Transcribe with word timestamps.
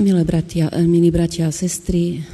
Milé 0.00 0.24
bratia, 0.24 0.72
eh, 0.72 0.88
milí 0.88 1.12
bratia 1.12 1.48
a 1.48 1.52
sestry, 1.52 2.24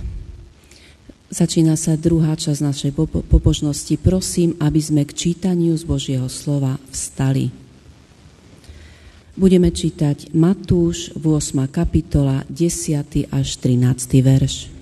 začína 1.35 1.75
sa 1.75 1.99
druhá 1.99 2.39
časť 2.39 2.61
našej 2.63 2.93
pobožnosti. 3.27 3.99
Prosím, 3.99 4.55
aby 4.63 4.79
sme 4.79 5.03
k 5.03 5.15
čítaniu 5.15 5.75
z 5.75 5.83
Božieho 5.83 6.31
slova 6.31 6.79
vstali. 6.95 7.51
Budeme 9.35 9.73
čítať 9.75 10.31
Matúš, 10.37 11.17
8. 11.19 11.67
kapitola, 11.67 12.47
10. 12.53 13.27
až 13.33 13.49
13. 13.59 14.23
verš. 14.23 14.82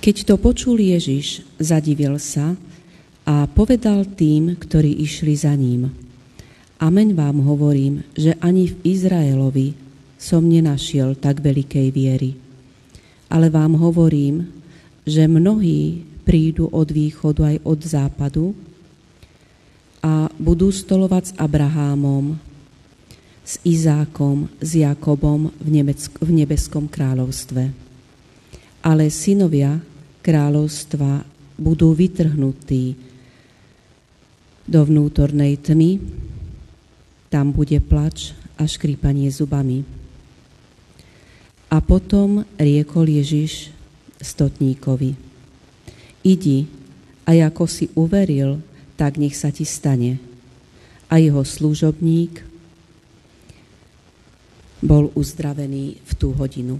Keď 0.00 0.16
to 0.24 0.40
počul 0.40 0.80
Ježiš, 0.80 1.44
zadivil 1.60 2.16
sa 2.16 2.56
a 3.28 3.44
povedal 3.44 4.08
tým, 4.08 4.56
ktorí 4.56 4.96
išli 4.96 5.36
za 5.36 5.52
ním. 5.52 5.92
Amen 6.80 7.12
vám 7.12 7.44
hovorím, 7.44 8.00
že 8.16 8.32
ani 8.40 8.72
v 8.72 8.80
Izraelovi 8.80 9.76
som 10.16 10.48
nenašiel 10.48 11.20
tak 11.20 11.44
veľkej 11.44 11.92
viery. 11.92 12.32
Ale 13.28 13.52
vám 13.52 13.76
hovorím, 13.76 14.48
že 15.04 15.28
mnohí 15.28 16.00
prídu 16.24 16.72
od 16.72 16.88
východu 16.88 17.52
aj 17.52 17.56
od 17.60 17.80
západu 17.84 18.46
a 20.00 20.32
budú 20.40 20.72
stolovať 20.72 21.24
s 21.28 21.32
Abrahámom, 21.36 22.40
s 23.44 23.60
Izákom, 23.68 24.48
s 24.64 24.80
Jakobom 24.80 25.52
v, 25.60 25.68
v 26.24 26.30
nebeskom 26.32 26.88
kráľovstve. 26.88 27.92
Ale 28.80 29.12
synovia 29.12 29.89
kráľovstva 30.30 31.26
budú 31.58 31.90
vytrhnutí 31.90 32.94
do 34.62 34.80
vnútornej 34.86 35.58
tmy, 35.58 35.98
tam 37.26 37.50
bude 37.50 37.82
plač 37.82 38.30
a 38.54 38.62
škrípanie 38.62 39.26
zubami. 39.34 39.82
A 41.66 41.82
potom 41.82 42.46
riekol 42.54 43.10
Ježiš 43.10 43.74
stotníkovi, 44.22 45.18
idi 46.22 46.70
a 47.26 47.34
ako 47.34 47.66
si 47.66 47.90
uveril, 47.98 48.62
tak 48.94 49.18
nech 49.18 49.34
sa 49.34 49.50
ti 49.50 49.66
stane. 49.66 50.22
A 51.10 51.18
jeho 51.18 51.42
služobník 51.42 52.46
bol 54.78 55.10
uzdravený 55.18 55.98
v 55.98 56.12
tú 56.14 56.30
hodinu. 56.38 56.78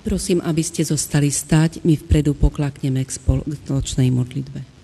Prosím, 0.00 0.40
aby 0.40 0.64
ste 0.64 0.80
zostali 0.80 1.28
stať, 1.28 1.84
my 1.84 1.92
vpredu 1.92 2.32
poklakneme 2.32 3.04
k 3.04 3.10
spoločnej 3.12 4.08
modlitbe. 4.08 4.79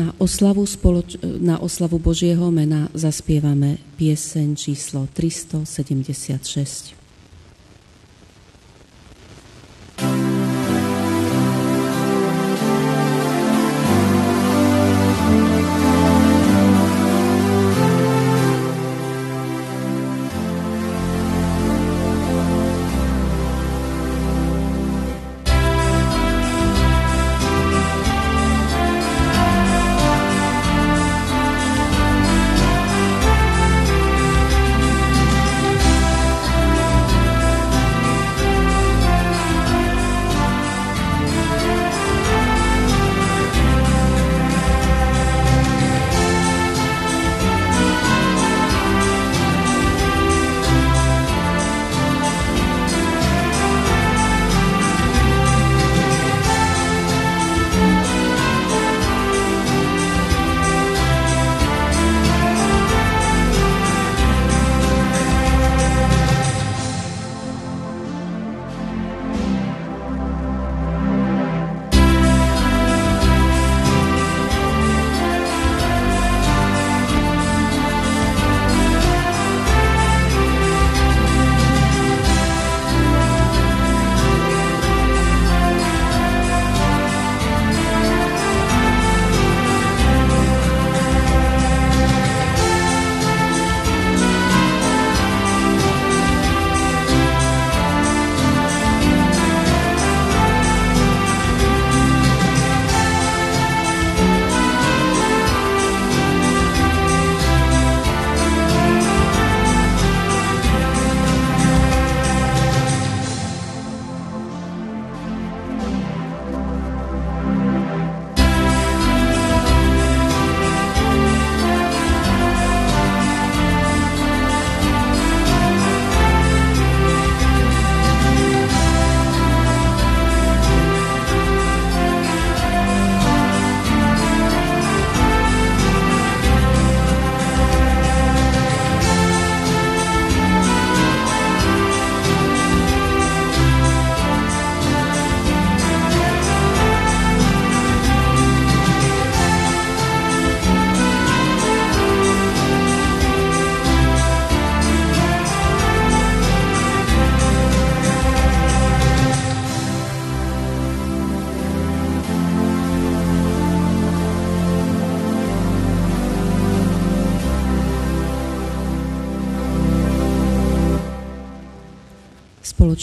Na 0.00 0.16
oslavu, 0.16 0.64
spoloč- 0.64 1.20
na 1.20 1.60
oslavu 1.60 2.00
Božieho 2.00 2.48
mena 2.48 2.88
zaspievame 2.96 3.76
pieseň 4.00 4.56
číslo 4.56 5.04
376. 5.12 6.99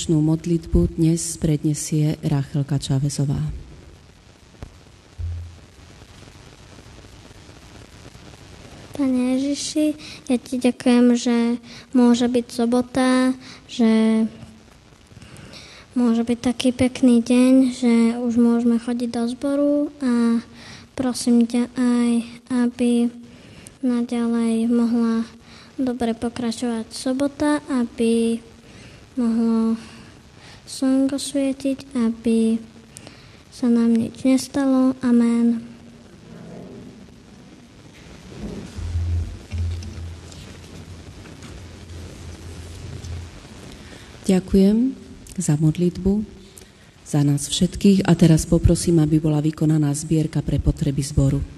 spoločnú 0.07 0.23
modlitbu 0.23 0.95
dnes 0.95 1.35
predniesie 1.35 2.15
Rachelka 2.23 2.79
Čavezová. 2.79 3.43
Pane 8.95 9.35
Ježiši, 9.35 9.85
ja 10.31 10.39
ti 10.39 10.63
ďakujem, 10.63 11.05
že 11.11 11.59
môže 11.91 12.23
byť 12.23 12.45
sobota, 12.47 13.35
že 13.67 14.23
môže 15.91 16.23
byť 16.23 16.39
taký 16.39 16.71
pekný 16.71 17.19
deň, 17.19 17.53
že 17.75 17.93
už 18.15 18.39
môžeme 18.39 18.79
chodiť 18.79 19.11
do 19.11 19.27
zboru 19.27 19.91
a 19.99 20.39
prosím 20.95 21.43
ťa 21.43 21.67
aj, 21.75 22.11
aby 22.63 23.11
naďalej 23.83 24.71
mohla 24.71 25.27
dobre 25.75 26.15
pokračovať 26.15 26.95
sobota, 26.95 27.59
aby 27.67 28.39
mohlo 29.19 29.75
slnko 30.67 31.15
svietiť, 31.15 31.95
aby 31.95 32.59
sa 33.49 33.71
nám 33.71 33.95
nič 33.95 34.27
nestalo. 34.27 34.93
Amen. 35.01 35.63
Ďakujem 44.27 44.91
za 45.39 45.55
modlitbu, 45.55 46.19
za 47.07 47.23
nás 47.23 47.47
všetkých 47.47 48.03
a 48.03 48.11
teraz 48.11 48.43
poprosím, 48.43 48.99
aby 48.99 49.23
bola 49.23 49.39
vykonaná 49.39 49.95
zbierka 49.95 50.43
pre 50.43 50.59
potreby 50.59 50.99
zboru. 50.99 51.56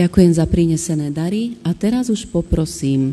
Ďakujem 0.00 0.32
za 0.32 0.48
prinesené 0.48 1.12
dary 1.12 1.60
a 1.60 1.76
teraz 1.76 2.08
už 2.08 2.32
poprosím, 2.32 3.12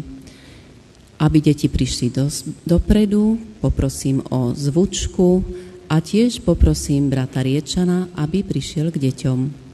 aby 1.19 1.43
deti 1.43 1.67
prišli 1.67 2.07
do, 2.07 2.31
dopredu, 2.63 3.35
poprosím 3.59 4.23
o 4.31 4.55
zvučku 4.55 5.43
a 5.91 5.99
tiež 5.99 6.47
poprosím 6.47 7.11
brata 7.11 7.43
Riečana, 7.43 8.07
aby 8.15 8.39
prišiel 8.39 8.87
k 8.95 9.03
deťom. 9.03 9.66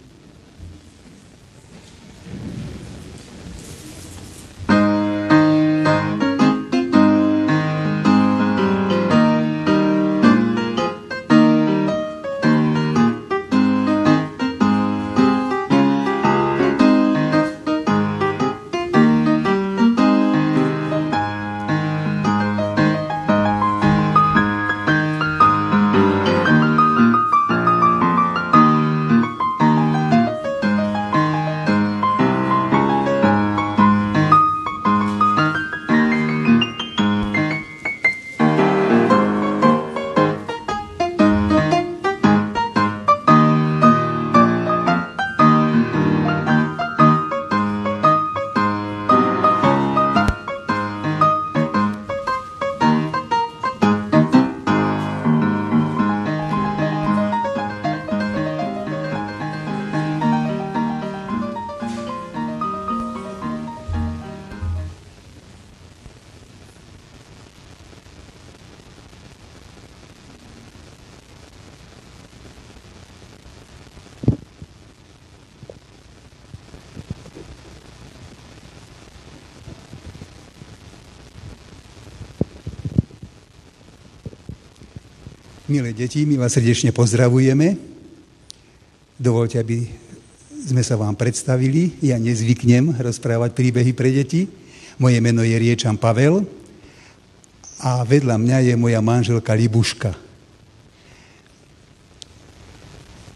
Milé 85.74 85.90
deti, 85.90 86.22
my 86.22 86.38
vás 86.38 86.54
srdečne 86.54 86.94
pozdravujeme. 86.94 87.74
Dovolte, 89.18 89.58
aby 89.58 89.90
sme 90.70 90.86
sa 90.86 90.94
vám 90.94 91.18
predstavili. 91.18 91.98
Ja 91.98 92.22
nezvyknem 92.22 93.02
rozprávať 93.02 93.58
príbehy 93.58 93.90
pre 93.98 94.14
deti. 94.14 94.46
Moje 95.02 95.18
meno 95.18 95.42
je 95.42 95.58
Riečan 95.58 95.98
Pavel 95.98 96.46
a 97.82 98.06
vedľa 98.06 98.38
mňa 98.38 98.58
je 98.70 98.74
moja 98.78 99.02
manželka 99.02 99.58
Libuška. 99.58 100.14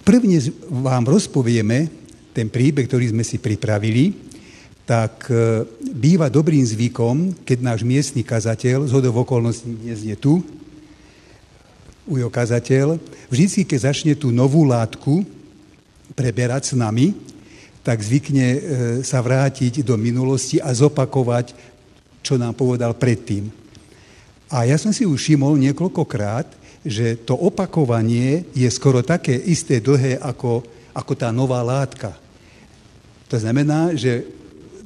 Prvne 0.06 0.38
vám 0.70 1.10
rozpovieme 1.10 1.90
ten 2.38 2.54
príbeh, 2.54 2.86
ktorý 2.86 3.18
sme 3.18 3.26
si 3.26 3.42
pripravili, 3.42 4.14
tak 4.86 5.26
e, 5.34 5.66
býva 5.90 6.30
dobrým 6.30 6.62
zvykom, 6.62 7.42
keď 7.42 7.58
náš 7.66 7.82
miestny 7.82 8.22
kazateľ, 8.22 8.86
zhodov 8.86 9.26
okolností 9.26 9.74
dnes 9.74 10.06
je 10.06 10.14
tu, 10.14 10.46
ujo 12.08 12.32
kazateľ, 12.32 12.98
vždy, 13.28 13.68
keď 13.68 13.92
začne 13.92 14.14
tú 14.16 14.32
novú 14.32 14.64
látku 14.64 15.28
preberať 16.16 16.72
s 16.72 16.74
nami, 16.74 17.14
tak 17.84 18.04
zvykne 18.04 18.48
e, 18.48 18.60
sa 19.04 19.24
vrátiť 19.24 19.84
do 19.84 19.96
minulosti 19.96 20.60
a 20.60 20.72
zopakovať, 20.72 21.56
čo 22.20 22.36
nám 22.36 22.56
povedal 22.56 22.96
predtým. 22.96 23.48
A 24.52 24.64
ja 24.68 24.80
som 24.80 24.96
si 24.96 25.04
už 25.04 25.20
všimol 25.20 25.60
niekoľkokrát, 25.60 26.48
že 26.88 27.20
to 27.20 27.36
opakovanie 27.36 28.48
je 28.56 28.68
skoro 28.72 29.04
také 29.04 29.36
isté 29.36 29.84
dlhé 29.84 30.20
ako, 30.24 30.64
ako 30.96 31.14
tá 31.16 31.32
nová 31.36 31.60
látka. 31.60 32.16
To 33.28 33.36
znamená, 33.36 33.92
že 33.92 34.24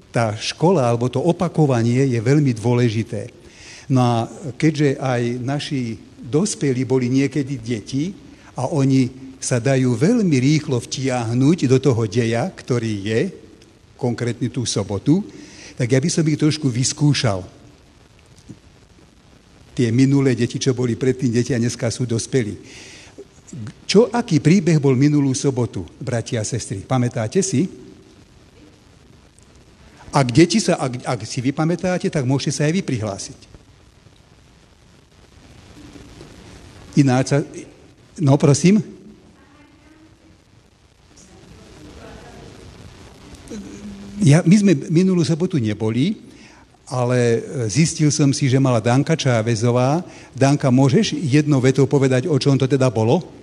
tá 0.10 0.34
škola 0.34 0.90
alebo 0.90 1.08
to 1.08 1.22
opakovanie 1.22 2.10
je 2.10 2.20
veľmi 2.20 2.58
dôležité. 2.58 3.30
No 3.88 4.02
a 4.02 4.16
keďže 4.58 4.98
aj 4.98 5.22
naši 5.42 6.11
dospelí 6.22 6.86
boli 6.86 7.10
niekedy 7.10 7.58
deti 7.58 8.14
a 8.54 8.70
oni 8.70 9.34
sa 9.42 9.58
dajú 9.58 9.98
veľmi 9.98 10.38
rýchlo 10.38 10.78
vtiahnuť 10.78 11.66
do 11.66 11.78
toho 11.82 12.06
deja, 12.06 12.46
ktorý 12.54 12.94
je, 13.10 13.22
konkrétne 13.98 14.50
tú 14.54 14.66
sobotu, 14.70 15.26
tak 15.78 15.90
ja 15.90 15.98
by 15.98 16.10
som 16.14 16.26
ich 16.30 16.38
trošku 16.38 16.70
vyskúšal. 16.70 17.42
Tie 19.74 19.90
minulé 19.90 20.38
deti, 20.38 20.62
čo 20.62 20.78
boli 20.78 20.94
predtým 20.94 21.34
deti 21.34 21.58
a 21.58 21.62
dneska 21.62 21.90
sú 21.90 22.06
dospelí. 22.06 22.54
Čo, 23.90 24.08
aký 24.14 24.40
príbeh 24.40 24.78
bol 24.78 24.94
minulú 24.94 25.34
sobotu, 25.34 25.84
bratia 25.98 26.42
a 26.42 26.48
sestry? 26.48 26.86
Pamätáte 26.86 27.42
si? 27.42 27.68
Ak 30.12 30.28
deti 30.30 30.60
sa, 30.60 30.76
ak, 30.78 31.02
ak 31.08 31.20
si 31.24 31.40
vypamätáte, 31.40 32.12
tak 32.12 32.28
môžete 32.28 32.52
sa 32.52 32.62
aj 32.68 32.74
vy 32.78 32.82
prihlásiť. 32.84 33.51
Ináč 36.96 37.32
sa... 37.32 37.40
No, 38.20 38.36
prosím. 38.36 38.84
Ja, 44.22 44.46
my 44.46 44.54
sme 44.54 44.72
minulú 44.94 45.26
sobotu 45.26 45.58
neboli, 45.58 46.22
ale 46.86 47.42
zistil 47.72 48.14
som 48.14 48.30
si, 48.30 48.46
že 48.46 48.62
mala 48.62 48.78
Danka 48.78 49.18
Čávezová. 49.18 50.06
Danka, 50.38 50.70
môžeš 50.70 51.18
jednou 51.18 51.58
vetou 51.58 51.90
povedať, 51.90 52.30
o 52.30 52.38
čom 52.38 52.54
to 52.54 52.70
teda 52.70 52.92
bolo? 52.94 53.41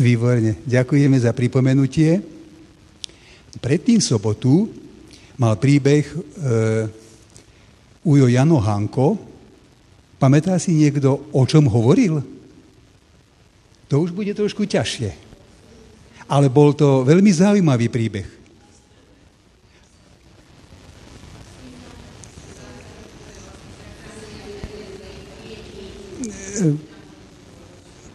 Výborne. 0.00 0.56
Ďakujeme 0.64 1.20
za 1.20 1.36
pripomenutie. 1.36 2.24
Predtým 3.60 4.00
sobotu 4.00 4.72
mal 5.36 5.60
príbeh 5.60 6.08
e, 6.08 6.16
Ujo 8.08 8.26
Jano 8.32 8.56
Hanko. 8.56 9.20
Pamätá 10.16 10.56
si 10.56 10.72
niekto, 10.72 11.28
o 11.36 11.42
čom 11.44 11.68
hovoril? 11.68 12.24
To 13.92 14.00
už 14.00 14.16
bude 14.16 14.32
trošku 14.32 14.64
ťažšie. 14.64 15.12
Ale 16.32 16.48
bol 16.48 16.72
to 16.72 17.04
veľmi 17.04 17.28
zaujímavý 17.28 17.92
príbeh. 17.92 18.28
E, 26.56 26.72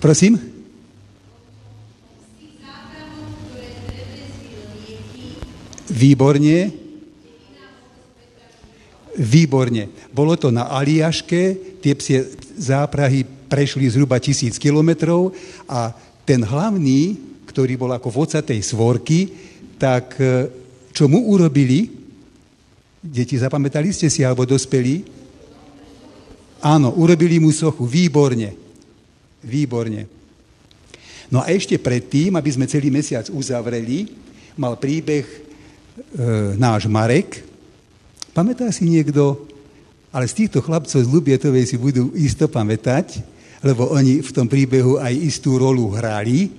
prosím? 0.01 0.54
Výborne. 5.89 6.71
Výborne. 9.15 9.83
Bolo 10.11 10.35
to 10.35 10.49
na 10.49 10.67
Aliaške, 10.73 11.77
tie 11.79 11.93
psie 11.95 12.25
záprahy 12.57 13.23
prešli 13.23 13.87
zhruba 13.87 14.17
tisíc 14.17 14.57
kilometrov 14.57 15.31
a 15.69 15.93
ten 16.25 16.41
hlavný, 16.41 17.15
ktorý 17.45 17.77
bol 17.77 17.93
ako 17.93 18.09
vocatej 18.11 18.59
svorky, 18.65 19.29
tak 19.77 20.17
e, 20.17 20.49
čo 20.91 21.05
mu 21.05 21.29
urobili? 21.29 21.87
Deti, 22.99 23.37
zapamätali 23.37 23.93
ste 23.93 24.09
si, 24.09 24.25
alebo 24.25 24.43
dospelí? 24.43 25.05
Áno, 26.65 26.97
urobili 26.97 27.37
mu 27.37 27.53
sochu. 27.53 27.85
Výborne. 27.85 28.57
Výborne. 29.45 30.09
No 31.29 31.45
a 31.45 31.53
ešte 31.53 31.77
predtým, 31.77 32.33
aby 32.33 32.49
sme 32.49 32.65
celý 32.65 32.89
mesiac 32.89 33.29
uzavreli, 33.29 34.09
mal 34.57 34.81
príbeh 34.81 35.44
náš 36.59 36.87
Marek. 36.91 37.43
Pamätá 38.35 38.67
si 38.71 38.83
niekto, 38.87 39.47
ale 40.11 40.27
z 40.27 40.43
týchto 40.43 40.59
chlapcov 40.59 40.99
z 40.99 41.07
Lubietovej 41.07 41.65
si 41.67 41.79
budú 41.79 42.11
isto 42.15 42.51
pamätať, 42.51 43.23
lebo 43.63 43.87
oni 43.95 44.19
v 44.19 44.31
tom 44.35 44.47
príbehu 44.51 44.99
aj 44.99 45.15
istú 45.15 45.55
rolu 45.55 45.95
hrali. 45.95 46.51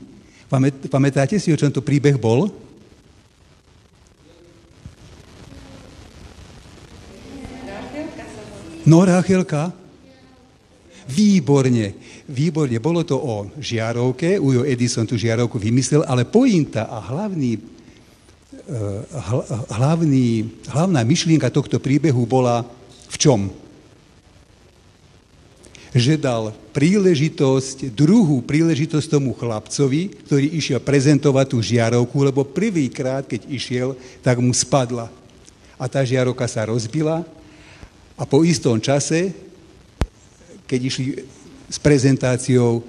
Pamätáte 0.89 1.37
si, 1.37 1.53
o 1.53 1.61
čom 1.61 1.69
to 1.69 1.85
príbeh 1.85 2.17
bol? 2.17 2.49
No, 8.87 9.03
Rachelka? 9.03 9.75
Výborne, 11.07 11.95
výborne. 12.31 12.79
Bolo 12.79 13.03
to 13.03 13.19
o 13.19 13.51
žiarovke, 13.59 14.39
Ujo 14.39 14.63
Edison 14.63 15.07
tú 15.07 15.19
žiarovku 15.19 15.59
vymyslel, 15.59 16.07
ale 16.07 16.27
pointa 16.27 16.87
a 16.87 17.03
hlavný 17.03 17.76
hlavný, 19.71 20.51
hlavná 20.67 21.01
myšlienka 21.07 21.47
tohto 21.55 21.79
príbehu 21.79 22.27
bola 22.27 22.67
v 23.07 23.17
čom? 23.17 23.41
Že 25.97 26.21
dal 26.21 26.53
príležitosť, 26.75 27.95
druhú 27.95 28.45
príležitosť 28.45 29.07
tomu 29.07 29.33
chlapcovi, 29.33 30.13
ktorý 30.29 30.59
išiel 30.59 30.83
prezentovať 30.83 31.47
tú 31.57 31.59
žiarovku, 31.63 32.17
lebo 32.21 32.45
prvýkrát, 32.45 33.25
keď 33.25 33.49
išiel, 33.49 33.97
tak 34.21 34.37
mu 34.43 34.53
spadla. 34.53 35.09
A 35.81 35.89
tá 35.89 36.05
žiarovka 36.05 36.45
sa 36.51 36.69
rozbila 36.69 37.25
a 38.17 38.23
po 38.25 38.45
istom 38.45 38.77
čase, 38.81 39.33
keď 40.67 40.81
išli 40.85 41.07
s 41.71 41.79
prezentáciou 41.79 42.83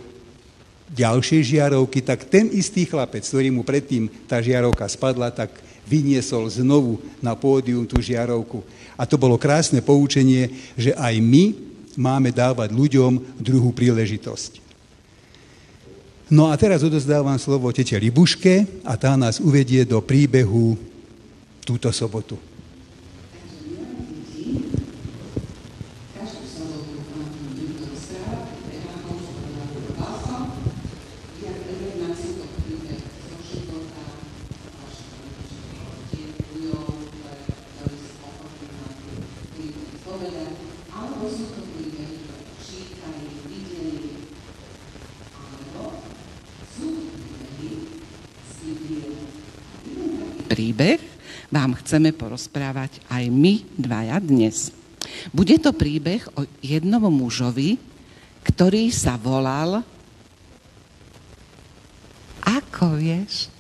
ďalšej 0.88 1.42
žiarovky, 1.56 2.00
tak 2.00 2.26
ten 2.32 2.48
istý 2.52 2.88
chlapec, 2.88 3.22
ktorý 3.28 3.52
mu 3.52 3.62
predtým 3.68 4.08
tá 4.24 4.40
žiarovka 4.40 4.88
spadla, 4.88 5.32
tak 5.32 5.67
vyniesol 5.88 6.52
znovu 6.52 7.00
na 7.24 7.34
pódium 7.34 7.88
tú 7.88 8.04
žiarovku. 8.04 8.62
A 9.00 9.08
to 9.08 9.16
bolo 9.16 9.40
krásne 9.40 9.80
poučenie, 9.80 10.52
že 10.76 10.92
aj 10.94 11.16
my 11.24 11.56
máme 11.96 12.30
dávať 12.36 12.76
ľuďom 12.76 13.40
druhú 13.40 13.72
príležitosť. 13.72 14.68
No 16.28 16.52
a 16.52 16.60
teraz 16.60 16.84
odozdávam 16.84 17.40
slovo 17.40 17.72
tete 17.72 17.96
Libuške 17.96 18.84
a 18.84 19.00
tá 19.00 19.16
nás 19.16 19.40
uvedie 19.40 19.88
do 19.88 20.04
príbehu 20.04 20.76
túto 21.64 21.88
sobotu. 21.96 22.36
príbeh 50.58 50.98
vám 51.48 51.76
chceme 51.80 52.12
porozprávať 52.12 53.00
aj 53.08 53.24
my 53.32 53.64
dvaja 53.80 54.20
dnes. 54.20 54.72
Bude 55.32 55.56
to 55.60 55.72
príbeh 55.72 56.24
o 56.36 56.44
jednom 56.60 57.08
mužovi, 57.08 57.80
ktorý 58.44 58.92
sa 58.92 59.16
volal... 59.16 59.84
Ako 62.48 62.96
vieš? 62.96 63.52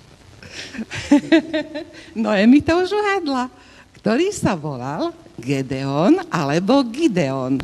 no 2.24 2.32
mi 2.48 2.64
to 2.64 2.72
už 2.72 2.96
uhadla. 2.96 3.52
Ktorý 4.00 4.32
sa 4.32 4.56
volal 4.56 5.12
Gedeon 5.36 6.24
alebo 6.32 6.80
Gideon. 6.88 7.60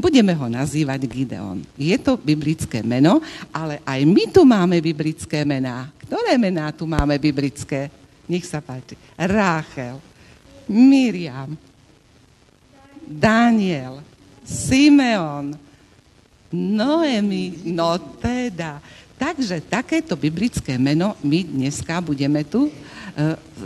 Budeme 0.00 0.32
ho 0.32 0.46
nazývať 0.46 1.04
Gideon. 1.10 1.60
Je 1.74 1.92
to 2.00 2.16
biblické 2.16 2.80
meno, 2.80 3.20
ale 3.52 3.82
aj 3.84 4.00
my 4.06 4.24
tu 4.30 4.46
máme 4.46 4.78
biblické 4.80 5.42
mená. 5.42 5.92
Ktoré 6.00 6.38
mená 6.40 6.72
tu 6.72 6.86
máme 6.86 7.18
biblické? 7.20 7.92
Nech 8.30 8.46
sa 8.46 8.62
páči. 8.62 8.94
Ráchel, 9.18 9.98
Miriam, 10.70 11.58
Daniel, 13.02 14.06
Simeon, 14.46 15.58
Noemi, 16.54 17.66
no 17.74 17.98
teda. 18.22 18.78
Takže 19.18 19.66
takéto 19.66 20.14
biblické 20.14 20.78
meno 20.78 21.18
my 21.26 21.42
dneska 21.42 21.98
budeme 21.98 22.46
tu 22.46 22.70
uh, 22.70 22.72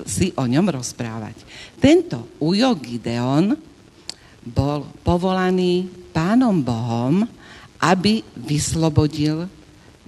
si 0.09 0.33
o 0.33 0.49
ňom 0.49 0.73
rozprávať. 0.73 1.45
Tento 1.77 2.41
Ujo 2.41 2.73
Gideon 2.81 3.53
bol 4.45 4.89
povolaný 5.05 5.89
pánom 6.13 6.57
Bohom, 6.61 7.25
aby 7.85 8.25
vyslobodil 8.33 9.45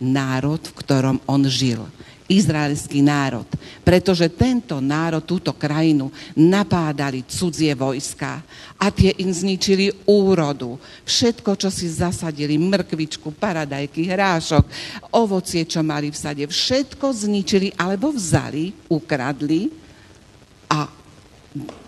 národ, 0.00 0.60
v 0.60 0.76
ktorom 0.80 1.16
on 1.28 1.44
žil 1.44 1.84
izraelský 2.26 3.02
národ. 3.02 3.47
Pretože 3.87 4.26
tento 4.30 4.83
národ, 4.83 5.23
túto 5.23 5.54
krajinu 5.54 6.11
napádali 6.35 7.23
cudzie 7.26 7.73
vojska 7.75 8.42
a 8.76 8.90
tie 8.90 9.14
im 9.23 9.30
zničili 9.30 10.04
úrodu. 10.06 10.76
Všetko, 11.06 11.54
čo 11.54 11.71
si 11.71 11.87
zasadili, 11.87 12.59
mrkvičku, 12.59 13.30
paradajky, 13.35 14.04
hrášok, 14.06 14.64
ovocie, 15.14 15.62
čo 15.64 15.80
mali 15.87 16.11
v 16.11 16.18
sade, 16.18 16.45
všetko 16.45 17.06
zničili 17.14 17.73
alebo 17.78 18.11
vzali, 18.11 18.75
ukradli 18.90 19.71
a 20.66 20.90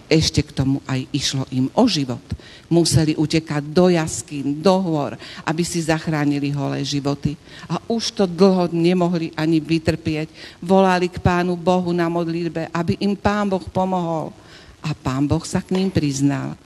ešte 0.08 0.40
k 0.40 0.50
tomu 0.56 0.80
aj 0.88 1.04
išlo 1.12 1.44
im 1.52 1.68
o 1.76 1.84
život. 1.84 2.24
Museli 2.68 3.16
utekať 3.16 3.62
do 3.68 3.92
jaskín, 3.92 4.60
do 4.60 4.76
hôr, 4.80 5.16
aby 5.44 5.62
si 5.64 5.84
zachránili 5.84 6.48
holé 6.52 6.80
životy. 6.84 7.36
A 7.68 7.80
už 7.88 8.12
to 8.12 8.24
dlho 8.24 8.72
nemohli 8.72 9.32
ani 9.36 9.60
vytrpieť. 9.60 10.32
Volali 10.64 11.12
k 11.12 11.20
Pánu 11.20 11.56
Bohu 11.56 11.92
na 11.92 12.08
modlitbe, 12.08 12.72
aby 12.72 12.96
im 13.04 13.16
Pán 13.16 13.48
Boh 13.48 13.64
pomohol. 13.68 14.32
A 14.80 14.96
Pán 14.96 15.28
Boh 15.28 15.44
sa 15.44 15.60
k 15.60 15.76
ním 15.76 15.92
priznal 15.92 16.56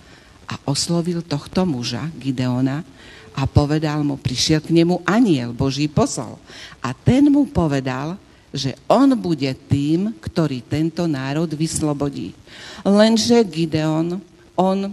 a 0.46 0.54
oslovil 0.66 1.22
tohto 1.22 1.66
muža, 1.66 2.06
Gideona, 2.18 2.84
a 3.32 3.48
povedal 3.48 4.04
mu, 4.04 4.20
prišiel 4.20 4.60
k 4.60 4.74
nemu 4.76 5.00
aniel, 5.08 5.56
Boží 5.56 5.88
posol. 5.88 6.36
A 6.84 6.92
ten 6.92 7.32
mu 7.32 7.48
povedal, 7.48 8.20
že 8.52 8.76
on 8.84 9.16
bude 9.16 9.48
tým, 9.66 10.12
ktorý 10.20 10.60
tento 10.68 11.08
národ 11.08 11.48
vyslobodí. 11.48 12.36
Lenže 12.84 13.40
Gideon, 13.48 14.20
on 14.54 14.92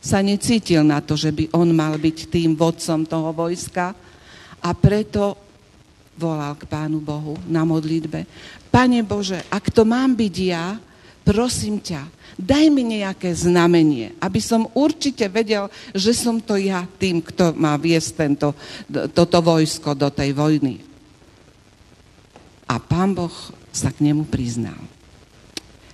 sa 0.00 0.22
necítil 0.24 0.80
na 0.86 1.02
to, 1.02 1.18
že 1.18 1.34
by 1.34 1.52
on 1.52 1.68
mal 1.74 1.98
byť 1.98 2.30
tým 2.30 2.56
vodcom 2.56 3.04
toho 3.04 3.34
vojska 3.36 3.92
a 4.62 4.70
preto 4.72 5.36
volal 6.16 6.56
k 6.56 6.64
Pánu 6.64 7.02
Bohu 7.02 7.36
na 7.50 7.66
modlitbe. 7.66 8.24
Pane 8.70 9.00
Bože, 9.04 9.44
ak 9.50 9.72
to 9.74 9.82
mám 9.84 10.14
byť 10.16 10.34
ja, 10.40 10.78
prosím 11.26 11.80
ťa, 11.80 12.06
daj 12.40 12.64
mi 12.72 12.86
nejaké 13.00 13.28
znamenie, 13.32 14.16
aby 14.20 14.40
som 14.40 14.68
určite 14.72 15.28
vedel, 15.28 15.68
že 15.92 16.16
som 16.16 16.40
to 16.40 16.56
ja 16.56 16.84
tým, 16.96 17.20
kto 17.20 17.52
má 17.56 17.76
viesť 17.76 18.10
tento, 18.16 18.56
toto 19.12 19.38
vojsko 19.44 19.92
do 19.96 20.08
tej 20.08 20.32
vojny. 20.32 20.89
A 22.70 22.78
pán 22.78 23.18
Boh 23.18 23.34
sa 23.74 23.90
k 23.90 23.98
nemu 24.06 24.30
priznal. 24.30 24.78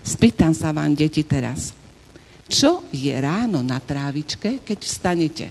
Spýtam 0.04 0.52
sa 0.52 0.76
vám, 0.76 0.92
deti, 0.92 1.24
teraz. 1.24 1.72
Čo 2.46 2.84
je 2.92 3.10
ráno 3.16 3.64
na 3.64 3.80
trávičke, 3.80 4.60
keď 4.60 4.78
vstanete? 4.84 5.46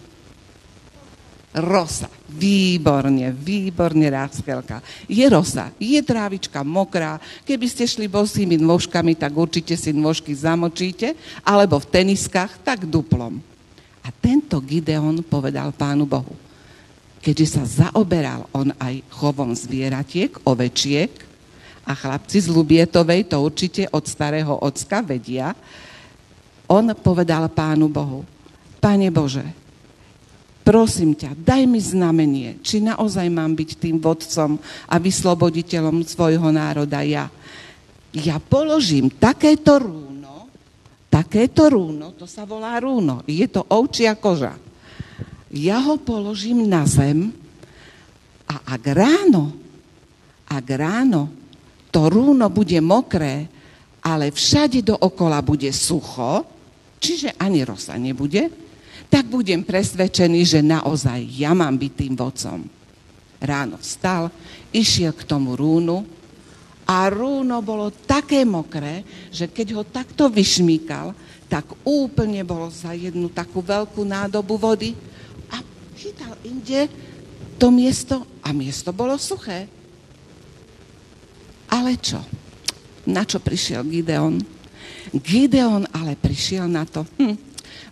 Rosa. 1.56 2.12
Výborne, 2.30 3.34
výborne, 3.34 4.06
Ráskelka. 4.12 4.86
Je 5.08 5.24
rosa, 5.26 5.72
je 5.82 5.98
trávička 6.04 6.62
mokrá. 6.62 7.18
Keby 7.48 7.66
ste 7.72 7.90
šli 7.90 8.06
bosými 8.12 8.60
nôžkami, 8.60 9.18
tak 9.18 9.34
určite 9.34 9.74
si 9.80 9.96
nôžky 9.96 10.36
zamočíte, 10.36 11.16
alebo 11.42 11.80
v 11.82 11.90
teniskách, 11.90 12.60
tak 12.62 12.86
duplom. 12.86 13.40
A 14.06 14.14
tento 14.14 14.62
Gideon 14.62 15.26
povedal 15.26 15.74
pánu 15.74 16.06
Bohu, 16.06 16.36
keďže 17.26 17.58
sa 17.58 17.90
zaoberal 17.90 18.46
on 18.54 18.70
aj 18.78 19.02
chovom 19.10 19.58
zvieratiek, 19.58 20.30
ovečiek, 20.46 21.10
a 21.86 21.94
chlapci 21.94 22.42
z 22.42 22.50
Lubietovej 22.50 23.30
to 23.30 23.42
určite 23.42 23.86
od 23.94 24.06
starého 24.06 24.54
ocka 24.62 25.02
vedia, 25.02 25.54
on 26.66 26.94
povedal 26.98 27.50
pánu 27.50 27.90
Bohu, 27.90 28.26
Pane 28.82 29.10
Bože, 29.14 29.46
prosím 30.66 31.14
ťa, 31.14 31.38
daj 31.38 31.62
mi 31.70 31.78
znamenie, 31.78 32.62
či 32.66 32.82
naozaj 32.82 33.30
mám 33.30 33.54
byť 33.54 33.70
tým 33.78 33.98
vodcom 34.02 34.58
a 34.90 34.96
vysloboditeľom 34.98 36.02
svojho 36.06 36.50
národa 36.50 37.06
ja. 37.06 37.30
Ja 38.14 38.42
položím 38.42 39.14
takéto 39.14 39.78
rúno, 39.78 40.50
takéto 41.10 41.70
rúno, 41.70 42.18
to 42.18 42.26
sa 42.26 42.50
volá 42.50 42.82
rúno, 42.82 43.22
je 43.30 43.46
to 43.46 43.62
ovčia 43.70 44.18
koža 44.18 44.65
ja 45.56 45.80
ho 45.80 45.96
položím 45.96 46.68
na 46.68 46.84
zem 46.84 47.32
a 48.46 48.56
ak 48.76 48.84
ráno, 48.92 49.56
ak 50.52 50.66
ráno 50.76 51.32
to 51.90 52.12
rúno 52.12 52.52
bude 52.52 52.76
mokré, 52.84 53.48
ale 54.04 54.30
všade 54.30 54.84
dookola 54.84 55.40
bude 55.40 55.72
sucho, 55.72 56.44
čiže 57.00 57.40
ani 57.40 57.64
rosa 57.64 57.96
nebude, 57.96 58.52
tak 59.08 59.32
budem 59.32 59.64
presvedčený, 59.64 60.44
že 60.44 60.60
naozaj 60.60 61.24
ja 61.40 61.56
mám 61.56 61.80
byť 61.80 61.92
tým 61.96 62.14
vodcom. 62.20 62.60
Ráno 63.40 63.80
vstal, 63.80 64.28
išiel 64.76 65.16
k 65.16 65.24
tomu 65.24 65.56
rúnu 65.56 66.04
a 66.86 67.08
rúno 67.08 67.64
bolo 67.64 67.90
také 67.90 68.44
mokré, 68.44 69.02
že 69.32 69.48
keď 69.50 69.68
ho 69.74 69.84
takto 69.88 70.28
vyšmíkal, 70.28 71.16
tak 71.48 71.66
úplne 71.88 72.44
bolo 72.44 72.68
za 72.68 72.92
jednu 72.92 73.32
takú 73.32 73.64
veľkú 73.64 74.04
nádobu 74.04 74.60
vody 74.60 75.15
chytal 76.06 76.38
inde 76.46 76.86
to 77.58 77.74
miesto 77.74 78.22
a 78.46 78.54
miesto 78.54 78.94
bolo 78.94 79.18
suché. 79.18 79.66
Ale 81.74 81.98
čo? 81.98 82.22
Na 83.10 83.26
čo 83.26 83.42
prišiel 83.42 83.82
Gideon? 83.82 84.38
Gideon 85.10 85.90
ale 85.90 86.14
prišiel 86.14 86.70
na 86.70 86.86
to, 86.86 87.06
hm, 87.18 87.38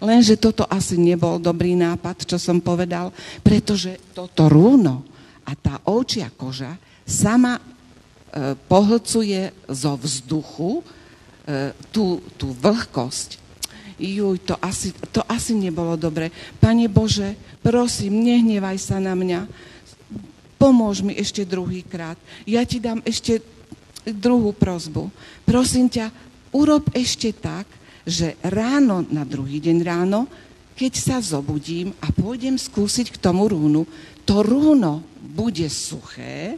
lenže 0.02 0.38
toto 0.38 0.66
asi 0.70 0.98
nebol 0.98 1.42
dobrý 1.42 1.74
nápad, 1.74 2.26
čo 2.30 2.38
som 2.38 2.62
povedal, 2.62 3.10
pretože 3.42 3.98
toto 4.14 4.46
rúno 4.46 5.02
a 5.42 5.58
tá 5.58 5.82
ovčia 5.90 6.30
koža 6.34 6.78
sama 7.06 7.58
e, 7.58 7.62
pohlcuje 8.56 9.54
zo 9.70 9.98
vzduchu 9.98 10.80
e, 10.80 10.84
tú, 11.90 12.22
tú 12.38 12.54
vlhkosť. 12.58 13.43
Juj, 14.02 14.42
to 14.44 14.58
asi, 14.58 14.92
to 15.14 15.22
asi 15.30 15.54
nebolo 15.54 15.94
dobre. 15.96 16.34
Pane 16.58 16.90
Bože, 16.90 17.38
prosím, 17.62 18.26
nehnevaj 18.26 18.78
sa 18.82 18.98
na 18.98 19.14
mňa. 19.14 19.46
Pomôž 20.58 21.04
mi 21.04 21.14
ešte 21.14 21.44
druhýkrát. 21.44 22.16
Ja 22.48 22.64
ti 22.64 22.80
dám 22.80 23.04
ešte 23.04 23.44
druhú 24.08 24.52
prozbu. 24.52 25.12
Prosím 25.44 25.88
ťa, 25.88 26.12
urob 26.56 26.88
ešte 26.92 27.32
tak, 27.36 27.68
že 28.04 28.36
ráno, 28.44 29.08
na 29.08 29.24
druhý 29.24 29.64
deň 29.64 29.78
ráno, 29.84 30.28
keď 30.74 30.94
sa 30.98 31.18
zobudím 31.24 31.94
a 32.02 32.10
pôjdem 32.12 32.58
skúsiť 32.58 33.14
k 33.14 33.22
tomu 33.22 33.48
rúnu, 33.48 33.88
to 34.28 34.42
rúno 34.42 35.04
bude 35.20 35.68
suché 35.70 36.58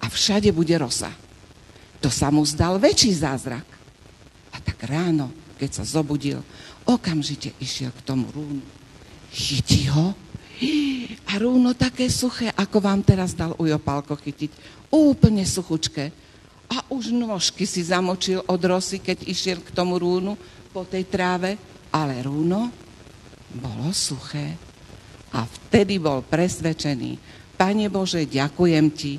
a 0.00 0.06
všade 0.06 0.52
bude 0.54 0.72
rosa. 0.78 1.10
To 2.00 2.08
sa 2.12 2.30
mu 2.30 2.44
zdal 2.44 2.78
väčší 2.78 3.12
zázrak. 3.16 3.66
A 4.52 4.56
tak 4.60 4.78
ráno, 4.86 5.32
keď 5.56 5.82
sa 5.82 5.84
zobudil, 5.84 6.44
okamžite 6.84 7.52
išiel 7.58 7.90
k 7.92 8.04
tomu 8.04 8.28
rúnu 8.30 8.62
chytí 9.36 9.92
ho 9.92 10.16
a 11.28 11.32
rúno 11.36 11.76
také 11.76 12.08
suché, 12.08 12.48
ako 12.56 12.80
vám 12.80 13.04
teraz 13.04 13.36
dal 13.36 13.52
Ujo 13.60 13.76
Pálko 13.76 14.16
chytiť. 14.16 14.50
Úplne 14.88 15.44
suchučké. 15.44 16.08
A 16.72 16.82
už 16.88 17.12
nôžky 17.12 17.68
si 17.68 17.84
zamočil 17.84 18.40
od 18.48 18.60
rosy, 18.64 18.98
keď 18.98 19.28
išiel 19.28 19.60
k 19.60 19.70
tomu 19.76 20.00
rúnu 20.00 20.34
po 20.72 20.88
tej 20.88 21.04
tráve, 21.06 21.60
ale 21.92 22.24
rúno 22.24 22.72
bolo 23.52 23.92
suché. 23.92 24.56
A 25.36 25.44
vtedy 25.44 26.00
bol 26.00 26.24
presvedčený, 26.24 27.20
Pane 27.56 27.86
Bože, 27.92 28.24
ďakujem 28.24 28.86
Ti, 28.92 29.12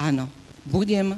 áno, 0.00 0.28
budem 0.64 1.16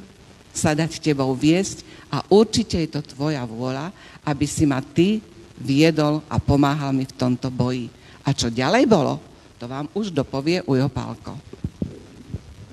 sa 0.51 0.75
dať 0.75 0.99
Tebou 0.99 1.33
viesť 1.33 1.87
a 2.13 2.23
určite 2.29 2.77
je 2.83 2.89
to 2.99 3.01
Tvoja 3.03 3.47
vôľa, 3.47 3.95
aby 4.23 4.47
si 4.47 4.65
ma 4.65 4.79
Ty 4.83 5.19
viedol 5.59 6.23
a 6.31 6.39
pomáhal 6.39 6.95
mi 6.95 7.07
v 7.07 7.15
tomto 7.15 7.51
boji. 7.51 7.91
A 8.23 8.31
čo 8.35 8.51
ďalej 8.51 8.87
bolo, 8.87 9.19
to 9.59 9.71
vám 9.71 9.87
už 9.95 10.11
dopovie 10.11 10.63
Ujo 10.67 10.87
Pálko. 10.91 11.39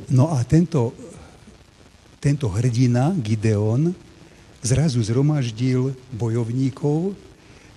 No 0.10 0.34
a 0.34 0.42
tento, 0.42 0.94
tento 2.18 2.50
hrdina, 2.50 3.14
Gideon, 3.14 3.94
zrazu 4.66 5.02
zhromaždil 5.06 5.94
bojovníkov 6.14 7.14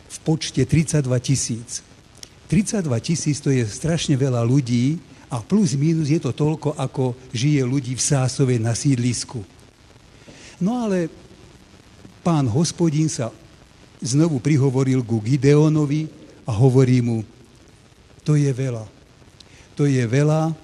v 0.08 0.16
počte 0.24 0.64
32 0.64 1.04
tisíc. 1.20 1.84
32 2.48 2.88
tisíc 3.00 3.36
to 3.40 3.48
je 3.48 3.64
strašne 3.64 4.16
veľa 4.16 4.44
ľudí 4.44 5.00
a 5.32 5.40
plus 5.40 5.72
minus 5.72 6.12
je 6.12 6.20
to 6.20 6.36
toľko, 6.36 6.76
ako 6.76 7.16
žije 7.32 7.64
ľudí 7.64 7.96
v 7.96 8.04
Sásove 8.04 8.60
na 8.60 8.76
sídlisku. 8.76 9.40
No 10.60 10.84
ale 10.84 11.08
pán 12.20 12.44
hospodín 12.48 13.08
sa 13.08 13.32
znovu 14.02 14.42
prihovoril 14.42 15.06
ku 15.06 15.22
Gideonovi 15.22 16.10
a 16.42 16.50
hovorí 16.50 16.98
mu, 16.98 17.22
to 18.26 18.34
je 18.34 18.50
veľa. 18.50 18.84
To 19.78 19.86
je 19.86 20.02
veľa. 20.02 20.50
E, 20.50 20.54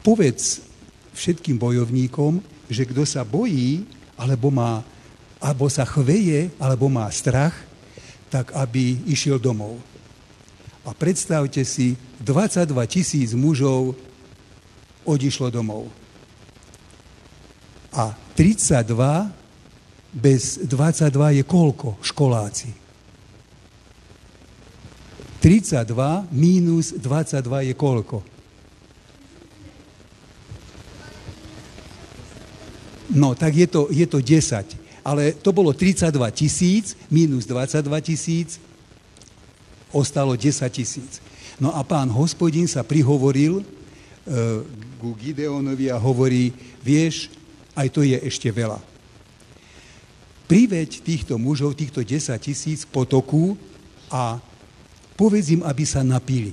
povedz 0.00 0.62
všetkým 1.12 1.58
bojovníkom, 1.58 2.40
že 2.70 2.86
kto 2.86 3.02
sa 3.02 3.26
bojí, 3.26 3.84
alebo 4.14 4.48
má, 4.54 4.86
alebo 5.42 5.66
sa 5.66 5.82
chveje, 5.82 6.54
alebo 6.56 6.86
má 6.86 7.10
strach, 7.10 7.54
tak 8.30 8.54
aby 8.54 9.02
išiel 9.10 9.42
domov. 9.42 9.78
A 10.86 10.94
predstavte 10.94 11.60
si, 11.66 11.98
22 12.22 12.70
tisíc 12.88 13.30
mužov 13.34 13.98
odišlo 15.04 15.50
domov. 15.50 15.90
A 17.90 18.14
32 18.38 19.39
bez 20.12 20.58
22 20.66 21.40
je 21.40 21.44
koľko 21.46 21.98
školáci? 22.02 22.70
32 25.40 26.28
mínus 26.34 26.92
22 26.92 27.72
je 27.72 27.74
koľko? 27.74 28.18
No, 33.10 33.34
tak 33.34 33.56
je 33.58 33.66
to, 33.66 33.90
je 33.90 34.06
to 34.06 34.22
10. 34.22 34.78
ale 35.02 35.32
to 35.32 35.50
bolo 35.50 35.72
32 35.72 36.12
tisíc 36.30 36.94
minus 37.10 37.48
22 37.48 37.88
tisíc, 38.04 38.60
ostalo 39.90 40.36
10 40.36 40.70
tisíc. 40.70 41.18
No 41.58 41.74
a 41.74 41.82
pán 41.84 42.08
hospodin 42.12 42.68
sa 42.68 42.84
prihovoril 42.86 43.60
e, 43.60 43.64
ku 45.00 45.16
Gideonovi 45.16 45.90
a 45.92 45.98
hovorí, 45.98 46.52
vieš, 46.84 47.32
aj 47.76 47.88
to 47.92 48.00
je 48.04 48.16
ešte 48.20 48.48
veľa. 48.52 48.89
Priveď 50.50 51.06
týchto 51.06 51.38
mužov, 51.38 51.78
týchto 51.78 52.02
10 52.02 52.34
tisíc 52.42 52.82
potoku 52.82 53.54
a 54.10 54.42
povedz 55.14 55.54
im, 55.54 55.62
aby 55.62 55.86
sa 55.86 56.02
napili. 56.02 56.50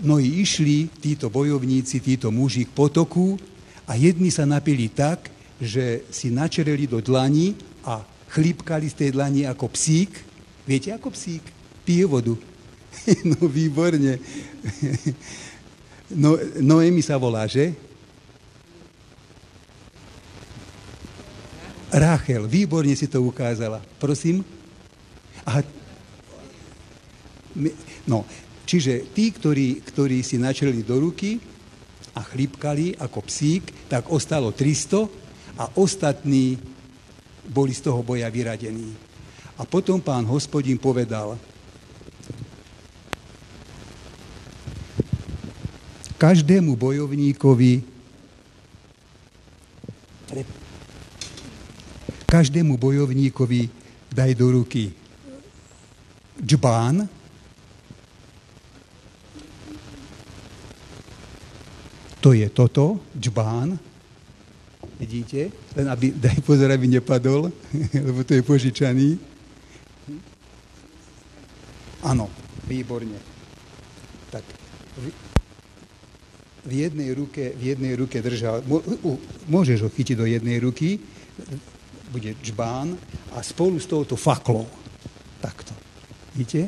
No 0.00 0.16
i 0.16 0.40
išli 0.40 0.88
títo 0.88 1.28
bojovníci, 1.28 2.00
títo 2.00 2.32
muži 2.32 2.64
k 2.64 2.72
potoku 2.72 3.36
a 3.84 4.00
jedni 4.00 4.32
sa 4.32 4.48
napili 4.48 4.88
tak, 4.88 5.28
že 5.60 6.08
si 6.08 6.32
načereli 6.32 6.88
do 6.88 7.04
dlani 7.04 7.52
a 7.84 8.00
chlípkali 8.32 8.88
z 8.88 8.96
tej 8.96 9.10
dlani 9.12 9.44
ako 9.44 9.68
psík. 9.68 10.08
Viete, 10.64 10.96
ako 10.96 11.12
psík? 11.12 11.44
Pije 11.84 12.08
vodu. 12.08 12.32
no 13.28 13.44
výborne. 13.44 14.16
no, 16.22 16.40
Noemi 16.64 17.04
sa 17.04 17.20
volá, 17.20 17.44
že? 17.44 17.89
Rachel, 21.90 22.46
výborne 22.46 22.94
si 22.94 23.10
to 23.10 23.18
ukázala. 23.18 23.82
Prosím? 23.98 24.46
Aha. 25.42 25.66
No, 28.06 28.22
čiže 28.62 29.10
tí, 29.10 29.34
ktorí, 29.34 29.82
ktorí 29.82 30.22
si 30.22 30.38
načreli 30.38 30.86
do 30.86 31.02
ruky 31.02 31.42
a 32.14 32.22
chlípkali 32.22 32.94
ako 32.94 33.26
psík, 33.26 33.90
tak 33.90 34.06
ostalo 34.14 34.54
300 34.54 35.58
a 35.58 35.64
ostatní 35.74 36.62
boli 37.50 37.74
z 37.74 37.90
toho 37.90 38.06
boja 38.06 38.30
vyradení. 38.30 38.94
A 39.58 39.66
potom 39.66 39.98
pán 39.98 40.22
hospodin 40.30 40.78
povedal, 40.78 41.34
každému 46.20 46.78
bojovníkovi 46.78 47.89
každému 52.30 52.78
bojovníkovi 52.78 53.66
daj 54.14 54.38
do 54.38 54.54
ruky. 54.54 54.94
Džbán, 56.38 57.10
to 62.22 62.30
je 62.32 62.46
toto, 62.54 63.02
džbán, 63.18 63.74
vidíte, 65.00 65.50
len 65.74 65.90
aby, 65.90 66.14
daj 66.14 66.38
pozor, 66.46 66.70
aby 66.70 66.86
nepadol, 66.86 67.50
lebo 68.06 68.22
to 68.22 68.38
je 68.38 68.42
požičaný. 68.46 69.18
Áno, 72.06 72.30
výborne. 72.64 73.18
Tak, 74.30 74.46
v, 76.64 76.72
jednej 76.72 77.10
ruke, 77.12 77.52
v 77.58 77.74
jednej 77.74 77.98
ruke 77.98 78.22
držal, 78.22 78.62
môžeš 79.50 79.84
ho 79.84 79.90
chytiť 79.90 80.16
do 80.16 80.24
jednej 80.24 80.62
ruky, 80.62 81.02
bude 82.10 82.34
džbán 82.42 82.98
a 83.32 83.38
spolu 83.42 83.78
s 83.78 83.86
touto 83.86 84.18
faklou. 84.18 84.66
Takto. 85.40 85.72
Vidíte? 86.34 86.66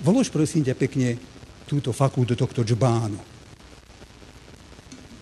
Vlož 0.00 0.32
prosím 0.32 0.64
ťa 0.64 0.74
pekne 0.74 1.20
túto 1.68 1.92
faklu 1.92 2.24
do 2.24 2.32
tohto 2.32 2.64
džbánu. 2.64 3.20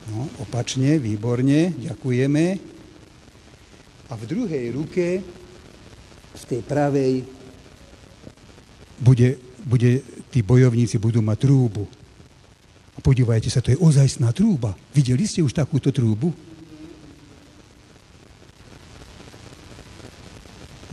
No, 0.07 0.31
opačne, 0.39 1.03
výborne, 1.03 1.75
ďakujeme. 1.75 2.45
A 4.07 4.13
v 4.15 4.25
druhej 4.25 4.71
ruke, 4.71 5.07
v 6.37 6.45
tej 6.47 6.63
pravej, 6.63 7.27
bude, 9.03 9.37
bude, 9.67 10.01
tí 10.31 10.47
bojovníci 10.47 11.03
budú 11.03 11.19
mať 11.21 11.51
trúbu. 11.51 11.85
A 12.97 12.99
podívajte 13.03 13.51
sa, 13.51 13.61
to 13.61 13.75
je 13.75 13.83
ozajstná 13.83 14.31
trúba. 14.31 14.73
Videli 14.95 15.27
ste 15.27 15.43
už 15.43 15.53
takúto 15.53 15.91
trúbu? 15.91 16.33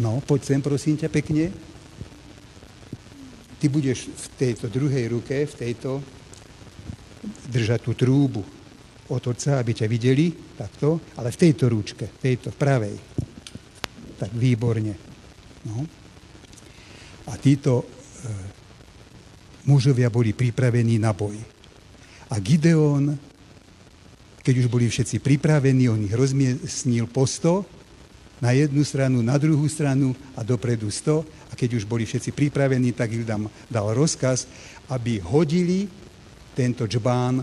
No, 0.01 0.17
poď 0.25 0.41
sem, 0.41 0.59
prosím 0.61 0.97
ťa, 0.97 1.09
pekne. 1.13 1.53
Ty 3.61 3.65
budeš 3.69 4.09
v 4.09 4.25
tejto 4.41 4.65
druhej 4.65 5.05
ruke, 5.13 5.45
v 5.45 5.53
tejto, 5.53 6.01
držať 7.53 7.79
tú 7.85 7.93
trúbu. 7.93 8.41
Otoč 9.13 9.45
sa, 9.45 9.61
aby 9.61 9.77
ťa 9.77 9.85
videli, 9.85 10.33
takto, 10.57 11.13
ale 11.21 11.29
v 11.29 11.37
tejto 11.37 11.69
rúčke, 11.69 12.09
v 12.09 12.19
tejto, 12.19 12.49
pravej. 12.55 12.97
Tak 14.17 14.33
výborne. 14.33 14.97
No. 15.69 15.85
A 17.29 17.37
títo 17.37 17.83
e, 17.83 17.85
mužovia 19.69 20.09
boli 20.09 20.33
pripravení 20.33 20.97
na 20.97 21.13
boj. 21.13 21.37
A 22.33 22.35
Gideon, 22.41 23.13
keď 24.41 24.53
už 24.65 24.67
boli 24.67 24.89
všetci 24.89 25.21
pripravení, 25.21 25.87
on 25.87 26.03
ich 26.03 26.15
rozmiestnil 26.17 27.05
po 27.07 27.29
sto, 27.29 27.63
na 28.43 28.51
jednu 28.51 28.83
stranu, 28.83 29.23
na 29.23 29.39
druhú 29.39 29.63
stranu 29.71 30.11
a 30.35 30.43
dopredu 30.43 30.91
100. 30.91 31.23
A 31.47 31.53
keď 31.55 31.79
už 31.79 31.87
boli 31.87 32.03
všetci 32.03 32.35
pripravení, 32.35 32.91
tak 32.91 33.15
ich 33.15 33.23
dal, 33.23 33.47
dal 33.71 33.87
rozkaz, 33.95 34.51
aby 34.91 35.23
hodili 35.23 35.87
tento 36.51 36.83
džbán 36.83 37.39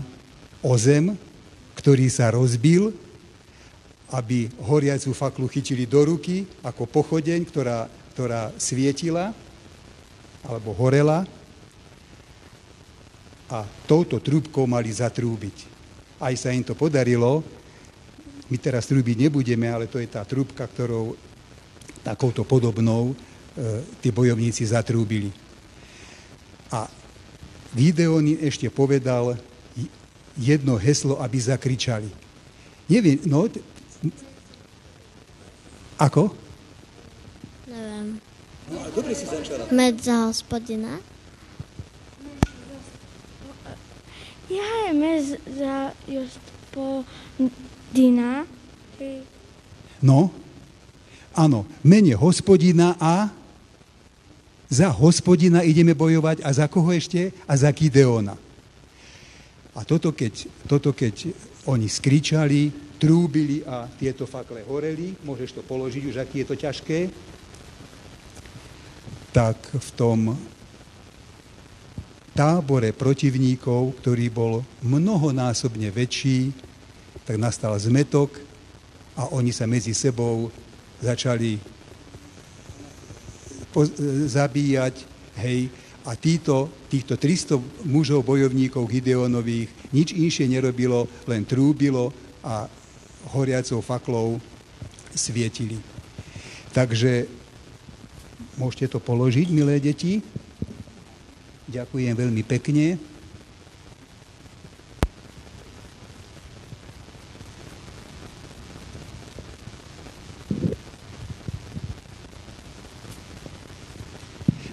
o 0.61 0.73
zem, 0.77 1.17
ktorý 1.73 2.05
sa 2.05 2.29
rozbil, 2.29 2.93
aby 4.13 4.45
horiacu 4.61 5.09
faklu 5.17 5.49
chytili 5.49 5.89
do 5.89 6.05
ruky 6.05 6.45
ako 6.61 6.85
pochodeň, 6.85 7.49
ktorá, 7.49 7.89
ktorá 8.13 8.53
svietila 8.61 9.33
alebo 10.45 10.69
horela 10.77 11.25
a 13.49 13.65
touto 13.89 14.21
trúbkou 14.21 14.69
mali 14.69 14.93
zatrúbiť. 14.93 15.65
Aj 16.21 16.35
sa 16.37 16.53
im 16.53 16.61
to 16.61 16.77
podarilo, 16.77 17.41
my 18.51 18.57
teraz 18.59 18.83
trúbiť 18.91 19.15
nebudeme, 19.15 19.71
ale 19.71 19.87
to 19.87 19.95
je 19.95 20.11
tá 20.11 20.27
trúbka, 20.27 20.67
ktorou 20.67 21.15
takouto 22.03 22.43
podobnou 22.43 23.15
e, 23.15 23.79
tí 24.03 24.11
bojovníci 24.11 24.67
zatrúbili. 24.67 25.31
A 26.67 26.83
Gideon 27.71 28.27
ešte 28.43 28.67
povedal 28.67 29.39
jedno 30.35 30.75
heslo, 30.75 31.15
aby 31.23 31.39
zakričali. 31.39 32.11
Neviem, 32.91 33.23
no... 33.23 33.47
Ako? 35.95 36.35
Neviem. 37.71 38.19
No, 38.67 38.77
dobre 38.91 39.15
si 39.15 39.23
začala. 39.23 39.71
Med 39.71 39.95
za 40.03 40.27
hospodina? 40.27 40.99
Ja 44.51 44.67
je 44.83 44.91
med 44.91 45.23
za 45.55 45.95
just 46.11 46.43
po 46.71 47.03
Dina. 47.91 48.47
No, 50.01 50.31
áno, 51.35 51.67
mene 51.83 52.15
hospodina 52.15 52.95
a 52.95 53.27
za 54.71 54.87
hospodina 54.95 55.61
ideme 55.67 55.91
bojovať 55.91 56.47
a 56.47 56.49
za 56.55 56.71
koho 56.71 56.95
ešte? 56.95 57.35
A 57.43 57.53
za 57.59 57.67
Gideona. 57.75 58.39
A 59.75 59.79
toto 59.83 60.15
keď, 60.15 60.47
toto 60.63 60.95
keď 60.95 61.35
oni 61.67 61.91
skričali, 61.91 62.95
trúbili 62.95 63.59
a 63.67 63.91
tieto 63.91 64.23
fakle 64.23 64.63
horeli, 64.63 65.19
môžeš 65.27 65.59
to 65.59 65.61
položiť 65.67 66.03
už, 66.07 66.15
aký 66.23 66.43
je 66.43 66.47
to 66.47 66.55
ťažké, 66.55 66.99
tak 69.35 69.57
v 69.75 69.89
tom 69.99 70.31
tábore 72.31 72.95
protivníkov, 72.95 73.99
ktorý 73.99 74.25
bol 74.31 74.53
mnohonásobne 74.87 75.91
väčší, 75.91 76.70
tak 77.31 77.39
nastal 77.39 77.79
zmetok 77.79 78.43
a 79.15 79.31
oni 79.31 79.55
sa 79.55 79.63
medzi 79.63 79.95
sebou 79.95 80.51
začali 80.99 81.55
zabíjať, 84.27 85.07
hej, 85.39 85.71
a 86.03 86.11
títo, 86.19 86.67
týchto 86.91 87.15
300 87.15 87.87
mužov 87.87 88.27
bojovníkov 88.27 88.83
Gideonových 88.83 89.95
nič 89.95 90.11
inšie 90.11 90.51
nerobilo, 90.51 91.07
len 91.23 91.47
trúbilo 91.47 92.11
a 92.43 92.67
horiacou 93.31 93.79
faklou 93.79 94.35
svietili. 95.15 95.79
Takže 96.75 97.31
môžete 98.59 98.91
to 98.91 98.99
položiť, 98.99 99.47
milé 99.55 99.79
deti. 99.79 100.19
Ďakujem 101.71 102.11
veľmi 102.11 102.43
pekne. 102.43 102.99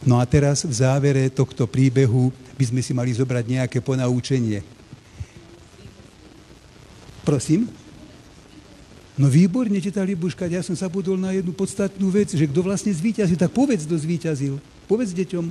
No 0.08 0.16
a 0.16 0.24
teraz 0.24 0.64
v 0.64 0.72
závere 0.72 1.28
tohto 1.28 1.68
príbehu 1.68 2.32
by 2.56 2.64
sme 2.64 2.80
si 2.80 2.96
mali 2.96 3.12
zobrať 3.12 3.44
nejaké 3.44 3.84
ponaučenie. 3.84 4.64
Prosím? 7.28 7.68
No 9.20 9.28
výborne, 9.28 9.76
teta 9.84 10.00
Libuška, 10.00 10.48
ja 10.48 10.64
som 10.64 10.72
zabudol 10.72 11.20
na 11.20 11.36
jednu 11.36 11.52
podstatnú 11.52 12.08
vec, 12.08 12.32
že 12.32 12.48
kto 12.48 12.64
vlastne 12.64 12.88
zvíťazil, 12.88 13.36
tak 13.36 13.52
povedz, 13.52 13.84
kto 13.84 14.00
zvíťazil. 14.00 14.56
Povedz 14.88 15.12
deťom. 15.12 15.44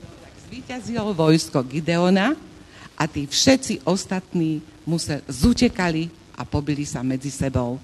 Tak 0.00 0.34
zvíťazilo 0.48 1.12
vojsko 1.12 1.60
Gideona 1.68 2.32
a 2.96 3.04
tí 3.04 3.28
všetci 3.28 3.84
ostatní 3.84 4.64
mu 4.88 4.96
sa 4.96 5.20
zutekali 5.28 6.08
a 6.40 6.48
pobili 6.48 6.88
sa 6.88 7.04
medzi 7.04 7.28
sebou. 7.28 7.76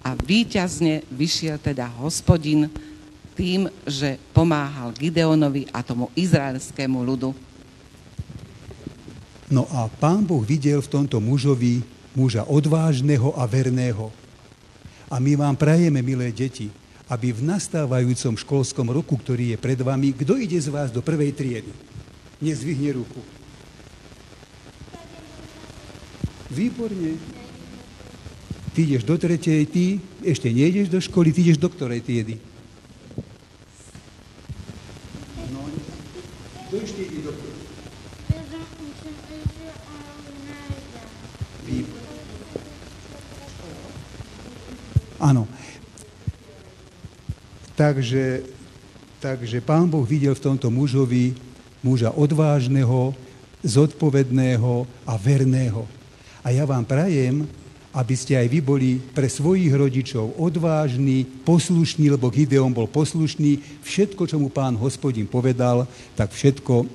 A 0.00 0.16
víťazne 0.16 1.04
vyšiel 1.12 1.60
teda 1.60 1.92
hospodin 2.00 2.72
tým, 3.40 3.72
že 3.88 4.20
pomáhal 4.36 4.92
Gideonovi 4.92 5.72
a 5.72 5.80
tomu 5.80 6.12
izraelskému 6.12 7.00
ľudu. 7.00 7.32
No 9.48 9.64
a 9.72 9.88
pán 9.88 10.28
Boh 10.28 10.44
videl 10.44 10.84
v 10.84 10.92
tomto 10.92 11.24
mužovi 11.24 11.80
muža 12.12 12.44
odvážneho 12.44 13.32
a 13.32 13.48
verného. 13.48 14.12
A 15.08 15.16
my 15.16 15.40
vám 15.40 15.56
prajeme, 15.56 16.04
milé 16.04 16.28
deti, 16.36 16.68
aby 17.08 17.32
v 17.32 17.48
nastávajúcom 17.48 18.36
školskom 18.36 18.92
roku, 18.92 19.16
ktorý 19.16 19.56
je 19.56 19.58
pred 19.58 19.80
vami, 19.80 20.12
kto 20.12 20.36
ide 20.36 20.60
z 20.60 20.68
vás 20.68 20.92
do 20.92 21.00
prvej 21.00 21.32
triedy? 21.32 21.72
Nezvihne 22.44 22.92
ruku. 22.92 23.24
Výborne. 26.52 27.16
Ty 28.70 28.78
ideš 28.86 29.02
do 29.02 29.18
tretej, 29.18 29.66
ty 29.66 29.98
ešte 30.22 30.46
nejdeš 30.46 30.92
do 30.92 31.00
školy, 31.02 31.34
ty 31.34 31.42
ideš 31.42 31.58
do 31.58 31.66
ktorej 31.66 32.04
triedy? 32.04 32.49
Ešte 36.80 37.00
ide 37.06 37.20
do? 37.24 37.32
Áno. 45.20 45.44
Takže, 47.76 48.44
takže 49.20 49.60
pán 49.60 49.84
Boh 49.92 50.04
videl 50.04 50.32
v 50.32 50.44
tomto 50.48 50.72
mužovi 50.72 51.36
muža 51.84 52.12
odvážneho, 52.12 53.12
zodpovedného 53.60 54.88
a 55.04 55.14
verného. 55.20 55.84
A 56.40 56.56
ja 56.56 56.64
vám 56.64 56.88
prajem, 56.88 57.44
aby 57.90 58.14
ste 58.14 58.38
aj 58.38 58.46
vy 58.46 58.60
boli 58.62 58.90
pre 59.02 59.26
svojich 59.26 59.74
rodičov 59.74 60.38
odvážni, 60.38 61.26
poslušní, 61.26 62.06
lebo 62.14 62.30
Gideon 62.30 62.70
bol 62.70 62.86
poslušný. 62.86 63.82
Všetko, 63.82 64.30
čo 64.30 64.38
mu 64.38 64.46
pán 64.46 64.78
hospodin 64.78 65.26
povedal, 65.26 65.90
tak 66.14 66.30
všetko 66.30 66.86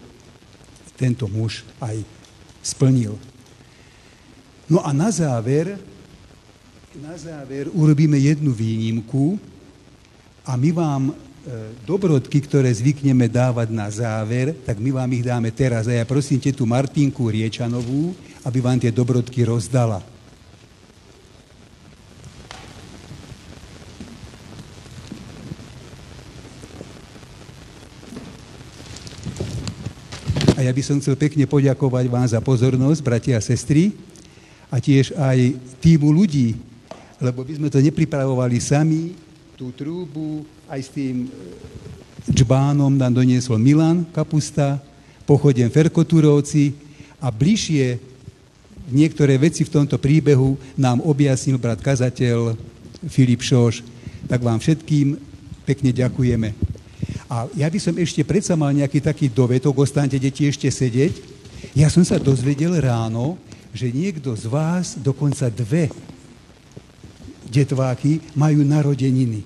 tento 0.95 1.27
muž 1.27 1.67
aj 1.83 1.99
splnil. 2.63 3.19
No 4.71 4.79
a 4.81 4.95
na 4.95 5.11
záver 5.11 5.75
na 6.95 7.19
záver 7.19 7.67
urobíme 7.75 8.15
jednu 8.15 8.55
výnimku 8.55 9.35
a 10.47 10.55
my 10.55 10.71
vám 10.71 11.03
e, 11.11 11.13
dobrodky, 11.83 12.39
ktoré 12.39 12.71
zvykneme 12.71 13.27
dávať 13.27 13.67
na 13.67 13.91
záver, 13.91 14.55
tak 14.63 14.79
my 14.79 14.95
vám 14.95 15.11
ich 15.11 15.27
dáme 15.27 15.51
teraz. 15.51 15.91
A 15.91 15.99
ja 15.99 16.07
prosím 16.07 16.39
tu 16.39 16.63
Martinku 16.63 17.27
Riečanovú, 17.27 18.15
aby 18.47 18.63
vám 18.63 18.79
tie 18.79 18.95
dobrodky 18.95 19.43
rozdala. 19.43 20.14
A 30.55 30.63
ja 30.63 30.71
by 30.71 30.81
som 30.81 31.03
chcel 31.03 31.19
pekne 31.19 31.43
poďakovať 31.43 32.05
vám 32.07 32.27
za 32.31 32.39
pozornosť, 32.39 33.03
bratia 33.03 33.35
a 33.35 33.43
sestry, 33.43 33.91
a 34.71 34.79
tiež 34.79 35.11
aj 35.15 35.55
týmu 35.83 36.09
ľudí, 36.09 36.55
lebo 37.19 37.43
by 37.43 37.59
sme 37.59 37.67
to 37.67 37.79
nepripravovali 37.83 38.57
sami, 38.59 39.15
tú 39.55 39.71
trúbu, 39.71 40.43
aj 40.67 40.79
s 40.83 40.89
tým 40.91 41.27
e, 41.27 41.29
džbánom 42.27 42.91
nám 42.91 43.15
doniesol 43.15 43.55
Milan 43.55 44.03
Kapusta, 44.11 44.83
pochodem 45.23 45.71
Ferkoturovci 45.71 46.75
a 47.23 47.31
bližšie 47.31 47.95
niektoré 48.91 49.39
veci 49.39 49.63
v 49.63 49.71
tomto 49.71 49.95
príbehu 49.95 50.59
nám 50.75 50.99
objasnil 51.07 51.55
brat 51.55 51.79
kazateľ 51.79 52.59
Filip 53.07 53.39
Šoš. 53.39 53.79
Tak 54.27 54.43
vám 54.43 54.59
všetkým 54.59 55.15
pekne 55.63 55.95
ďakujeme. 55.95 56.74
A 57.25 57.49
ja 57.57 57.65
by 57.65 57.79
som 57.81 57.97
ešte 57.97 58.21
predsa 58.21 58.53
mal 58.53 58.69
nejaký 58.69 59.01
taký 59.01 59.25
dovetok, 59.33 59.81
ostaňte 59.81 60.21
deti 60.21 60.45
ešte 60.45 60.69
sedieť. 60.69 61.13
Ja 61.73 61.89
som 61.89 62.05
sa 62.05 62.21
dozvedel 62.21 62.77
ráno, 62.77 63.41
že 63.73 63.89
niekto 63.89 64.31
z 64.37 64.45
vás, 64.45 64.93
dokonca 64.95 65.49
dve 65.49 65.89
detváky 67.49 68.21
majú 68.37 68.61
narodeniny. 68.61 69.41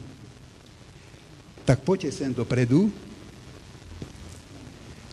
Tak 1.63 1.85
poďte 1.85 2.11
sem 2.11 2.33
dopredu. 2.33 2.91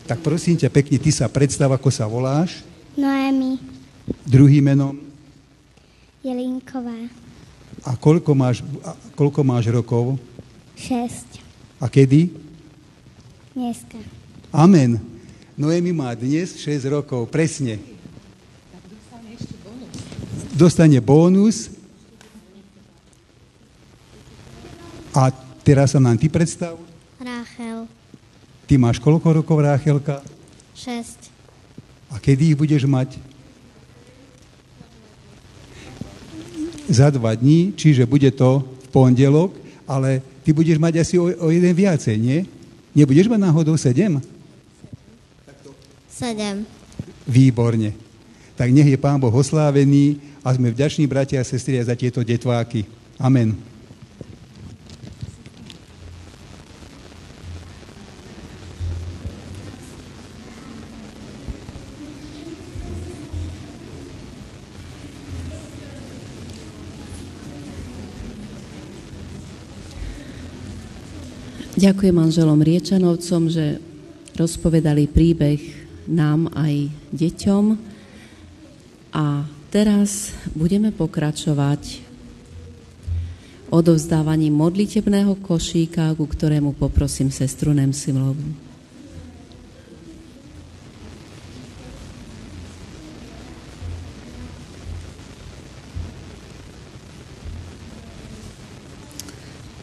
Tak 0.07 0.23
prosím 0.23 0.55
ťa 0.55 0.71
pekne, 0.71 0.97
ty 0.99 1.11
sa 1.11 1.27
predstav, 1.27 1.71
ako 1.71 1.91
sa 1.91 2.07
voláš. 2.07 2.63
Noemi. 2.95 3.59
Druhým 4.23 4.63
menom. 4.63 4.95
Jelinková. 6.23 6.95
A 7.83 7.95
koľko 7.95 8.31
máš, 8.33 8.63
a 8.83 8.95
koľko 9.15 9.41
máš 9.43 9.69
rokov? 9.69 10.17
Šesť. 10.79 11.43
A 11.77 11.91
kedy? 11.91 12.46
Dneska. 13.57 13.97
Amen. 14.53 15.01
Noemi 15.57 15.89
má 15.89 16.13
dnes 16.13 16.61
6 16.61 16.85
rokov, 16.93 17.25
presne. 17.33 17.81
Dostane 20.53 21.01
bónus 21.01 21.73
A 25.09 25.33
teraz 25.65 25.97
sa 25.97 25.99
nám 26.01 26.21
ty 26.21 26.29
predstav. 26.29 26.77
Ráchel. 27.17 27.89
Ty 28.69 28.77
máš 28.77 29.01
koľko 29.01 29.41
rokov, 29.41 29.57
Ráchelka? 29.65 30.21
Šesť. 30.77 31.33
A 32.13 32.21
kedy 32.21 32.53
ich 32.53 32.59
budeš 32.61 32.85
mať? 32.85 33.17
Za 36.85 37.09
dva 37.09 37.33
dní, 37.33 37.73
čiže 37.73 38.05
bude 38.05 38.29
to 38.29 38.61
v 38.61 38.87
pondelok, 38.93 39.57
ale 39.89 40.21
ty 40.45 40.53
budeš 40.53 40.77
mať 40.77 41.01
asi 41.01 41.17
o, 41.17 41.25
o 41.25 41.49
jeden 41.49 41.73
viacej, 41.73 42.21
nie? 42.21 42.45
Nebudeš 42.95 43.27
mať 43.27 43.39
náhodou 43.39 43.75
sedem? 43.79 44.19
Sedem. 46.11 46.65
Výborne. 47.27 47.93
Tak 48.57 48.73
nech 48.73 48.89
je 48.89 48.97
Pán 48.97 49.21
Boh 49.21 49.33
oslávený 49.33 50.17
a 50.41 50.49
sme 50.49 50.73
vďační, 50.73 51.05
bratia 51.05 51.43
a 51.43 51.45
sestry, 51.45 51.77
za 51.77 51.93
tieto 51.93 52.25
detváky. 52.25 52.89
Amen. 53.21 53.53
Ďakujem 71.77 72.09
manželom 72.09 72.57
Riečanovcom, 72.57 73.53
že 73.53 73.77
rozpovedali 74.33 75.05
príbeh 75.05 75.61
nám 76.09 76.49
aj 76.57 76.89
deťom. 77.13 77.65
A 79.13 79.45
teraz 79.69 80.33
budeme 80.57 80.89
pokračovať 80.89 82.01
odovzdávaním 83.69 84.57
modlitebného 84.57 85.37
košíka, 85.37 86.17
ku 86.17 86.25
ktorému 86.25 86.73
poprosím 86.73 87.29
sestru 87.29 87.77
Nemsilovú. 87.77 88.66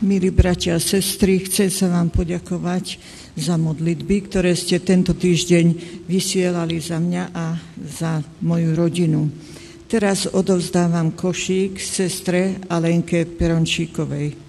Milí 0.05 0.29
bratia 0.29 0.77
a 0.77 0.85
sestry, 0.85 1.41
chcem 1.49 1.73
sa 1.73 1.89
vám 1.89 2.13
poďakovať 2.13 3.01
za 3.41 3.57
modlitby, 3.57 4.29
ktoré 4.29 4.53
ste 4.53 4.77
tento 4.85 5.17
týždeň 5.17 5.67
vysielali 6.05 6.77
za 6.77 7.01
mňa 7.01 7.33
a 7.33 7.57
za 7.81 8.21
moju 8.45 8.77
rodinu. 8.77 9.33
Teraz 9.89 10.29
odovzdávam 10.29 11.17
košík 11.17 11.81
sestre 11.81 12.61
Alenke 12.69 13.25
Perončíkovej. 13.25 14.44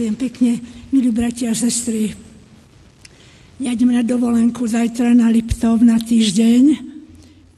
Ďakujem 0.00 0.16
pekne, 0.32 0.52
milí 0.96 1.12
bratia 1.12 1.52
a 1.52 1.60
sestry. 1.60 2.16
ja 3.60 3.76
idem 3.76 3.92
na 3.92 4.00
dovolenku 4.00 4.64
zajtra 4.64 5.12
na 5.12 5.28
Liptov 5.28 5.84
na 5.84 6.00
týždeň 6.00 6.80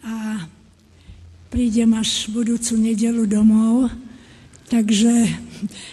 a 0.02 0.42
prídem 1.54 1.94
až 1.94 2.26
budúcu 2.34 2.74
nedelu 2.82 3.30
domov, 3.30 3.94
takže 4.66 5.38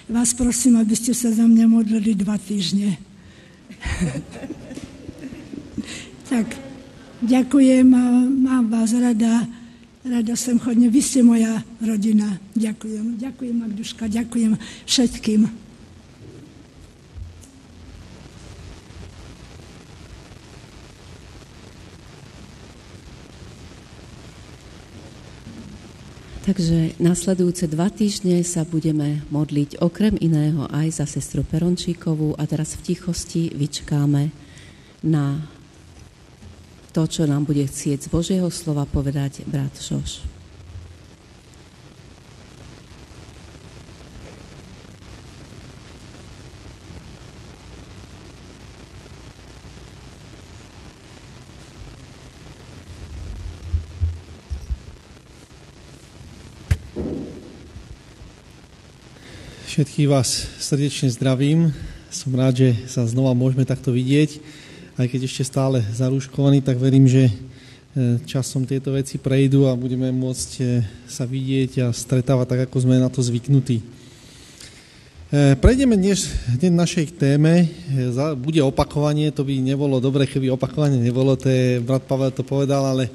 vás 0.09 0.33
prosím, 0.33 0.81
aby 0.81 0.97
ste 0.97 1.13
sa 1.13 1.29
za 1.29 1.45
mňa 1.45 1.69
modlili 1.69 2.17
dva 2.17 2.41
týždne. 2.41 2.97
tak, 6.33 6.49
ďakujem 7.21 7.85
a 7.93 8.05
mám 8.25 8.73
vás 8.73 8.89
rada. 8.97 9.45
Rada 10.01 10.33
sem 10.33 10.57
chodne. 10.57 10.89
Vy 10.89 11.01
ste 11.05 11.21
moja 11.21 11.62
rodina. 11.77 12.41
Ďakujem. 12.57 13.21
Ďakujem, 13.21 13.53
Magduška. 13.53 14.09
Ďakujem 14.09 14.57
všetkým. 14.89 15.68
Takže 26.49 26.97
nasledujúce 26.97 27.69
dva 27.69 27.93
týždne 27.93 28.41
sa 28.41 28.65
budeme 28.65 29.21
modliť 29.29 29.85
okrem 29.85 30.17
iného 30.17 30.65
aj 30.73 30.97
za 30.97 31.05
sestru 31.05 31.45
Perončíkovú 31.45 32.33
a 32.41 32.49
teraz 32.49 32.73
v 32.73 32.89
tichosti 32.89 33.53
vyčkáme 33.53 34.33
na 35.05 35.45
to, 36.89 37.05
čo 37.05 37.29
nám 37.29 37.45
bude 37.45 37.62
chcieť 37.69 38.01
z 38.01 38.09
Božieho 38.09 38.49
slova 38.49 38.89
povedať 38.89 39.45
brat 39.45 39.77
Šoš. 39.77 40.38
Všetkých 59.80 60.12
vás 60.12 60.44
srdečne 60.60 61.08
zdravím. 61.08 61.72
Som 62.12 62.36
rád, 62.36 62.68
že 62.68 62.70
sa 62.92 63.08
znova 63.08 63.32
môžeme 63.32 63.63
takto 63.63 63.96
vidieť. 63.96 64.44
Aj 65.00 65.08
keď 65.08 65.24
ešte 65.24 65.48
stále 65.48 65.80
zarúškovaný, 65.96 66.60
tak 66.60 66.76
verím, 66.76 67.08
že 67.08 67.32
e, 67.32 67.34
časom 68.28 68.68
tieto 68.68 68.92
veci 68.92 69.15
prejdú 69.15 69.72
a 69.72 69.80
budeme 69.80 70.12
môcť 70.12 70.50
e, 70.60 70.63
sa 71.08 71.24
vidieť 71.24 71.72
a 71.80 71.96
stretávať 71.96 72.48
tak, 72.52 72.62
ako 72.68 72.76
sme 72.76 73.00
na 73.00 73.08
to 73.08 73.24
zvyknutí. 73.24 73.80
E, 73.80 75.56
prejdeme 75.56 75.96
dnes 75.96 76.28
hneď 76.60 76.76
našej 76.76 77.15
téme. 77.15 77.72
Bude 78.36 78.60
opakovanie, 78.60 79.32
to 79.32 79.48
by 79.48 79.63
nebolo 79.63 80.04
dobre, 80.04 80.28
keby 80.28 80.52
opakovanie 80.52 81.00
nebolo, 81.00 81.39
to 81.39 81.48
je, 81.48 81.80
brat 81.80 82.04
Pavel 82.04 82.36
to 82.36 82.44
povedal, 82.44 82.84
ale 82.84 83.08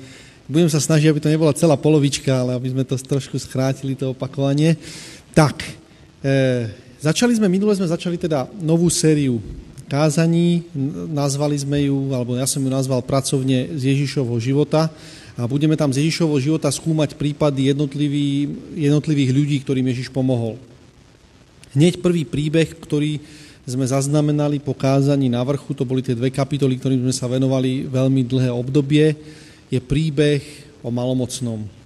budem 0.49 0.73
sa 0.73 0.81
snažiť, 0.81 1.13
aby 1.13 1.21
to 1.21 1.29
nebola 1.29 1.53
celá 1.53 1.77
polovička, 1.77 2.33
ale 2.33 2.57
aby 2.57 2.73
sme 2.73 2.89
to 2.89 2.97
trošku 2.97 3.37
schrátili, 3.37 3.93
to 3.93 4.17
opakovanie. 4.17 4.81
Tak, 5.37 5.84
E, 6.25 6.73
začali 7.05 7.37
sme, 7.37 7.53
minule 7.53 7.77
sme 7.77 7.85
začali 7.85 8.17
teda 8.17 8.49
novú 8.65 8.89
sériu 8.89 9.45
kázaní, 9.85 10.65
nazvali 11.13 11.53
sme 11.61 11.85
ju, 11.85 12.09
alebo 12.17 12.33
ja 12.41 12.49
som 12.49 12.65
ju 12.65 12.71
nazval 12.73 13.05
pracovne 13.05 13.77
z 13.77 13.93
Ježišovho 13.93 14.41
života 14.41 14.89
a 15.37 15.45
budeme 15.45 15.77
tam 15.77 15.93
z 15.93 16.01
Ježišovho 16.01 16.41
života 16.41 16.73
skúmať 16.73 17.21
prípady 17.21 17.69
jednotlivý, 17.69 18.49
jednotlivých 18.73 19.31
ľudí, 19.37 19.57
ktorým 19.61 19.85
Ježiš 19.93 20.09
pomohol. 20.09 20.57
Hneď 21.77 22.01
prvý 22.01 22.25
príbeh, 22.25 22.73
ktorý 22.73 23.21
sme 23.69 23.85
zaznamenali 23.85 24.57
po 24.65 24.73
kázaní 24.73 25.29
na 25.29 25.45
vrchu, 25.45 25.77
to 25.77 25.85
boli 25.85 26.01
tie 26.01 26.17
dve 26.17 26.33
kapitoly, 26.33 26.81
ktorým 26.81 27.05
sme 27.05 27.13
sa 27.13 27.29
venovali 27.29 27.85
veľmi 27.85 28.25
dlhé 28.25 28.49
obdobie, 28.49 29.13
je 29.69 29.77
príbeh 29.77 30.41
o 30.81 30.89
malomocnom. 30.89 31.84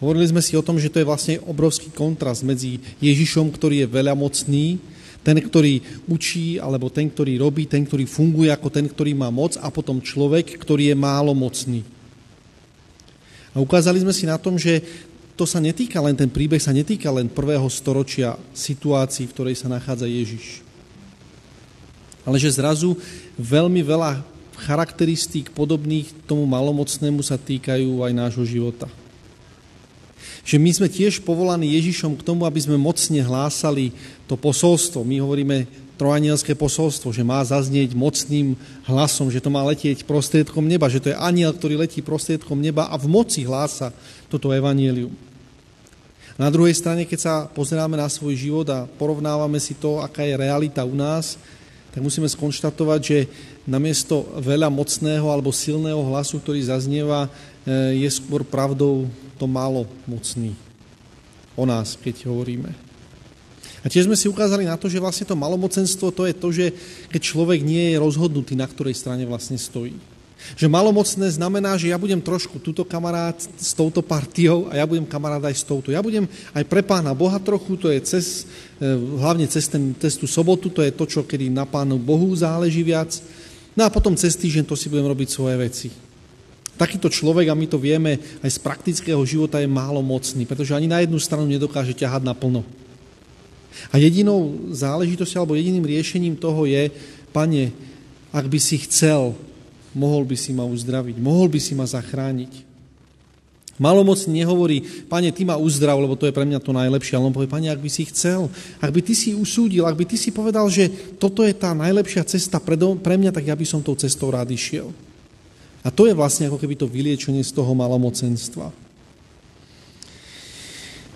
Hovorili 0.00 0.32
sme 0.32 0.40
si 0.40 0.56
o 0.56 0.64
tom, 0.64 0.80
že 0.80 0.88
to 0.88 0.96
je 0.96 1.04
vlastne 1.04 1.36
obrovský 1.44 1.92
kontrast 1.92 2.40
medzi 2.40 2.80
Ježišom, 3.04 3.52
ktorý 3.52 3.84
je 3.84 3.92
veľamocný, 3.92 4.66
ten, 5.20 5.36
ktorý 5.36 5.84
učí, 6.08 6.56
alebo 6.56 6.88
ten, 6.88 7.12
ktorý 7.12 7.36
robí, 7.36 7.68
ten, 7.68 7.84
ktorý 7.84 8.08
funguje 8.08 8.48
ako 8.48 8.72
ten, 8.72 8.88
ktorý 8.88 9.12
má 9.12 9.28
moc 9.28 9.60
a 9.60 9.68
potom 9.68 10.00
človek, 10.00 10.56
ktorý 10.56 10.88
je 10.88 10.96
málo 10.96 11.36
mocný. 11.36 11.84
A 13.52 13.60
ukázali 13.60 14.00
sme 14.00 14.16
si 14.16 14.24
na 14.24 14.40
tom, 14.40 14.56
že 14.56 14.80
to 15.36 15.44
sa 15.44 15.60
netýka 15.60 16.00
len, 16.00 16.16
ten 16.16 16.32
príbeh 16.32 16.60
sa 16.60 16.72
netýka 16.72 17.12
len 17.12 17.28
prvého 17.28 17.68
storočia 17.68 18.40
situácií, 18.56 19.28
v 19.28 19.34
ktorej 19.36 19.56
sa 19.60 19.68
nachádza 19.68 20.08
Ježiš. 20.08 20.64
Ale 22.24 22.40
že 22.40 22.56
zrazu 22.56 22.96
veľmi 23.36 23.84
veľa 23.84 24.24
charakteristík 24.64 25.52
podobných 25.52 26.08
tomu 26.24 26.48
malomocnému 26.48 27.20
sa 27.20 27.36
týkajú 27.36 28.00
aj 28.00 28.12
nášho 28.16 28.48
života 28.48 28.88
že 30.44 30.56
my 30.56 30.70
sme 30.72 30.88
tiež 30.88 31.20
povolaní 31.22 31.76
Ježišom 31.76 32.16
k 32.16 32.26
tomu, 32.26 32.48
aby 32.48 32.60
sme 32.60 32.80
mocne 32.80 33.20
hlásali 33.20 33.92
to 34.24 34.34
posolstvo. 34.40 35.04
My 35.04 35.20
hovoríme 35.20 35.68
trojanielské 36.00 36.56
posolstvo, 36.56 37.12
že 37.12 37.20
má 37.20 37.44
zaznieť 37.44 37.92
mocným 37.92 38.56
hlasom, 38.88 39.28
že 39.28 39.44
to 39.44 39.52
má 39.52 39.60
letieť 39.68 40.08
prostriedkom 40.08 40.64
neba, 40.64 40.88
že 40.88 40.96
to 40.96 41.12
je 41.12 41.20
aniel, 41.20 41.52
ktorý 41.52 41.76
letí 41.76 42.00
prostriedkom 42.00 42.56
neba 42.56 42.88
a 42.88 42.96
v 42.96 43.04
moci 43.04 43.44
hlása 43.44 43.92
toto 44.32 44.48
evanielium. 44.48 45.12
Na 46.40 46.48
druhej 46.48 46.72
strane, 46.72 47.04
keď 47.04 47.18
sa 47.20 47.34
pozeráme 47.44 48.00
na 48.00 48.08
svoj 48.08 48.32
život 48.32 48.64
a 48.72 48.88
porovnávame 48.88 49.60
si 49.60 49.76
to, 49.76 50.00
aká 50.00 50.24
je 50.24 50.40
realita 50.40 50.80
u 50.88 50.96
nás, 50.96 51.36
tak 51.92 52.00
musíme 52.00 52.24
skonštatovať, 52.32 53.00
že 53.04 53.18
namiesto 53.68 54.24
veľa 54.40 54.72
mocného 54.72 55.28
alebo 55.28 55.52
silného 55.52 56.00
hlasu, 56.00 56.40
ktorý 56.40 56.64
zaznieva, 56.64 57.28
je 57.68 58.08
skôr 58.08 58.40
pravdou 58.46 59.08
to 59.36 59.44
málo 59.44 59.88
mocný 60.08 60.56
o 61.56 61.64
nás, 61.68 61.96
keď 61.96 62.28
hovoríme. 62.28 62.72
A 63.80 63.88
tiež 63.88 64.04
sme 64.04 64.16
si 64.16 64.28
ukázali 64.28 64.68
na 64.68 64.76
to, 64.76 64.92
že 64.92 65.00
vlastne 65.00 65.24
to 65.24 65.36
malomocenstvo 65.36 66.12
to 66.12 66.28
je 66.28 66.34
to, 66.36 66.48
že 66.52 66.66
keď 67.08 67.20
človek 67.24 67.60
nie 67.64 67.96
je 67.96 68.02
rozhodnutý, 68.02 68.52
na 68.52 68.68
ktorej 68.68 68.92
strane 68.92 69.24
vlastne 69.24 69.56
stojí. 69.56 69.96
Že 70.56 70.72
malomocné 70.72 71.28
znamená, 71.36 71.76
že 71.76 71.92
ja 71.92 72.00
budem 72.00 72.16
trošku 72.16 72.64
túto 72.64 72.80
kamarát 72.80 73.36
s 73.36 73.76
touto 73.76 74.00
partiou 74.00 74.72
a 74.72 74.80
ja 74.80 74.88
budem 74.88 75.04
kamarát 75.04 75.44
aj 75.44 75.52
s 75.52 75.64
touto. 75.68 75.92
Ja 75.92 76.00
budem 76.00 76.24
aj 76.56 76.64
pre 76.64 76.80
pána 76.80 77.12
Boha 77.12 77.36
trochu, 77.36 77.76
to 77.76 77.92
je 77.92 78.00
cez, 78.00 78.48
e, 78.80 78.88
hlavne 79.20 79.44
cez, 79.52 79.68
ten, 79.68 79.92
cez 80.00 80.16
tú 80.16 80.24
sobotu, 80.24 80.72
to 80.72 80.80
je 80.80 80.96
to, 80.96 81.04
čo 81.04 81.28
kedy 81.28 81.52
na 81.52 81.68
pánu 81.68 82.00
Bohu 82.00 82.32
záleží 82.32 82.80
viac. 82.80 83.20
No 83.76 83.84
a 83.84 83.92
potom 83.92 84.16
cez 84.16 84.32
týždeň 84.32 84.64
to 84.64 84.76
si 84.80 84.88
budem 84.88 85.12
robiť 85.12 85.28
svoje 85.28 85.56
veci. 85.60 85.88
Takýto 86.80 87.12
človek, 87.12 87.52
a 87.52 87.58
my 87.58 87.68
to 87.68 87.76
vieme 87.76 88.16
aj 88.40 88.56
z 88.56 88.58
praktického 88.64 89.20
života, 89.28 89.60
je 89.60 89.68
málo 89.68 90.00
mocný, 90.00 90.48
pretože 90.48 90.72
ani 90.72 90.88
na 90.88 91.04
jednu 91.04 91.20
stranu 91.20 91.44
nedokáže 91.44 91.92
ťahať 91.92 92.24
naplno. 92.24 92.64
A 93.92 94.00
jedinou 94.00 94.56
záležitosťou 94.72 95.44
alebo 95.44 95.60
jediným 95.60 95.84
riešením 95.84 96.40
toho 96.40 96.64
je, 96.64 96.88
pane, 97.36 97.76
ak 98.32 98.48
by 98.48 98.56
si 98.56 98.80
chcel, 98.88 99.36
mohol 99.92 100.24
by 100.24 100.40
si 100.40 100.56
ma 100.56 100.64
uzdraviť, 100.64 101.20
mohol 101.20 101.52
by 101.52 101.60
si 101.60 101.76
ma 101.76 101.84
zachrániť. 101.84 102.72
Malomocný 103.76 104.40
nehovorí, 104.40 104.80
pane, 105.04 105.28
ty 105.36 105.44
ma 105.44 105.60
uzdrav, 105.60 106.00
lebo 106.00 106.16
to 106.16 106.28
je 106.28 106.36
pre 106.36 106.48
mňa 106.48 106.64
to 106.64 106.72
najlepšie, 106.72 107.16
ale 107.16 107.28
on 107.28 107.36
povie, 107.36 107.48
pane, 107.48 107.68
ak 107.68 107.80
by 107.80 107.92
si 107.92 108.08
chcel, 108.08 108.48
ak 108.80 108.88
by 108.88 109.00
ty 109.04 109.12
si 109.12 109.36
usúdil, 109.36 109.84
ak 109.84 110.00
by 110.00 110.04
ty 110.08 110.16
si 110.16 110.32
povedal, 110.32 110.64
že 110.72 110.88
toto 111.20 111.44
je 111.44 111.52
tá 111.52 111.76
najlepšia 111.76 112.24
cesta 112.24 112.56
pre 112.56 113.16
mňa, 113.20 113.36
tak 113.36 113.44
ja 113.44 113.56
by 113.56 113.68
som 113.68 113.84
tou 113.84 113.96
cestou 113.96 114.32
rád 114.32 114.48
išiel. 114.48 114.92
A 115.80 115.88
to 115.88 116.04
je 116.04 116.14
vlastne 116.16 116.48
ako 116.48 116.60
keby 116.60 116.76
to 116.76 116.90
vyliečenie 116.90 117.40
z 117.40 117.52
toho 117.56 117.72
malomocenstva. 117.72 118.68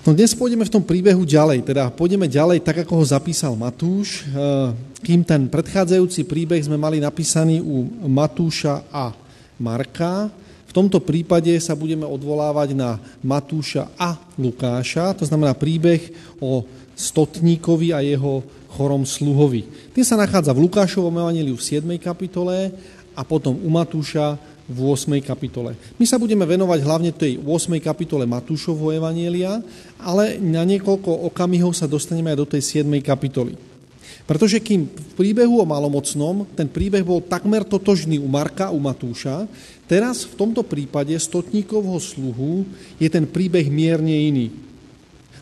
No 0.04 0.12
dnes 0.12 0.36
pôjdeme 0.36 0.68
v 0.68 0.74
tom 0.74 0.84
príbehu 0.84 1.24
ďalej, 1.24 1.64
teda 1.64 1.88
pôjdeme 1.88 2.28
ďalej 2.28 2.60
tak, 2.60 2.84
ako 2.84 3.00
ho 3.00 3.04
zapísal 3.08 3.56
Matúš. 3.56 4.24
Eh, 4.28 4.76
kým 5.00 5.24
ten 5.24 5.48
predchádzajúci 5.48 6.28
príbeh 6.28 6.60
sme 6.60 6.76
mali 6.76 7.00
napísaný 7.00 7.64
u 7.64 7.88
Matúša 8.04 8.84
a 8.92 9.16
Marka, 9.56 10.28
v 10.68 10.82
tomto 10.82 10.98
prípade 10.98 11.54
sa 11.62 11.78
budeme 11.78 12.02
odvolávať 12.02 12.74
na 12.74 12.98
Matúša 13.22 13.94
a 13.94 14.18
Lukáša, 14.34 15.14
to 15.14 15.22
znamená 15.22 15.54
príbeh 15.54 16.10
o 16.42 16.66
stotníkovi 16.98 17.94
a 17.94 18.02
jeho 18.02 18.42
chorom 18.74 19.06
sluhovi. 19.06 19.64
Ten 19.94 20.02
sa 20.02 20.18
nachádza 20.18 20.50
v 20.50 20.66
Lukášovom 20.66 21.14
evaníliu 21.14 21.54
v 21.54 21.62
7. 21.62 21.86
kapitole 22.02 22.74
a 23.14 23.22
potom 23.22 23.54
u 23.54 23.70
Matúša 23.70 24.34
v 24.64 24.78
8. 24.80 25.20
kapitole. 25.20 25.76
My 26.00 26.04
sa 26.08 26.16
budeme 26.16 26.48
venovať 26.48 26.80
hlavne 26.80 27.12
tej 27.12 27.36
8. 27.36 27.76
kapitole 27.84 28.24
Matúšovho 28.24 28.96
Evanielia, 28.96 29.60
ale 30.00 30.40
na 30.40 30.64
niekoľko 30.64 31.28
okamihov 31.28 31.76
sa 31.76 31.84
dostaneme 31.84 32.32
aj 32.32 32.38
do 32.40 32.46
tej 32.48 32.84
7. 32.84 32.88
kapitoly. 33.04 33.54
Pretože 34.24 34.56
kým 34.56 34.88
v 34.88 35.12
príbehu 35.20 35.60
o 35.60 35.68
malomocnom 35.68 36.48
ten 36.56 36.64
príbeh 36.64 37.04
bol 37.04 37.20
takmer 37.20 37.60
totožný 37.60 38.16
u 38.16 38.24
Marka, 38.24 38.72
u 38.72 38.80
Matúša, 38.80 39.44
teraz 39.84 40.24
v 40.24 40.32
tomto 40.40 40.64
prípade 40.64 41.12
stotníkovho 41.12 42.00
sluhu 42.00 42.64
je 42.96 43.08
ten 43.12 43.28
príbeh 43.28 43.68
mierne 43.68 44.16
iný. 44.16 44.48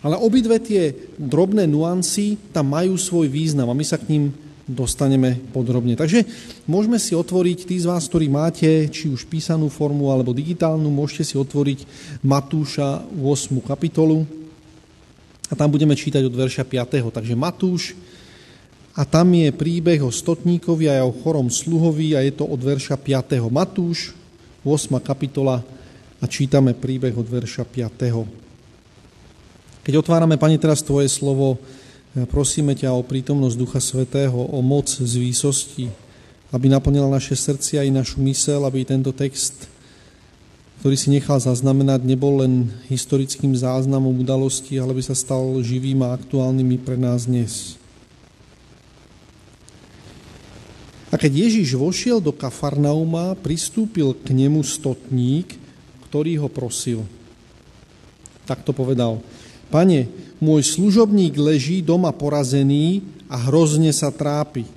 Ale 0.02 0.18
obidve 0.18 0.58
tie 0.58 0.90
drobné 1.14 1.70
nuancy 1.70 2.34
tam 2.50 2.74
majú 2.74 2.98
svoj 2.98 3.30
význam 3.30 3.70
a 3.70 3.78
my 3.78 3.86
sa 3.86 4.02
k 4.02 4.10
ním 4.10 4.34
dostaneme 4.66 5.38
podrobne. 5.50 5.98
Takže 5.98 6.22
môžeme 6.70 6.98
si 6.98 7.18
otvoriť, 7.18 7.66
tí 7.66 7.76
z 7.78 7.90
vás, 7.90 8.06
ktorí 8.06 8.30
máte 8.30 8.86
či 8.88 9.10
už 9.10 9.26
písanú 9.26 9.66
formu 9.66 10.14
alebo 10.14 10.30
digitálnu, 10.30 10.86
môžete 10.86 11.34
si 11.34 11.34
otvoriť 11.38 11.84
Matúša 12.22 13.02
8. 13.18 13.58
kapitolu 13.62 14.22
a 15.50 15.52
tam 15.58 15.68
budeme 15.68 15.98
čítať 15.98 16.22
od 16.24 16.34
verša 16.34 16.64
5. 16.64 17.10
Takže 17.10 17.34
Matúš 17.34 17.98
a 18.92 19.02
tam 19.08 19.32
je 19.32 19.50
príbeh 19.50 20.00
o 20.04 20.12
stotníkovi 20.12 20.88
a 20.88 21.02
o 21.02 21.12
chorom 21.12 21.48
sluhovi 21.50 22.14
a 22.14 22.22
je 22.22 22.32
to 22.36 22.44
od 22.46 22.60
verša 22.60 22.96
5. 22.96 23.42
Matúš, 23.50 24.14
8. 24.62 25.00
kapitola 25.02 25.58
a 26.22 26.24
čítame 26.30 26.70
príbeh 26.76 27.12
od 27.18 27.26
verša 27.26 27.66
5. 27.66 28.42
Keď 29.82 29.94
otvárame, 29.98 30.38
Pane, 30.38 30.54
teraz 30.62 30.86
Tvoje 30.86 31.10
slovo, 31.10 31.58
prosíme 32.28 32.76
ťa 32.76 32.92
o 32.92 33.00
prítomnosť 33.00 33.56
Ducha 33.56 33.80
Svetého, 33.80 34.36
o 34.36 34.60
moc 34.60 34.88
z 34.88 35.14
výsosti, 35.16 35.88
aby 36.52 36.68
naplnila 36.68 37.08
naše 37.08 37.32
srdcia 37.32 37.88
i 37.88 37.90
našu 37.90 38.20
mysel, 38.20 38.68
aby 38.68 38.84
tento 38.84 39.16
text, 39.16 39.64
ktorý 40.84 40.96
si 40.98 41.08
nechal 41.08 41.40
zaznamenať, 41.40 42.04
nebol 42.04 42.44
len 42.44 42.68
historickým 42.92 43.56
záznamom 43.56 44.12
udalosti, 44.20 44.76
ale 44.76 44.92
by 44.92 45.02
sa 45.02 45.16
stal 45.16 45.64
živým 45.64 46.04
a 46.04 46.12
aktuálnym 46.12 46.76
pre 46.84 47.00
nás 47.00 47.24
dnes. 47.24 47.80
A 51.12 51.20
keď 51.20 51.48
Ježiš 51.48 51.76
vošiel 51.76 52.24
do 52.24 52.32
Kafarnauma, 52.32 53.36
pristúpil 53.36 54.16
k 54.16 54.32
nemu 54.32 54.64
stotník, 54.64 55.60
ktorý 56.08 56.40
ho 56.40 56.48
prosil. 56.48 57.04
Tak 58.48 58.64
to 58.64 58.72
povedal. 58.72 59.20
Pane, 59.72 60.12
môj 60.36 60.68
služobník 60.68 61.32
leží 61.40 61.80
doma 61.80 62.12
porazený 62.12 63.00
a 63.24 63.40
hrozne 63.48 63.88
sa 63.96 64.12
trápi. 64.12 64.68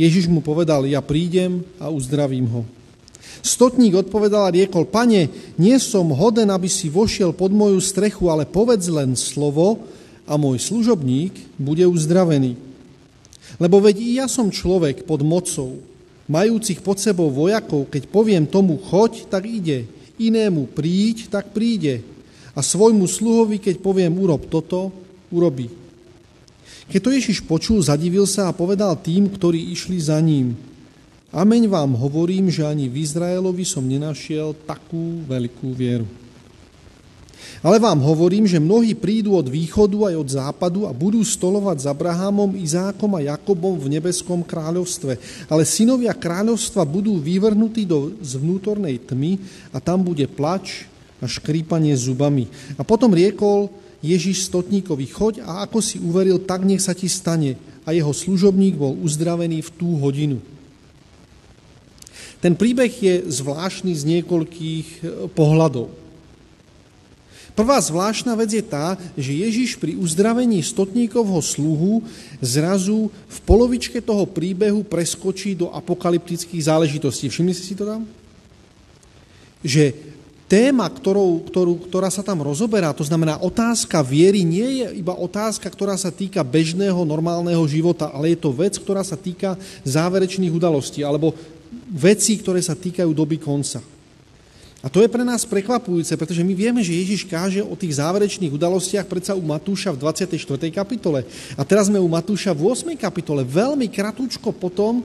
Ježiš 0.00 0.24
mu 0.32 0.40
povedal, 0.40 0.88
ja 0.88 1.04
prídem 1.04 1.60
a 1.76 1.92
uzdravím 1.92 2.48
ho. 2.48 2.62
Stotník 3.44 3.92
odpovedal 3.92 4.48
a 4.48 4.54
riekol, 4.56 4.88
pane, 4.88 5.28
nie 5.60 5.76
som 5.76 6.08
hoden, 6.16 6.48
aby 6.48 6.64
si 6.64 6.88
vošiel 6.88 7.36
pod 7.36 7.52
moju 7.52 7.76
strechu, 7.76 8.32
ale 8.32 8.48
povedz 8.48 8.88
len 8.88 9.12
slovo 9.12 9.84
a 10.24 10.40
môj 10.40 10.56
služobník 10.56 11.36
bude 11.60 11.84
uzdravený. 11.84 12.56
Lebo 13.60 13.84
veď 13.84 13.96
i 14.00 14.08
ja 14.16 14.26
som 14.32 14.48
človek 14.48 15.04
pod 15.04 15.20
mocou, 15.20 15.76
majúcich 16.24 16.80
pod 16.80 16.96
sebou 16.96 17.28
vojakov, 17.28 17.92
keď 17.92 18.08
poviem 18.08 18.48
tomu 18.48 18.80
choď, 18.80 19.28
tak 19.28 19.44
ide, 19.44 19.84
inému 20.16 20.72
príď, 20.72 21.28
tak 21.28 21.52
príde. 21.52 22.15
A 22.56 22.64
svojmu 22.64 23.04
sluhovi, 23.04 23.60
keď 23.60 23.84
poviem 23.84 24.16
urob 24.16 24.48
toto, 24.48 24.88
urobí. 25.28 25.68
Keď 26.88 27.00
to 27.02 27.10
Ježiš 27.12 27.38
počul, 27.44 27.84
zadivil 27.84 28.24
sa 28.24 28.48
a 28.48 28.56
povedal 28.56 28.96
tým, 28.96 29.28
ktorí 29.28 29.76
išli 29.76 30.00
za 30.00 30.16
ním. 30.22 30.56
Ameň 31.36 31.68
vám 31.68 31.92
hovorím, 32.00 32.48
že 32.48 32.64
ani 32.64 32.88
v 32.88 33.04
Izraelovi 33.04 33.66
som 33.66 33.84
nenašiel 33.84 34.56
takú 34.64 35.20
veľkú 35.28 35.68
vieru. 35.76 36.08
Ale 37.60 37.82
vám 37.82 38.00
hovorím, 38.00 38.46
že 38.48 38.62
mnohí 38.62 38.94
prídu 38.94 39.34
od 39.36 39.50
východu 39.50 40.12
aj 40.12 40.14
od 40.16 40.28
západu 40.28 40.80
a 40.88 40.96
budú 40.96 41.20
stolovať 41.20 41.76
s 41.82 41.86
Abrahamom, 41.90 42.56
Izákom 42.56 43.10
a 43.18 43.24
Jakobom 43.36 43.76
v 43.76 43.98
nebeskom 43.98 44.40
kráľovstve. 44.46 45.18
Ale 45.50 45.68
synovia 45.68 46.14
kráľovstva 46.14 46.86
budú 46.88 47.18
vyvrhnutí 47.18 47.84
do 47.84 48.16
zvnútornej 48.22 49.02
tmy 49.02 49.36
a 49.74 49.82
tam 49.82 50.06
bude 50.06 50.24
plač 50.30 50.88
a 51.20 51.24
škrípanie 51.24 51.96
zubami. 51.96 52.48
A 52.76 52.84
potom 52.84 53.12
riekol 53.12 53.72
Ježiš 54.04 54.46
stotníkovi, 54.52 55.08
choď 55.08 55.34
a 55.42 55.64
ako 55.64 55.80
si 55.80 55.96
uveril, 55.98 56.36
tak 56.42 56.62
nech 56.62 56.84
sa 56.84 56.92
ti 56.92 57.08
stane. 57.08 57.56
A 57.88 57.94
jeho 57.96 58.12
služobník 58.12 58.76
bol 58.76 58.92
uzdravený 59.00 59.62
v 59.64 59.70
tú 59.74 59.96
hodinu. 59.98 60.38
Ten 62.44 62.52
príbeh 62.52 62.92
je 62.92 63.14
zvláštny 63.26 63.96
z 63.96 64.02
niekoľkých 64.04 64.88
pohľadov. 65.32 65.88
Prvá 67.56 67.80
zvláštna 67.80 68.36
vec 68.36 68.52
je 68.52 68.60
tá, 68.60 69.00
že 69.16 69.32
Ježiš 69.32 69.80
pri 69.80 69.96
uzdravení 69.96 70.60
stotníkovho 70.60 71.40
sluhu 71.40 72.04
zrazu 72.44 73.08
v 73.08 73.38
polovičke 73.48 74.04
toho 74.04 74.28
príbehu 74.28 74.84
preskočí 74.84 75.56
do 75.56 75.72
apokalyptických 75.72 76.68
záležitostí. 76.68 77.32
Všimli 77.32 77.56
ste 77.56 77.64
si 77.64 77.72
to 77.72 77.88
tam? 77.88 78.04
Že 79.64 79.96
téma, 80.46 80.86
ktorou, 80.86 81.42
ktorú, 81.46 81.90
ktorá 81.90 82.06
sa 82.10 82.22
tam 82.22 82.42
rozoberá, 82.42 82.94
to 82.94 83.02
znamená 83.02 83.38
otázka 83.42 83.98
viery, 84.02 84.46
nie 84.46 84.82
je 84.82 85.02
iba 85.02 85.14
otázka, 85.14 85.66
ktorá 85.66 85.98
sa 85.98 86.14
týka 86.14 86.42
bežného, 86.46 87.02
normálneho 87.02 87.62
života, 87.66 88.10
ale 88.14 88.34
je 88.34 88.38
to 88.38 88.54
vec, 88.54 88.78
ktorá 88.78 89.02
sa 89.02 89.18
týka 89.18 89.58
záverečných 89.82 90.54
udalostí 90.54 91.02
alebo 91.02 91.34
vecí, 91.90 92.38
ktoré 92.38 92.62
sa 92.62 92.78
týkajú 92.78 93.10
doby 93.10 93.42
konca. 93.42 93.82
A 94.84 94.92
to 94.92 95.02
je 95.02 95.10
pre 95.10 95.26
nás 95.26 95.42
prekvapujúce, 95.42 96.14
pretože 96.14 96.46
my 96.46 96.54
vieme, 96.54 96.78
že 96.78 96.94
Ježiš 96.94 97.26
káže 97.26 97.58
o 97.58 97.74
tých 97.74 97.98
záverečných 97.98 98.54
udalostiach 98.54 99.10
predsa 99.10 99.34
u 99.34 99.42
Matúša 99.42 99.90
v 99.90 99.98
24. 99.98 100.38
kapitole. 100.70 101.26
A 101.58 101.66
teraz 101.66 101.90
sme 101.90 101.98
u 101.98 102.06
Matúša 102.06 102.54
v 102.54 102.70
8. 102.70 102.94
kapitole, 102.94 103.42
veľmi 103.42 103.90
kratúčko 103.90 104.54
potom, 104.54 105.02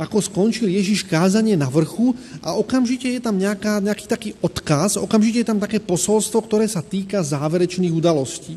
ako 0.00 0.24
skončil 0.24 0.72
Ježiš 0.72 1.04
kázanie 1.04 1.52
na 1.52 1.68
vrchu 1.68 2.16
a 2.40 2.56
okamžite 2.56 3.08
je 3.08 3.20
tam 3.20 3.36
nejaká, 3.36 3.82
nejaký 3.84 4.04
taký 4.08 4.30
odkaz, 4.40 4.96
okamžite 4.96 5.44
je 5.44 5.48
tam 5.48 5.60
také 5.60 5.82
posolstvo, 5.82 6.40
ktoré 6.44 6.64
sa 6.64 6.80
týka 6.80 7.20
záverečných 7.20 7.92
udalostí. 7.92 8.56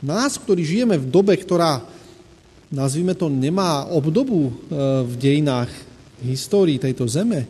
Nás, 0.00 0.40
ktorí 0.40 0.64
žijeme 0.64 0.96
v 0.96 1.08
dobe, 1.08 1.36
ktorá, 1.36 1.84
nazvime 2.72 3.12
to, 3.12 3.28
nemá 3.28 3.88
obdobu 3.88 4.48
e, 4.48 4.52
v 5.04 5.14
dejinách 5.20 5.68
histórii 6.24 6.80
tejto 6.80 7.04
zeme, 7.08 7.48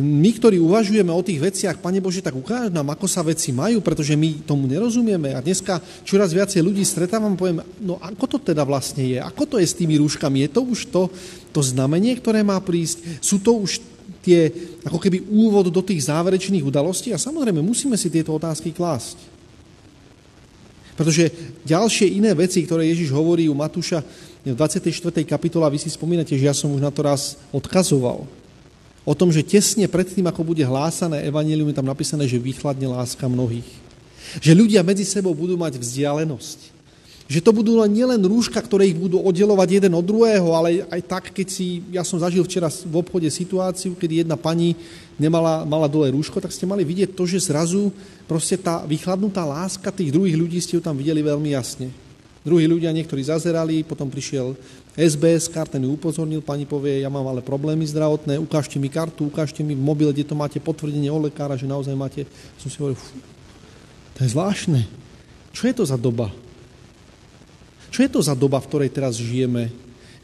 my, 0.00 0.30
ktorí 0.32 0.56
uvažujeme 0.56 1.12
o 1.12 1.20
tých 1.20 1.36
veciach, 1.36 1.84
Pane 1.84 2.00
Bože, 2.00 2.24
tak 2.24 2.32
ukáž 2.32 2.72
nám, 2.72 2.96
ako 2.96 3.04
sa 3.04 3.20
veci 3.20 3.52
majú, 3.52 3.84
pretože 3.84 4.16
my 4.16 4.40
tomu 4.48 4.64
nerozumieme. 4.64 5.36
A 5.36 5.44
dneska 5.44 5.84
čoraz 6.00 6.32
viacej 6.32 6.64
ľudí 6.64 6.80
stretávam, 6.80 7.36
poviem, 7.36 7.60
no 7.84 8.00
ako 8.00 8.24
to 8.24 8.38
teda 8.40 8.64
vlastne 8.64 9.04
je? 9.04 9.18
Ako 9.20 9.44
to 9.44 9.56
je 9.60 9.68
s 9.68 9.76
tými 9.76 10.00
rúškami? 10.00 10.48
Je 10.48 10.50
to 10.50 10.64
už 10.64 10.88
to, 10.88 11.12
to 11.56 11.64
znamenie, 11.64 12.20
ktoré 12.20 12.44
má 12.44 12.60
prísť? 12.60 13.24
Sú 13.24 13.40
to 13.40 13.56
už 13.56 13.80
tie, 14.20 14.52
ako 14.84 15.00
keby 15.00 15.24
úvod 15.32 15.72
do 15.72 15.80
tých 15.80 16.12
záverečných 16.12 16.60
udalostí? 16.60 17.16
A 17.16 17.18
samozrejme, 17.18 17.64
musíme 17.64 17.96
si 17.96 18.12
tieto 18.12 18.36
otázky 18.36 18.76
klásť. 18.76 19.16
Pretože 20.96 21.32
ďalšie 21.64 22.12
iné 22.20 22.36
veci, 22.36 22.60
ktoré 22.64 22.84
Ježiš 22.92 23.08
hovorí 23.12 23.48
u 23.48 23.56
Matúša 23.56 24.04
v 24.44 24.52
24. 24.52 24.92
kapitola, 25.24 25.72
vy 25.72 25.80
si 25.80 25.88
spomínate, 25.88 26.36
že 26.36 26.44
ja 26.44 26.52
som 26.52 26.72
už 26.72 26.84
na 26.84 26.92
to 26.92 27.00
raz 27.04 27.40
odkazoval 27.52 28.28
o 29.06 29.14
tom, 29.14 29.30
že 29.30 29.46
tesne 29.46 29.86
pred 29.86 30.10
tým, 30.10 30.26
ako 30.26 30.42
bude 30.42 30.66
hlásané 30.66 31.22
evanelium, 31.30 31.70
je 31.70 31.78
tam 31.78 31.86
napísané, 31.86 32.26
že 32.26 32.42
vychladne 32.42 32.90
láska 32.90 33.30
mnohých. 33.30 33.66
Že 34.42 34.52
ľudia 34.58 34.82
medzi 34.82 35.06
sebou 35.06 35.30
budú 35.30 35.54
mať 35.54 35.78
vzdialenosť. 35.78 36.75
Že 37.26 37.42
to 37.42 37.50
budú 37.50 37.72
len 37.82 37.90
nielen 37.90 38.22
rúška, 38.22 38.62
ktoré 38.62 38.86
ich 38.86 38.94
budú 38.94 39.18
oddelovať 39.18 39.82
jeden 39.82 39.98
od 39.98 40.06
druhého, 40.06 40.46
ale 40.54 40.86
aj 40.86 41.02
tak, 41.10 41.24
keď 41.34 41.46
si, 41.50 41.82
ja 41.90 42.06
som 42.06 42.22
zažil 42.22 42.46
včera 42.46 42.70
v 42.70 42.94
obchode 43.02 43.26
situáciu, 43.26 43.98
kedy 43.98 44.22
jedna 44.22 44.38
pani 44.38 44.78
nemala, 45.18 45.66
mala 45.66 45.90
dole 45.90 46.06
rúško, 46.14 46.38
tak 46.38 46.54
ste 46.54 46.70
mali 46.70 46.86
vidieť 46.86 47.18
to, 47.18 47.26
že 47.26 47.50
zrazu 47.50 47.90
proste 48.30 48.54
tá 48.54 48.86
vychladnutá 48.86 49.42
láska 49.42 49.90
tých 49.90 50.14
druhých 50.14 50.38
ľudí 50.38 50.62
ste 50.62 50.78
ju 50.78 50.82
tam 50.84 50.94
videli 50.94 51.18
veľmi 51.18 51.50
jasne. 51.50 51.90
Druhí 52.46 52.70
ľudia, 52.70 52.94
niektorí 52.94 53.26
zazerali, 53.26 53.82
potom 53.82 54.06
prišiel 54.06 54.54
SBS 54.94 55.50
ten 55.50 55.82
upozornil, 55.82 56.46
pani 56.46 56.62
povie, 56.62 57.02
ja 57.02 57.10
mám 57.10 57.26
ale 57.26 57.42
problémy 57.42 57.82
zdravotné, 57.90 58.38
ukážte 58.38 58.78
mi 58.78 58.86
kartu, 58.86 59.26
ukážte 59.26 59.66
mi 59.66 59.74
v 59.74 59.82
mobile, 59.82 60.14
kde 60.14 60.30
to 60.30 60.38
máte 60.38 60.62
potvrdenie 60.62 61.10
od 61.10 61.26
lekára, 61.26 61.58
že 61.58 61.66
naozaj 61.66 61.98
máte. 61.98 62.22
Som 62.62 62.70
si 62.70 62.78
hovoril, 62.78 62.94
fú, 62.94 63.18
to 64.14 64.22
je 64.22 64.30
zvláštne. 64.30 64.86
Čo 65.50 65.62
je 65.66 65.74
to 65.74 65.84
za 65.90 65.98
doba? 65.98 66.30
Čo 67.90 68.00
je 68.04 68.10
to 68.10 68.20
za 68.22 68.34
doba, 68.34 68.58
v 68.62 68.68
ktorej 68.68 68.90
teraz 68.92 69.18
žijeme? 69.18 69.70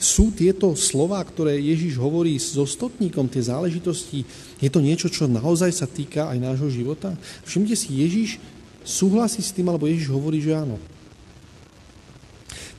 Sú 0.03 0.35
tieto 0.35 0.75
slova, 0.75 1.23
ktoré 1.23 1.55
Ježiš 1.63 1.95
hovorí 1.95 2.35
so 2.35 2.67
stotníkom, 2.67 3.31
tie 3.31 3.47
záležitosti, 3.47 4.27
je 4.59 4.67
to 4.67 4.83
niečo, 4.83 5.07
čo 5.07 5.31
naozaj 5.31 5.71
sa 5.71 5.87
týka 5.87 6.27
aj 6.27 6.43
nášho 6.43 6.67
života? 6.67 7.15
Všimte 7.47 7.79
si, 7.79 8.03
Ježiš 8.03 8.43
súhlasí 8.83 9.39
s 9.39 9.55
tým, 9.55 9.71
alebo 9.71 9.87
Ježiš 9.87 10.11
hovorí, 10.11 10.43
že 10.43 10.59
áno. 10.59 10.83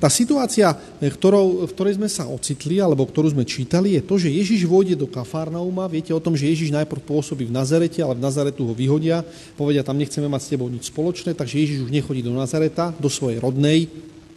Tá 0.04 0.12
situácia, 0.12 0.76
eh, 0.76 1.08
ktorou, 1.08 1.64
v 1.64 1.72
ktorej 1.72 1.96
sme 1.96 2.12
sa 2.12 2.28
ocitli, 2.28 2.84
alebo 2.84 3.08
ktorú 3.08 3.32
sme 3.32 3.48
čítali, 3.48 3.96
je 3.96 4.04
to, 4.04 4.20
že 4.20 4.28
Ježiš 4.28 4.68
vôjde 4.68 5.00
do 5.00 5.08
Kafarnauma. 5.08 5.88
Viete 5.88 6.12
o 6.12 6.20
tom, 6.20 6.36
že 6.36 6.52
Ježiš 6.52 6.76
najprv 6.76 7.08
pôsobí 7.08 7.48
v 7.48 7.56
Nazarete, 7.56 8.04
ale 8.04 8.20
v 8.20 8.26
Nazaretu 8.28 8.68
ho 8.68 8.76
vyhodia. 8.76 9.24
Povedia, 9.56 9.80
tam 9.80 9.96
nechceme 9.96 10.28
mať 10.28 10.42
s 10.44 10.52
tebou 10.52 10.68
nič 10.68 10.92
spoločné, 10.92 11.32
takže 11.32 11.56
Ježiš 11.56 11.88
už 11.88 11.96
nechodí 11.96 12.20
do 12.20 12.36
Nazareta, 12.36 12.92
do 13.00 13.08
svojej 13.08 13.40
rodnej 13.40 13.88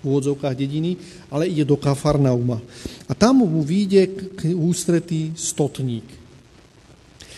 úvodzovkách 0.04 0.54
dediny, 0.56 0.96
ale 1.30 1.48
ide 1.48 1.64
do 1.64 1.78
Kafarnauma. 1.80 2.60
A 3.08 3.12
tam 3.14 3.46
mu 3.46 3.62
vyjde 3.62 4.34
k 4.36 4.52
ústretý 4.52 5.32
stotník. 5.32 6.04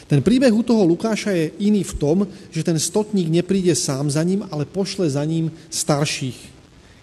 Ten 0.08 0.24
príbeh 0.24 0.50
u 0.50 0.64
toho 0.64 0.88
Lukáša 0.88 1.36
je 1.36 1.52
iný 1.60 1.84
v 1.84 1.94
tom, 2.00 2.18
že 2.48 2.64
ten 2.64 2.80
stotník 2.80 3.28
nepríde 3.28 3.76
sám 3.76 4.08
za 4.08 4.24
ním, 4.24 4.40
ale 4.48 4.64
pošle 4.64 5.04
za 5.04 5.20
ním 5.20 5.52
starších 5.68 6.58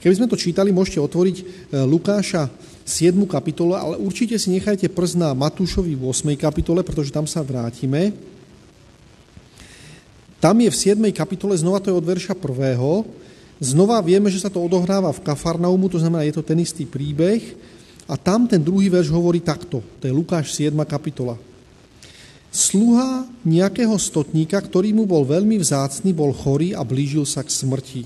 Keby 0.05 0.21
sme 0.21 0.29
to 0.29 0.37
čítali, 0.37 0.69
môžete 0.69 1.01
otvoriť 1.01 1.35
e, 1.41 1.43
Lukáša 1.81 2.45
7. 2.85 3.17
kapitolu, 3.25 3.73
ale 3.73 3.97
určite 3.97 4.37
si 4.37 4.53
nechajte 4.53 4.85
prst 4.85 5.17
na 5.17 5.33
Matúšovi 5.33 5.97
v 5.97 6.13
8. 6.13 6.37
kapitole, 6.37 6.85
pretože 6.85 7.09
tam 7.09 7.25
sa 7.25 7.41
vrátime. 7.41 8.13
Tam 10.37 10.53
je 10.61 10.69
v 10.69 10.77
7. 10.77 11.01
kapitole, 11.09 11.57
znova 11.57 11.81
to 11.81 11.89
je 11.89 11.97
od 11.97 12.05
verša 12.05 12.37
1. 12.37 13.24
Znova 13.59 14.03
vieme, 14.03 14.27
že 14.27 14.43
sa 14.43 14.51
to 14.51 14.59
odohráva 14.59 15.15
v 15.15 15.23
Kafarnaumu, 15.23 15.87
to 15.87 15.95
znamená, 15.95 16.27
je 16.27 16.35
to 16.35 16.43
ten 16.43 16.59
istý 16.59 16.83
príbeh. 16.83 17.55
A 18.05 18.19
tam 18.19 18.45
ten 18.45 18.61
druhý 18.61 18.91
verš 18.91 19.09
hovorí 19.09 19.41
takto. 19.41 19.81
To 19.81 20.03
je 20.05 20.13
Lukáš 20.13 20.53
7. 20.53 20.75
kapitola. 20.85 21.39
Sluha 22.53 23.25
nejakého 23.43 23.97
stotníka, 23.99 24.61
ktorý 24.61 24.93
mu 24.95 25.03
bol 25.03 25.25
veľmi 25.27 25.59
vzácný, 25.59 26.13
bol 26.15 26.31
chorý 26.31 26.71
a 26.71 26.85
blížil 26.85 27.25
sa 27.27 27.41
k 27.41 27.51
smrti. 27.51 28.03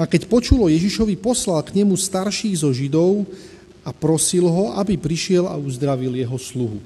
A 0.00 0.08
keď 0.08 0.26
počulo 0.26 0.72
Ježišovi, 0.72 1.20
poslal 1.20 1.60
k 1.62 1.78
nemu 1.82 1.92
starších 1.94 2.64
zo 2.64 2.72
Židov 2.72 3.28
a 3.84 3.92
prosil 3.92 4.48
ho, 4.48 4.72
aby 4.80 4.96
prišiel 4.96 5.44
a 5.46 5.54
uzdravil 5.60 6.16
jeho 6.16 6.38
sluhu. 6.40 6.80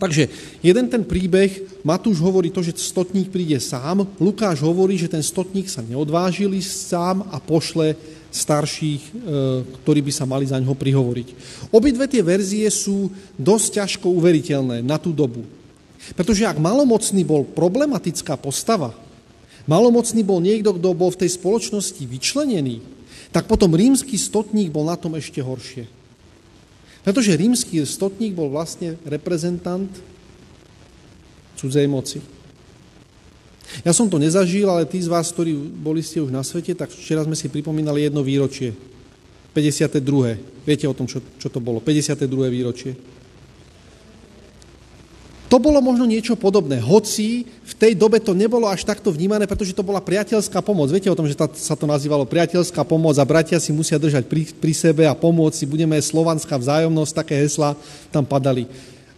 Takže 0.00 0.32
jeden 0.64 0.88
ten 0.88 1.04
príbeh, 1.04 1.84
Matúš 1.84 2.24
hovorí 2.24 2.48
to, 2.48 2.64
že 2.64 2.72
stotník 2.80 3.28
príde 3.28 3.60
sám, 3.60 4.08
Lukáš 4.16 4.64
hovorí, 4.64 4.96
že 4.96 5.12
ten 5.12 5.20
stotník 5.20 5.68
sa 5.68 5.84
neodvážil 5.84 6.56
sám 6.64 7.28
a 7.28 7.36
pošle 7.36 7.92
starších, 8.32 9.02
e, 9.04 9.12
ktorí 9.84 10.00
by 10.00 10.12
sa 10.14 10.24
mali 10.24 10.48
za 10.48 10.56
ňoho 10.56 10.72
prihovoriť. 10.72 11.28
Obidve 11.68 12.08
tie 12.08 12.24
verzie 12.24 12.64
sú 12.72 13.12
dosť 13.36 13.68
ťažko 13.76 14.08
uveriteľné 14.08 14.80
na 14.80 14.96
tú 14.96 15.12
dobu. 15.12 15.44
Pretože 16.16 16.48
ak 16.48 16.56
malomocný 16.56 17.20
bol 17.20 17.44
problematická 17.44 18.40
postava, 18.40 18.96
malomocný 19.68 20.24
bol 20.24 20.40
niekto, 20.40 20.72
kto 20.80 20.96
bol 20.96 21.12
v 21.12 21.20
tej 21.26 21.36
spoločnosti 21.36 22.00
vyčlenený, 22.00 22.80
tak 23.36 23.44
potom 23.44 23.76
rímsky 23.76 24.16
stotník 24.16 24.72
bol 24.72 24.88
na 24.88 24.96
tom 24.96 25.12
ešte 25.20 25.44
horšie. 25.44 25.99
Pretože 27.00 27.36
rímsky 27.36 27.80
stotník 27.84 28.36
bol 28.36 28.52
vlastne 28.52 29.00
reprezentant 29.08 29.88
cudzej 31.56 31.88
moci. 31.88 32.20
Ja 33.86 33.94
som 33.94 34.10
to 34.10 34.18
nezažil, 34.18 34.66
ale 34.66 34.88
tí 34.88 34.98
z 34.98 35.06
vás, 35.06 35.30
ktorí 35.30 35.54
boli 35.54 36.02
ste 36.02 36.18
už 36.18 36.34
na 36.34 36.42
svete, 36.42 36.74
tak 36.74 36.90
včera 36.90 37.22
sme 37.22 37.38
si 37.38 37.46
pripomínali 37.46 38.02
jedno 38.02 38.20
výročie. 38.20 38.74
52. 39.54 40.66
Viete 40.66 40.86
o 40.90 40.94
tom, 40.94 41.06
čo, 41.06 41.22
čo 41.38 41.48
to 41.48 41.62
bolo? 41.62 41.78
52. 41.78 42.26
výročie. 42.50 42.98
To 45.50 45.58
bolo 45.58 45.82
možno 45.82 46.06
niečo 46.06 46.38
podobné, 46.38 46.78
hoci 46.78 47.42
tej 47.80 47.96
dobe 47.96 48.20
to 48.20 48.36
nebolo 48.36 48.68
až 48.68 48.84
takto 48.84 49.08
vnímané, 49.08 49.48
pretože 49.48 49.72
to 49.72 49.80
bola 49.80 50.04
priateľská 50.04 50.60
pomoc. 50.60 50.92
Viete 50.92 51.08
o 51.08 51.16
tom, 51.16 51.24
že 51.24 51.32
tá, 51.32 51.48
sa 51.48 51.72
to 51.72 51.88
nazývalo 51.88 52.28
priateľská 52.28 52.84
pomoc 52.84 53.16
a 53.16 53.24
bratia 53.24 53.56
si 53.56 53.72
musia 53.72 53.96
držať 53.96 54.28
pri, 54.28 54.52
pri 54.52 54.72
sebe 54.76 55.08
a 55.08 55.16
pomôcť 55.16 55.56
si, 55.56 55.64
budeme 55.64 55.96
slovanská 55.96 56.60
vzájomnosť, 56.60 57.16
také 57.16 57.40
hesla 57.40 57.72
tam 58.12 58.28
padali. 58.28 58.68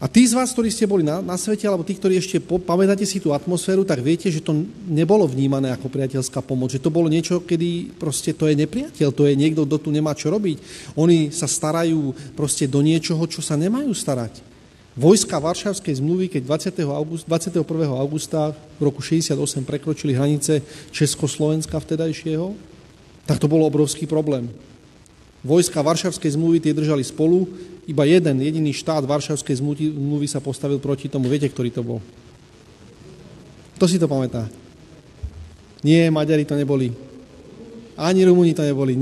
A 0.03 0.11
tí 0.11 0.27
z 0.27 0.35
vás, 0.35 0.51
ktorí 0.51 0.71
ste 0.71 0.87
boli 0.87 1.07
na, 1.07 1.23
na 1.23 1.39
svete, 1.39 1.63
alebo 1.67 1.87
tí, 1.87 1.95
ktorí 1.95 2.19
ešte 2.19 2.43
po, 2.43 2.59
pamätáte 2.59 3.07
si 3.07 3.23
tú 3.23 3.35
atmosféru, 3.35 3.87
tak 3.87 4.03
viete, 4.03 4.31
že 4.31 4.43
to 4.43 4.55
nebolo 4.87 5.27
vnímané 5.27 5.71
ako 5.75 5.91
priateľská 5.91 6.43
pomoc, 6.43 6.75
že 6.75 6.83
to 6.83 6.91
bolo 6.91 7.07
niečo, 7.07 7.43
kedy 7.43 7.99
proste 7.99 8.35
to 8.35 8.51
je 8.51 8.59
nepriateľ, 8.59 9.15
to 9.15 9.27
je 9.27 9.35
niekto, 9.39 9.63
kto 9.63 9.79
tu 9.79 9.91
nemá 9.95 10.15
čo 10.15 10.31
robiť. 10.31 10.59
Oni 10.99 11.31
sa 11.35 11.47
starajú 11.47 12.15
proste 12.35 12.67
do 12.67 12.83
niečoho, 12.83 13.23
čo 13.27 13.43
sa 13.43 13.55
nemajú 13.55 13.95
starať. 13.95 14.52
Vojska 14.93 15.41
Varšavskej 15.41 16.05
zmluvy, 16.05 16.29
keď 16.29 16.69
20. 16.77 16.85
August, 16.85 17.25
21. 17.25 17.65
augusta 17.97 18.53
v 18.77 18.93
roku 18.93 19.01
68 19.01 19.65
prekročili 19.65 20.13
hranice 20.13 20.61
Československa 20.93 21.81
vtedajšieho, 21.81 22.53
tak 23.25 23.41
to 23.41 23.49
bol 23.49 23.65
obrovský 23.65 24.05
problém. 24.05 24.53
Vojska 25.41 25.81
Varšavskej 25.81 26.37
zmluvy 26.37 26.61
tie 26.61 26.77
držali 26.77 27.01
spolu, 27.01 27.49
iba 27.89 28.05
jeden 28.05 28.45
jediný 28.45 28.71
štát 28.77 29.09
Varšavskej 29.09 29.65
zmluvy 29.65 30.29
sa 30.29 30.45
postavil 30.45 30.77
proti 30.77 31.09
tomu. 31.09 31.33
Viete, 31.33 31.49
ktorý 31.49 31.73
to 31.73 31.81
bol? 31.81 31.99
Kto 33.81 33.89
si 33.89 33.97
to 33.97 34.05
pamätá? 34.05 34.45
Nie, 35.81 36.13
Maďari 36.13 36.45
to 36.45 36.55
neboli. 36.55 36.93
Ani 37.97 38.23
Rumúni 38.29 38.53
to 38.55 38.63
neboli. 38.63 38.95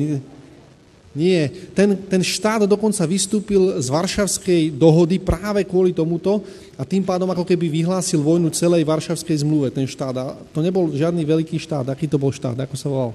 Nie, 1.11 1.51
ten, 1.75 1.99
ten 2.07 2.23
štát 2.23 2.71
dokonca 2.71 3.03
vystúpil 3.03 3.83
z 3.83 3.89
Varšavskej 3.91 4.71
dohody 4.79 5.19
práve 5.19 5.67
kvôli 5.67 5.91
tomuto 5.91 6.39
a 6.79 6.87
tým 6.87 7.03
pádom 7.03 7.27
ako 7.27 7.43
keby 7.43 7.67
vyhlásil 7.67 8.23
vojnu 8.23 8.47
celej 8.55 8.87
Varšavskej 8.87 9.43
zmluve, 9.43 9.75
ten 9.75 9.91
štát. 9.91 10.15
A 10.15 10.39
to 10.55 10.63
nebol 10.63 10.87
žiadny 10.95 11.27
veľký 11.27 11.59
štát. 11.59 11.91
Aký 11.91 12.07
to 12.07 12.15
bol 12.15 12.31
štát? 12.31 12.55
Ako 12.55 12.79
sa 12.79 12.87
volal? 12.87 13.11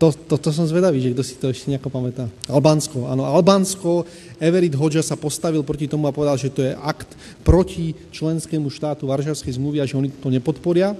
To, 0.00 0.08
to, 0.08 0.40
to 0.40 0.50
som 0.56 0.64
zvedavý, 0.64 1.04
že 1.04 1.12
kto 1.12 1.22
si 1.22 1.36
to 1.36 1.52
ešte 1.52 1.68
nejako 1.68 1.92
pamätá. 1.92 2.24
Albánsko, 2.48 3.12
áno, 3.12 3.28
Albánsko, 3.28 4.08
Everett 4.40 4.72
Hodža 4.72 5.04
sa 5.04 5.20
postavil 5.20 5.60
proti 5.62 5.84
tomu 5.84 6.08
a 6.08 6.16
povedal, 6.16 6.40
že 6.40 6.48
to 6.48 6.64
je 6.64 6.72
akt 6.74 7.12
proti 7.44 7.92
členskému 8.08 8.72
štátu 8.72 9.04
Varšavskej 9.04 9.60
zmluvy 9.60 9.78
a 9.78 9.86
že 9.86 10.00
oni 10.00 10.08
to 10.08 10.32
nepodporia. 10.32 10.96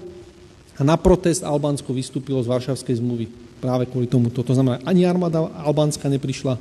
A 0.77 0.81
na 0.85 1.01
protest 1.01 1.41
Albánsko 1.41 1.97
vystúpilo 1.97 2.39
z 2.45 2.53
Varšavskej 2.53 3.01
zmluvy 3.01 3.27
práve 3.63 3.87
kvôli 3.87 4.11
tomu. 4.11 4.27
To 4.35 4.43
znamená, 4.43 4.83
ani 4.83 5.07
armáda 5.07 5.47
albánska 5.63 6.11
neprišla, 6.11 6.59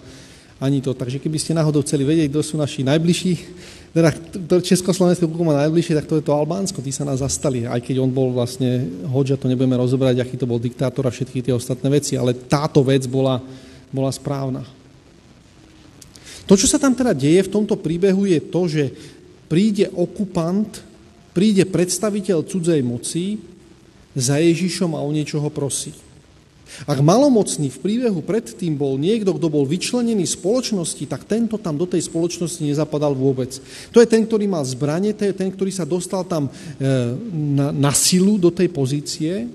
ani 0.61 0.85
to. 0.85 0.93
Takže 0.93 1.17
keby 1.17 1.41
ste 1.41 1.57
náhodou 1.57 1.81
chceli 1.81 2.05
vedieť, 2.05 2.29
kto 2.29 2.45
sú 2.45 2.55
naši 2.61 2.85
najbližší, 2.85 3.33
teda 3.91 4.13
Československé 4.61 5.25
kúko 5.25 5.43
má 5.43 5.57
najbližšie, 5.65 5.97
tak 5.97 6.07
to 6.07 6.21
je 6.21 6.23
to 6.23 6.31
Albánsko, 6.31 6.79
tí 6.79 6.95
sa 6.95 7.03
nás 7.03 7.19
zastali, 7.19 7.67
aj 7.67 7.81
keď 7.83 7.99
on 7.99 8.13
bol 8.13 8.31
vlastne 8.31 8.87
hodža, 9.09 9.35
to 9.35 9.51
nebudeme 9.51 9.75
rozoberať, 9.75 10.21
aký 10.21 10.39
to 10.39 10.47
bol 10.47 10.61
diktátor 10.61 11.03
a 11.03 11.11
všetky 11.11 11.43
tie 11.43 11.51
ostatné 11.51 11.91
veci, 11.91 12.15
ale 12.15 12.37
táto 12.37 12.85
vec 12.87 13.03
bola, 13.09 13.43
bola 13.91 14.07
správna. 14.13 14.63
To, 16.47 16.53
čo 16.55 16.71
sa 16.71 16.79
tam 16.79 16.95
teda 16.95 17.11
deje 17.11 17.47
v 17.47 17.53
tomto 17.57 17.75
príbehu, 17.75 18.29
je 18.29 18.39
to, 18.39 18.61
že 18.69 18.83
príde 19.51 19.91
okupant, 19.91 20.71
príde 21.35 21.67
predstaviteľ 21.67 22.47
cudzej 22.47 22.79
moci 22.79 23.43
za 24.15 24.39
Ježišom 24.39 24.95
a 24.95 25.03
o 25.03 25.11
niečo 25.11 25.43
ho 25.43 25.51
prosí. 25.51 25.91
Ak 26.87 26.97
malomocný 27.03 27.69
v 27.69 27.81
príbehu 27.81 28.23
predtým 28.23 28.73
bol 28.73 28.95
niekto, 28.95 29.35
kto 29.35 29.47
bol 29.51 29.67
vyčlenený 29.67 30.23
spoločnosti, 30.25 31.03
tak 31.05 31.27
tento 31.27 31.59
tam 31.59 31.77
do 31.77 31.85
tej 31.85 32.07
spoločnosti 32.07 32.63
nezapadal 32.63 33.13
vôbec. 33.13 33.53
To 33.91 33.99
je 33.99 34.07
ten, 34.07 34.23
ktorý 34.25 34.47
mal 34.47 34.63
zbranie, 34.65 35.13
to 35.13 35.27
je 35.27 35.35
ten, 35.35 35.51
ktorý 35.51 35.69
sa 35.69 35.85
dostal 35.85 36.23
tam 36.25 36.47
e, 36.47 36.51
na, 37.31 37.69
na 37.69 37.91
silu 37.91 38.39
do 38.39 38.49
tej 38.49 38.71
pozície. 38.71 39.51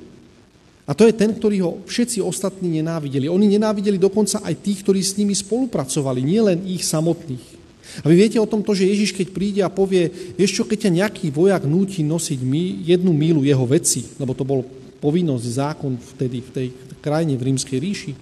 A 0.86 0.94
to 0.94 1.02
je 1.02 1.18
ten, 1.18 1.34
ktorý 1.34 1.56
ho 1.66 1.72
všetci 1.82 2.22
ostatní 2.22 2.78
nenávideli. 2.78 3.26
Oni 3.26 3.50
nenávideli 3.50 3.98
dokonca 3.98 4.38
aj 4.46 4.54
tých, 4.62 4.86
ktorí 4.86 5.02
s 5.02 5.18
nimi 5.18 5.34
spolupracovali, 5.34 6.22
nielen 6.22 6.62
ich 6.70 6.86
samotných. 6.86 7.58
A 8.02 8.06
vy 8.06 8.14
viete 8.14 8.38
o 8.38 8.46
tom 8.46 8.62
to, 8.62 8.70
že 8.76 8.86
Ježiš, 8.86 9.10
keď 9.16 9.26
príde 9.34 9.60
a 9.64 9.72
povie, 9.72 10.10
vieš 10.36 10.62
čo, 10.62 10.64
keď 10.68 10.86
ťa 10.86 10.96
nejaký 11.02 11.26
vojak 11.34 11.64
núti 11.66 12.06
nosiť 12.06 12.40
my, 12.44 12.86
jednu 12.86 13.10
mílu 13.10 13.42
jeho 13.42 13.66
veci, 13.66 14.06
lebo 14.20 14.36
to 14.36 14.46
bol 14.46 14.62
povinnosť, 15.00 15.44
zákon 15.46 15.92
vtedy 16.16 16.38
v 16.42 16.50
tej 16.50 16.66
krajine, 17.06 17.38
v 17.38 17.54
rímskej 17.54 17.78
ríši, 17.78 18.12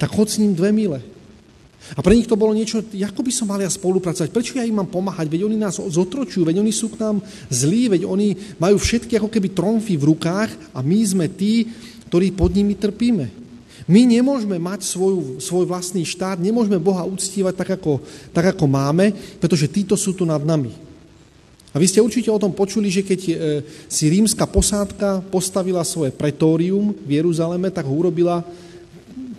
tak 0.00 0.16
chod 0.16 0.32
s 0.32 0.40
ním 0.40 0.56
dve 0.56 0.72
mile. 0.72 1.04
A 1.96 2.00
pre 2.00 2.16
nich 2.16 2.28
to 2.28 2.40
bolo 2.40 2.56
niečo, 2.56 2.80
ako 2.80 3.20
by 3.20 3.32
som 3.32 3.48
mal 3.48 3.60
ja 3.60 3.68
spolupracovať, 3.68 4.32
prečo 4.32 4.56
ja 4.56 4.64
im 4.64 4.80
mám 4.80 4.88
pomáhať, 4.88 5.28
veď 5.28 5.44
oni 5.44 5.58
nás 5.60 5.76
zotročujú, 5.80 6.48
veď 6.48 6.60
oni 6.60 6.72
sú 6.72 6.92
k 6.92 7.00
nám 7.00 7.20
zlí, 7.52 7.92
veď 7.92 8.08
oni 8.08 8.56
majú 8.56 8.80
všetky 8.80 9.20
ako 9.20 9.28
keby 9.28 9.48
tromfy 9.52 10.00
v 10.00 10.08
rukách 10.12 10.50
a 10.72 10.80
my 10.80 10.98
sme 11.04 11.26
tí, 11.28 11.68
ktorí 12.08 12.32
pod 12.32 12.56
nimi 12.56 12.76
trpíme. 12.76 13.26
My 13.90 14.06
nemôžeme 14.06 14.60
mať 14.60 14.86
svoju, 14.86 15.42
svoj 15.42 15.66
vlastný 15.66 16.06
štát, 16.06 16.38
nemôžeme 16.38 16.78
Boha 16.78 17.02
uctívať 17.02 17.54
tak 17.58 17.70
ako, 17.80 17.98
tak, 18.30 18.54
ako 18.54 18.64
máme, 18.70 19.10
pretože 19.42 19.66
títo 19.66 19.98
sú 19.98 20.14
tu 20.14 20.22
nad 20.22 20.38
nami. 20.38 20.89
A 21.70 21.78
vy 21.78 21.86
ste 21.86 22.02
určite 22.02 22.26
o 22.34 22.42
tom 22.42 22.50
počuli, 22.50 22.90
že 22.90 23.06
keď 23.06 23.20
e, 23.30 23.34
si 23.86 24.10
rímska 24.10 24.42
posádka 24.50 25.22
postavila 25.30 25.86
svoje 25.86 26.10
pretórium 26.10 26.90
v 27.06 27.22
Jeruzaleme, 27.22 27.70
tak 27.70 27.86
ho 27.86 27.94
urobila 27.94 28.42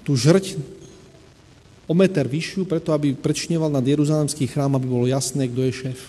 tú 0.07 0.15
žrť 0.15 0.55
o 1.91 1.93
meter 1.93 2.23
vyššiu, 2.23 2.63
preto 2.63 2.95
aby 2.95 3.11
prečneval 3.11 3.67
nad 3.67 3.83
Jeruzalemský 3.83 4.47
chrám, 4.47 4.79
aby 4.79 4.87
bolo 4.87 5.11
jasné, 5.11 5.51
kto 5.51 5.61
je 5.67 5.73
šéf. 5.75 5.99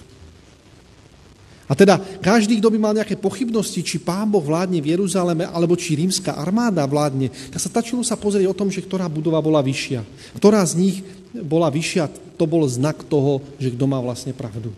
A 1.66 1.74
teda 1.74 1.98
každý, 2.22 2.62
kto 2.62 2.70
by 2.70 2.78
mal 2.78 2.94
nejaké 2.94 3.18
pochybnosti, 3.18 3.82
či 3.82 3.98
pán 3.98 4.30
Boh 4.30 4.44
vládne 4.44 4.78
v 4.78 4.94
Jeruzaleme, 4.94 5.48
alebo 5.48 5.74
či 5.74 5.98
rímska 5.98 6.38
armáda 6.38 6.86
vládne, 6.86 7.34
tak 7.50 7.58
sa 7.58 7.72
tačilo 7.72 8.06
sa 8.06 8.14
pozrieť 8.14 8.46
o 8.46 8.54
tom, 8.54 8.70
že 8.70 8.84
ktorá 8.84 9.10
budova 9.10 9.42
bola 9.42 9.58
vyššia. 9.64 10.04
Ktorá 10.38 10.62
z 10.68 10.78
nich 10.78 10.96
bola 11.32 11.72
vyššia, 11.72 12.36
to 12.38 12.44
bol 12.46 12.62
znak 12.68 13.02
toho, 13.08 13.42
že 13.58 13.74
kto 13.74 13.84
má 13.88 13.98
vlastne 13.98 14.36
pravdu. 14.36 14.70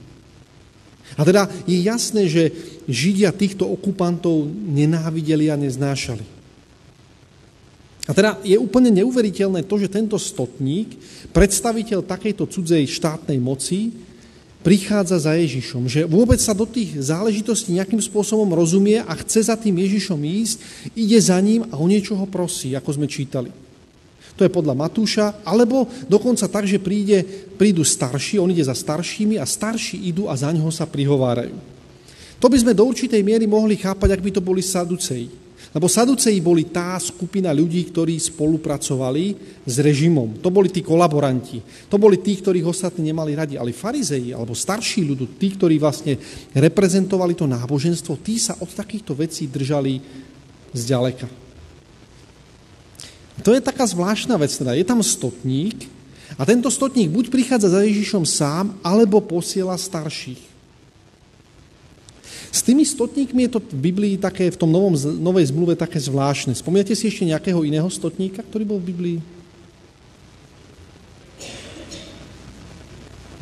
A 1.14 1.22
teda 1.22 1.46
je 1.68 1.78
jasné, 1.84 2.26
že 2.26 2.50
Židia 2.88 3.32
týchto 3.32 3.64
okupantov 3.64 4.48
nenávideli 4.50 5.48
a 5.48 5.56
neznášali. 5.56 6.24
A 8.04 8.12
teda 8.12 8.36
je 8.44 8.60
úplne 8.60 8.92
neuveriteľné 8.92 9.64
to, 9.64 9.80
že 9.80 9.88
tento 9.88 10.20
stotník, 10.20 10.92
predstaviteľ 11.32 12.04
takejto 12.04 12.44
cudzej 12.44 12.84
štátnej 12.84 13.40
moci, 13.40 13.96
prichádza 14.60 15.28
za 15.28 15.32
Ježišom, 15.36 15.88
že 15.88 16.08
vôbec 16.08 16.40
sa 16.40 16.56
do 16.56 16.64
tých 16.64 16.96
záležitostí 16.96 17.76
nejakým 17.76 18.00
spôsobom 18.00 18.48
rozumie 18.52 19.00
a 19.00 19.12
chce 19.20 19.48
za 19.48 19.56
tým 19.56 19.76
Ježišom 19.76 20.20
ísť, 20.20 20.56
ide 20.96 21.20
za 21.20 21.36
ním 21.40 21.68
a 21.68 21.76
o 21.76 21.84
niečo 21.84 22.16
ho 22.16 22.24
prosí, 22.24 22.72
ako 22.72 22.96
sme 22.96 23.08
čítali. 23.08 23.63
To 24.34 24.42
je 24.42 24.50
podľa 24.50 24.74
Matúša, 24.74 25.46
alebo 25.46 25.86
dokonca 26.10 26.50
tak, 26.50 26.66
že 26.66 26.82
príde, 26.82 27.22
prídu 27.54 27.86
starší, 27.86 28.42
on 28.42 28.50
ide 28.50 28.66
za 28.66 28.74
staršími 28.74 29.38
a 29.38 29.46
starší 29.46 30.10
idú 30.10 30.26
a 30.26 30.34
za 30.34 30.50
ňoho 30.50 30.74
sa 30.74 30.90
prihovárajú. 30.90 31.54
To 32.42 32.50
by 32.50 32.56
sme 32.58 32.74
do 32.74 32.84
určitej 32.84 33.22
miery 33.22 33.46
mohli 33.46 33.78
chápať, 33.78 34.10
ak 34.10 34.20
by 34.20 34.30
to 34.34 34.42
boli 34.42 34.60
saduceji. 34.60 35.44
Lebo 35.74 35.90
Saduceji 35.90 36.38
boli 36.38 36.70
tá 36.70 36.94
skupina 37.02 37.50
ľudí, 37.50 37.82
ktorí 37.90 38.14
spolupracovali 38.14 39.34
s 39.66 39.74
režimom. 39.82 40.38
To 40.38 40.46
boli 40.46 40.70
tí 40.70 40.86
kolaboranti. 40.86 41.58
To 41.90 41.98
boli 41.98 42.22
tí, 42.22 42.38
ktorých 42.38 42.70
ostatní 42.70 43.10
nemali 43.10 43.34
radi. 43.34 43.58
Ale 43.58 43.74
farizeji, 43.74 44.30
alebo 44.30 44.54
starší 44.54 45.02
ľudu, 45.02 45.34
tí, 45.34 45.50
ktorí 45.58 45.82
vlastne 45.82 46.14
reprezentovali 46.54 47.34
to 47.34 47.50
náboženstvo, 47.50 48.22
tí 48.22 48.38
sa 48.38 48.54
od 48.62 48.70
takýchto 48.70 49.18
vecí 49.18 49.50
držali 49.50 49.98
zďaleka. 50.70 51.43
To 53.42 53.50
je 53.50 53.60
taká 53.64 53.82
zvláštna 53.82 54.38
vec. 54.38 54.54
Teda 54.54 54.76
je 54.78 54.86
tam 54.86 55.02
stotník 55.02 55.90
a 56.38 56.42
tento 56.42 56.70
stotník 56.70 57.10
buď 57.10 57.30
prichádza 57.30 57.78
za 57.78 57.80
Ježišom 57.86 58.26
sám, 58.26 58.74
alebo 58.82 59.22
posiela 59.22 59.78
starších. 59.78 60.54
S 62.54 62.62
tými 62.62 62.86
stotníkmi 62.86 63.50
je 63.50 63.58
to 63.58 63.60
v 63.60 63.90
Biblii 63.90 64.14
také, 64.14 64.46
v 64.46 64.58
tom 64.58 64.70
novom, 64.70 64.94
novej 65.18 65.50
zmluve 65.50 65.74
také 65.74 65.98
zvláštne. 65.98 66.54
Spomínate 66.54 66.94
si 66.94 67.10
ešte 67.10 67.26
nejakého 67.26 67.66
iného 67.66 67.90
stotníka, 67.90 68.46
ktorý 68.46 68.62
bol 68.62 68.78
v 68.78 68.88
Biblii? 68.94 69.18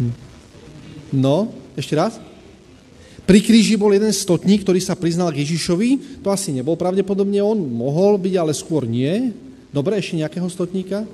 Hm. 0.00 0.14
No, 1.12 1.52
ešte 1.76 1.92
raz? 1.92 2.16
Pri 3.28 3.44
kríži 3.44 3.76
bol 3.76 3.92
jeden 3.92 4.10
stotník, 4.16 4.64
ktorý 4.64 4.80
sa 4.80 4.96
priznal 4.96 5.28
k 5.28 5.44
Ježišovi. 5.44 6.20
To 6.24 6.32
asi 6.32 6.50
nebol 6.50 6.80
pravdepodobne 6.80 7.38
on, 7.44 7.56
mohol 7.68 8.16
byť, 8.16 8.34
ale 8.40 8.56
skôr 8.56 8.88
nie. 8.88 9.32
Dobre, 9.72 9.96
ešte 9.96 10.20
nejakého 10.20 10.46
stotníka? 10.52 11.08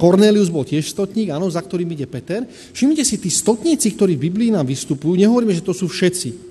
Cornelius 0.00 0.48
bol 0.48 0.64
tiež 0.64 0.88
stotník, 0.88 1.28
áno, 1.28 1.44
za 1.52 1.60
ktorým 1.60 1.92
ide 1.92 2.08
Peter. 2.08 2.48
Všimnite 2.48 3.04
si, 3.04 3.20
tí 3.20 3.28
stotníci, 3.28 3.92
ktorí 3.92 4.16
v 4.16 4.32
Biblii 4.32 4.50
nám 4.56 4.64
vystupujú, 4.64 5.12
nehovoríme, 5.20 5.52
že 5.52 5.60
to 5.60 5.76
sú 5.76 5.92
všetci. 5.92 6.48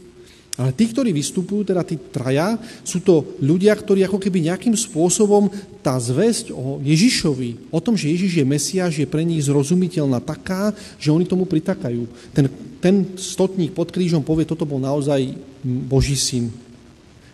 Ale 0.59 0.75
tí, 0.75 0.91
ktorí 0.91 1.15
vystupujú, 1.15 1.71
teda 1.71 1.87
tí 1.87 1.95
traja, 1.97 2.59
sú 2.83 2.99
to 2.99 3.39
ľudia, 3.39 3.71
ktorí 3.73 4.03
ako 4.03 4.19
keby 4.19 4.51
nejakým 4.51 4.75
spôsobom 4.75 5.47
tá 5.79 5.95
zväzť 5.95 6.51
o 6.51 6.83
Ježišovi, 6.83 7.71
o 7.71 7.79
tom, 7.79 7.95
že 7.95 8.11
Ježiš 8.11 8.43
je 8.43 8.45
Mesiáš, 8.45 8.93
je 8.99 9.07
pre 9.07 9.23
nich 9.23 9.47
zrozumiteľná 9.47 10.19
taká, 10.19 10.75
že 10.99 11.15
oni 11.15 11.23
tomu 11.23 11.47
pritakajú. 11.47 12.05
Ten, 12.35 12.51
ten 12.83 12.95
stotník 13.15 13.71
pod 13.71 13.89
krížom 13.89 14.19
povie, 14.19 14.43
toto 14.43 14.67
bol 14.67 14.83
naozaj 14.83 15.31
Boží 15.63 16.19
syn. 16.19 16.51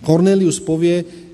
Cornelius 0.05 0.61
povie, 0.61 1.24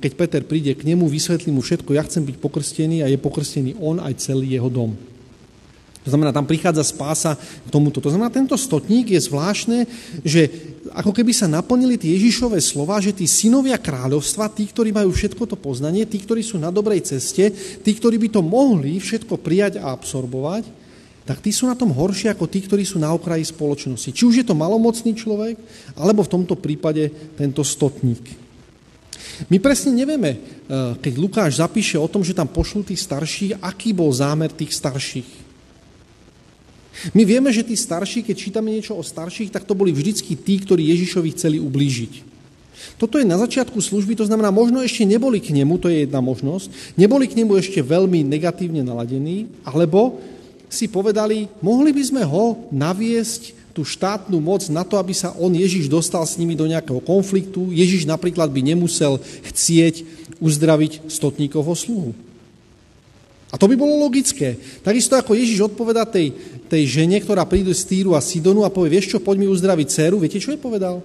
keď 0.00 0.12
Peter 0.16 0.42
príde 0.48 0.72
k 0.72 0.86
nemu, 0.88 1.04
vysvetlí 1.04 1.52
mu 1.52 1.60
všetko, 1.60 1.92
ja 1.92 2.06
chcem 2.08 2.24
byť 2.24 2.36
pokrstený 2.40 3.04
a 3.04 3.10
je 3.12 3.20
pokrstený 3.20 3.76
on 3.76 4.00
aj 4.00 4.16
celý 4.16 4.56
jeho 4.56 4.72
dom. 4.72 4.96
To 6.08 6.16
znamená, 6.16 6.32
tam 6.32 6.48
prichádza 6.48 6.88
spása 6.88 7.36
k 7.36 7.68
tomuto. 7.68 8.00
To 8.00 8.08
znamená, 8.08 8.32
tento 8.32 8.56
stotník 8.56 9.12
je 9.12 9.20
zvláštne, 9.20 9.84
že 10.24 10.48
ako 10.96 11.12
keby 11.12 11.36
sa 11.36 11.44
naplnili 11.44 12.00
tie 12.00 12.16
Ježišové 12.16 12.64
slova, 12.64 12.96
že 12.96 13.12
tí 13.12 13.28
synovia 13.28 13.76
kráľovstva, 13.76 14.48
tí, 14.48 14.64
ktorí 14.72 14.88
majú 14.88 15.12
všetko 15.12 15.44
to 15.44 15.56
poznanie, 15.60 16.08
tí, 16.08 16.16
ktorí 16.16 16.40
sú 16.40 16.56
na 16.56 16.72
dobrej 16.72 17.04
ceste, 17.04 17.52
tí, 17.84 17.90
ktorí 17.92 18.16
by 18.24 18.28
to 18.32 18.40
mohli 18.40 18.96
všetko 18.96 19.36
prijať 19.36 19.84
a 19.84 19.92
absorbovať, 19.92 20.64
tak 21.28 21.44
tí 21.44 21.52
sú 21.52 21.68
na 21.68 21.76
tom 21.76 21.92
horšie 21.92 22.32
ako 22.32 22.48
tí, 22.48 22.64
ktorí 22.64 22.88
sú 22.88 22.96
na 22.96 23.12
okraji 23.12 23.44
spoločnosti. 23.44 24.08
Či 24.08 24.22
už 24.24 24.34
je 24.40 24.46
to 24.48 24.56
malomocný 24.56 25.12
človek, 25.12 25.60
alebo 25.92 26.24
v 26.24 26.32
tomto 26.32 26.56
prípade 26.56 27.12
tento 27.36 27.60
stotník. 27.60 28.47
My 29.46 29.58
presne 29.62 29.94
nevieme, 29.94 30.30
eh, 30.34 30.38
keď 30.98 31.12
Lukáš 31.18 31.62
zapíše 31.62 31.98
o 31.98 32.10
tom, 32.10 32.22
že 32.22 32.36
tam 32.36 32.50
pošlú 32.50 32.86
tých 32.86 33.02
starších, 33.02 33.62
aký 33.62 33.94
bol 33.94 34.10
zámer 34.10 34.50
tých 34.50 34.74
starších. 34.74 35.48
My 37.14 37.22
vieme, 37.22 37.54
že 37.54 37.62
tí 37.62 37.78
starší, 37.78 38.26
keď 38.26 38.34
čítame 38.34 38.74
niečo 38.74 38.98
o 38.98 39.06
starších, 39.06 39.54
tak 39.54 39.62
to 39.62 39.78
boli 39.78 39.94
vždycky 39.94 40.34
tí, 40.34 40.58
ktorí 40.58 40.90
Ježišovi 40.90 41.30
chceli 41.30 41.62
ublížiť. 41.62 42.26
Toto 42.98 43.18
je 43.18 43.26
na 43.26 43.38
začiatku 43.38 43.78
služby, 43.78 44.18
to 44.18 44.26
znamená, 44.26 44.50
možno 44.50 44.82
ešte 44.82 45.06
neboli 45.06 45.38
k 45.38 45.54
nemu, 45.54 45.78
to 45.78 45.90
je 45.90 46.06
jedna 46.06 46.18
možnosť, 46.18 46.98
neboli 46.98 47.26
k 47.30 47.38
nemu 47.38 47.54
ešte 47.58 47.82
veľmi 47.82 48.26
negatívne 48.26 48.82
naladení, 48.82 49.50
alebo 49.66 50.18
si 50.70 50.86
povedali, 50.86 51.46
mohli 51.62 51.90
by 51.94 52.02
sme 52.02 52.22
ho 52.26 52.66
naviesť 52.70 53.57
tú 53.78 53.86
štátnu 53.86 54.42
moc 54.42 54.66
na 54.66 54.82
to, 54.82 54.98
aby 54.98 55.14
sa 55.14 55.30
on 55.38 55.54
Ježiš 55.54 55.86
dostal 55.86 56.26
s 56.26 56.34
nimi 56.34 56.58
do 56.58 56.66
nejakého 56.66 56.98
konfliktu. 56.98 57.70
Ježiš 57.70 58.10
napríklad 58.10 58.50
by 58.50 58.74
nemusel 58.74 59.22
chcieť 59.46 60.02
uzdraviť 60.42 61.06
stotníkovho 61.06 61.78
sluhu. 61.78 62.10
A 63.48 63.54
to 63.54 63.70
by 63.70 63.78
bolo 63.78 64.02
logické. 64.02 64.58
Takisto 64.82 65.14
ako 65.14 65.38
Ježiš 65.38 65.70
odpoveda 65.70 66.02
tej, 66.02 66.34
tej 66.66 67.00
žene, 67.00 67.22
ktorá 67.22 67.46
príde 67.46 67.70
z 67.70 67.86
Týru 67.86 68.18
a 68.18 68.20
Sidonu 68.20 68.66
a 68.66 68.74
povie, 68.74 68.98
vieš 68.98 69.14
čo, 69.14 69.22
poď 69.22 69.46
mi 69.46 69.46
uzdraviť 69.46 69.86
dceru. 69.86 70.18
Viete, 70.18 70.42
čo 70.42 70.50
je 70.50 70.58
povedal? 70.58 70.98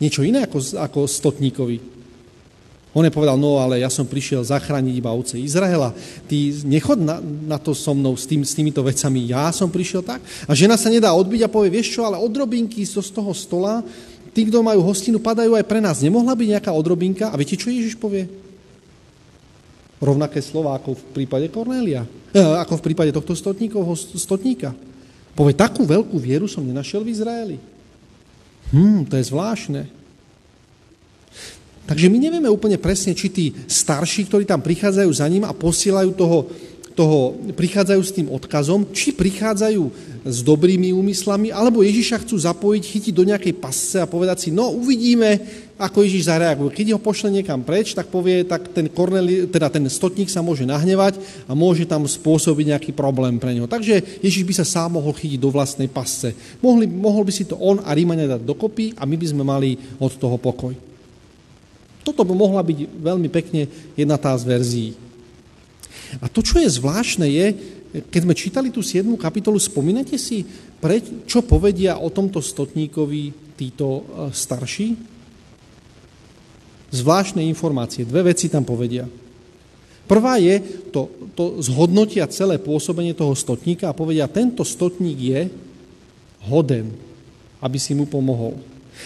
Niečo 0.00 0.24
iné 0.24 0.48
ako, 0.48 0.80
ako 0.80 1.04
stotníkovi. 1.04 1.99
On 2.90 3.06
je 3.06 3.14
povedal, 3.14 3.38
no 3.38 3.62
ale 3.62 3.78
ja 3.78 3.86
som 3.86 4.02
prišiel 4.02 4.42
zachrániť 4.42 4.94
iba 4.98 5.14
ovce 5.14 5.38
Izraela. 5.38 5.94
Ty 6.26 6.36
nechod 6.66 6.98
na, 6.98 7.22
na 7.22 7.54
to 7.54 7.70
so 7.70 7.94
mnou 7.94 8.18
s, 8.18 8.26
tým, 8.26 8.42
s 8.42 8.50
týmito 8.50 8.82
vecami. 8.82 9.30
Ja 9.30 9.54
som 9.54 9.70
prišiel 9.70 10.02
tak. 10.02 10.18
A 10.50 10.52
žena 10.58 10.74
sa 10.74 10.90
nedá 10.90 11.14
odbiť 11.14 11.46
a 11.46 11.52
povie, 11.52 11.70
vieš 11.70 11.94
čo, 11.94 12.02
ale 12.02 12.18
odrobinky 12.18 12.82
z 12.82 12.98
toho 13.14 13.30
stola, 13.30 13.86
tí, 14.34 14.42
kto 14.50 14.66
majú 14.66 14.82
hostinu, 14.82 15.22
padajú 15.22 15.54
aj 15.54 15.70
pre 15.70 15.78
nás. 15.78 16.02
Nemohla 16.02 16.34
byť 16.34 16.48
nejaká 16.58 16.74
odrobinka? 16.74 17.30
A 17.30 17.38
viete, 17.38 17.54
čo 17.54 17.70
Ježiš 17.70 17.94
povie? 17.94 18.26
Rovnaké 20.02 20.42
slova 20.42 20.74
ako 20.74 20.98
v 20.98 21.02
prípade 21.22 21.46
Kornélia, 21.46 22.02
eh, 22.34 22.42
ako 22.42 22.82
v 22.82 22.84
prípade 22.90 23.14
tohto 23.14 23.38
stotníkovho 23.38 23.94
stotníka. 23.94 24.74
Povie, 25.38 25.54
takú 25.54 25.86
veľkú 25.86 26.18
vieru 26.18 26.50
som 26.50 26.66
nenašiel 26.66 27.06
v 27.06 27.12
Izraeli. 27.14 27.56
Hm, 28.74 29.06
to 29.06 29.14
je 29.14 29.30
zvláštne. 29.30 29.99
Takže 31.90 32.06
my 32.06 32.22
nevieme 32.22 32.46
úplne 32.46 32.78
presne, 32.78 33.18
či 33.18 33.26
tí 33.26 33.50
starší, 33.66 34.30
ktorí 34.30 34.46
tam 34.46 34.62
prichádzajú 34.62 35.10
za 35.10 35.26
ním 35.26 35.42
a 35.42 35.50
posielajú 35.50 36.14
toho 36.14 36.46
toho 36.90 37.32
prichádzajú 37.54 38.02
s 38.02 38.12
tým 38.12 38.28
odkazom, 38.28 38.90
či 38.92 39.14
prichádzajú 39.14 39.82
s 40.20 40.44
dobrými 40.44 40.92
úmyslami, 40.92 41.48
alebo 41.48 41.80
Ježiša 41.80 42.26
chcú 42.26 42.36
zapojiť, 42.36 42.82
chytiť 42.84 43.12
do 43.14 43.24
nejakej 43.24 43.54
pasce 43.56 43.96
a 44.02 44.10
povedať 44.10 44.44
si, 44.44 44.48
no 44.52 44.68
uvidíme, 44.74 45.40
ako 45.80 46.04
Ježiš 46.04 46.28
zareaguje. 46.28 46.76
Keď 46.76 46.86
ho 46.92 47.00
pošle 47.00 47.32
niekam 47.32 47.64
preč, 47.64 47.96
tak 47.96 48.12
povie, 48.12 48.44
tak 48.44 48.68
ten, 48.76 48.84
Korneli, 48.90 49.48
teda 49.48 49.72
ten 49.72 49.86
stotník 49.88 50.28
sa 50.28 50.44
môže 50.44 50.68
nahnevať 50.68 51.16
a 51.48 51.56
môže 51.56 51.88
tam 51.88 52.04
spôsobiť 52.04 52.76
nejaký 52.76 52.90
problém 52.92 53.40
pre 53.40 53.56
neho. 53.56 53.70
Takže 53.70 54.20
Ježiš 54.20 54.44
by 54.44 54.54
sa 54.60 54.66
sám 54.68 55.00
mohol 55.00 55.16
chytiť 55.16 55.40
do 55.40 55.48
vlastnej 55.48 55.88
pasce. 55.88 56.36
Mohli, 56.60 56.84
mohol 56.84 57.24
by 57.24 57.32
si 57.32 57.48
to 57.48 57.56
on 57.56 57.80
a 57.80 57.96
Rímania 57.96 58.28
dať 58.28 58.44
dokopy 58.44 58.92
a 59.00 59.08
my 59.08 59.16
by 59.16 59.26
sme 59.30 59.40
mali 59.46 59.80
od 59.96 60.12
toho 60.20 60.36
pokoj. 60.36 60.89
Toto 62.00 62.24
by 62.24 62.32
mohla 62.32 62.64
byť 62.64 62.78
veľmi 63.00 63.28
pekne 63.28 63.68
jedna 63.96 64.16
tá 64.16 64.32
z 64.36 64.44
verzií. 64.48 64.90
A 66.18 66.26
to, 66.26 66.42
čo 66.42 66.58
je 66.58 66.66
zvláštne, 66.66 67.26
je, 67.28 67.46
keď 68.10 68.20
sme 68.26 68.34
čítali 68.34 68.68
tú 68.74 68.82
7. 68.82 69.06
kapitolu, 69.14 69.62
spomínate 69.62 70.18
si, 70.18 70.42
pre, 70.82 70.98
čo 71.28 71.46
povedia 71.46 72.00
o 72.02 72.10
tomto 72.10 72.42
stotníkovi 72.42 73.54
títo 73.54 73.86
e, 73.86 74.02
starší? 74.34 74.88
Zvláštne 76.90 77.46
informácie, 77.46 78.02
dve 78.02 78.34
veci 78.34 78.50
tam 78.50 78.66
povedia. 78.66 79.06
Prvá 80.10 80.42
je, 80.42 80.58
to, 80.90 81.06
to 81.38 81.62
zhodnotia 81.62 82.26
celé 82.26 82.58
pôsobenie 82.58 83.14
toho 83.14 83.30
stotníka 83.38 83.86
a 83.86 83.94
povedia, 83.94 84.26
tento 84.26 84.66
stotník 84.66 85.18
je 85.22 85.40
hoden, 86.50 86.90
aby 87.62 87.78
si 87.78 87.94
mu 87.94 88.10
pomohol. 88.10 88.58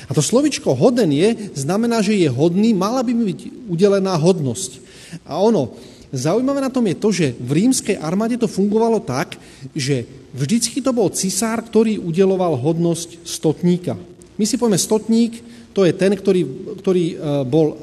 A 0.09 0.13
to 0.13 0.23
slovičko 0.23 0.75
hoden 0.77 1.11
je, 1.11 1.51
znamená, 1.57 2.01
že 2.01 2.19
je 2.19 2.29
hodný, 2.31 2.73
mala 2.73 3.03
by 3.03 3.13
mu 3.15 3.25
byť 3.29 3.41
udelená 3.69 4.15
hodnosť. 4.19 4.83
A 5.25 5.39
ono, 5.39 5.75
Zaujímavé 6.15 6.63
na 6.63 6.71
tom 6.71 6.87
je 6.87 6.95
to, 6.95 7.09
že 7.11 7.35
v 7.43 7.67
rímskej 7.67 7.99
armáde 7.99 8.39
to 8.39 8.47
fungovalo 8.47 9.03
tak, 9.03 9.35
že 9.75 10.07
vždycky 10.31 10.79
to 10.79 10.95
bol 10.95 11.11
cisár, 11.11 11.59
ktorý 11.59 11.99
udeloval 11.99 12.55
hodnosť 12.55 13.27
stotníka. 13.27 13.99
My 14.39 14.47
si 14.47 14.55
povieme, 14.55 14.79
stotník 14.79 15.43
to 15.75 15.83
je 15.83 15.91
ten, 15.91 16.15
ktorý, 16.15 16.47
ktorý 16.79 17.05
e, 17.11 17.17
bol 17.51 17.75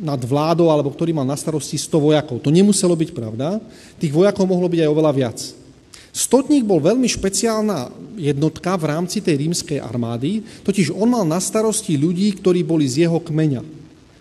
nad 0.00 0.16
vládou 0.16 0.72
alebo 0.72 0.88
ktorý 0.88 1.12
mal 1.12 1.28
na 1.28 1.36
starosti 1.36 1.76
100 1.76 1.92
vojakov. 1.92 2.40
To 2.40 2.48
nemuselo 2.48 2.96
byť 2.96 3.10
pravda. 3.12 3.60
Tých 4.00 4.16
vojakov 4.16 4.48
mohlo 4.48 4.64
byť 4.72 4.88
aj 4.88 4.88
oveľa 4.88 5.12
viac. 5.12 5.38
Stotník 6.12 6.64
bol 6.64 6.80
veľmi 6.80 7.06
špeciálna 7.06 7.92
jednotka 8.18 8.74
v 8.74 8.88
rámci 8.90 9.22
tej 9.22 9.46
rímskej 9.46 9.78
armády, 9.78 10.42
totiž 10.64 10.90
on 10.90 11.12
mal 11.12 11.24
na 11.28 11.38
starosti 11.38 11.94
ľudí, 11.94 12.32
ktorí 12.40 12.64
boli 12.64 12.88
z 12.88 13.06
jeho 13.06 13.20
kmeňa. 13.20 13.62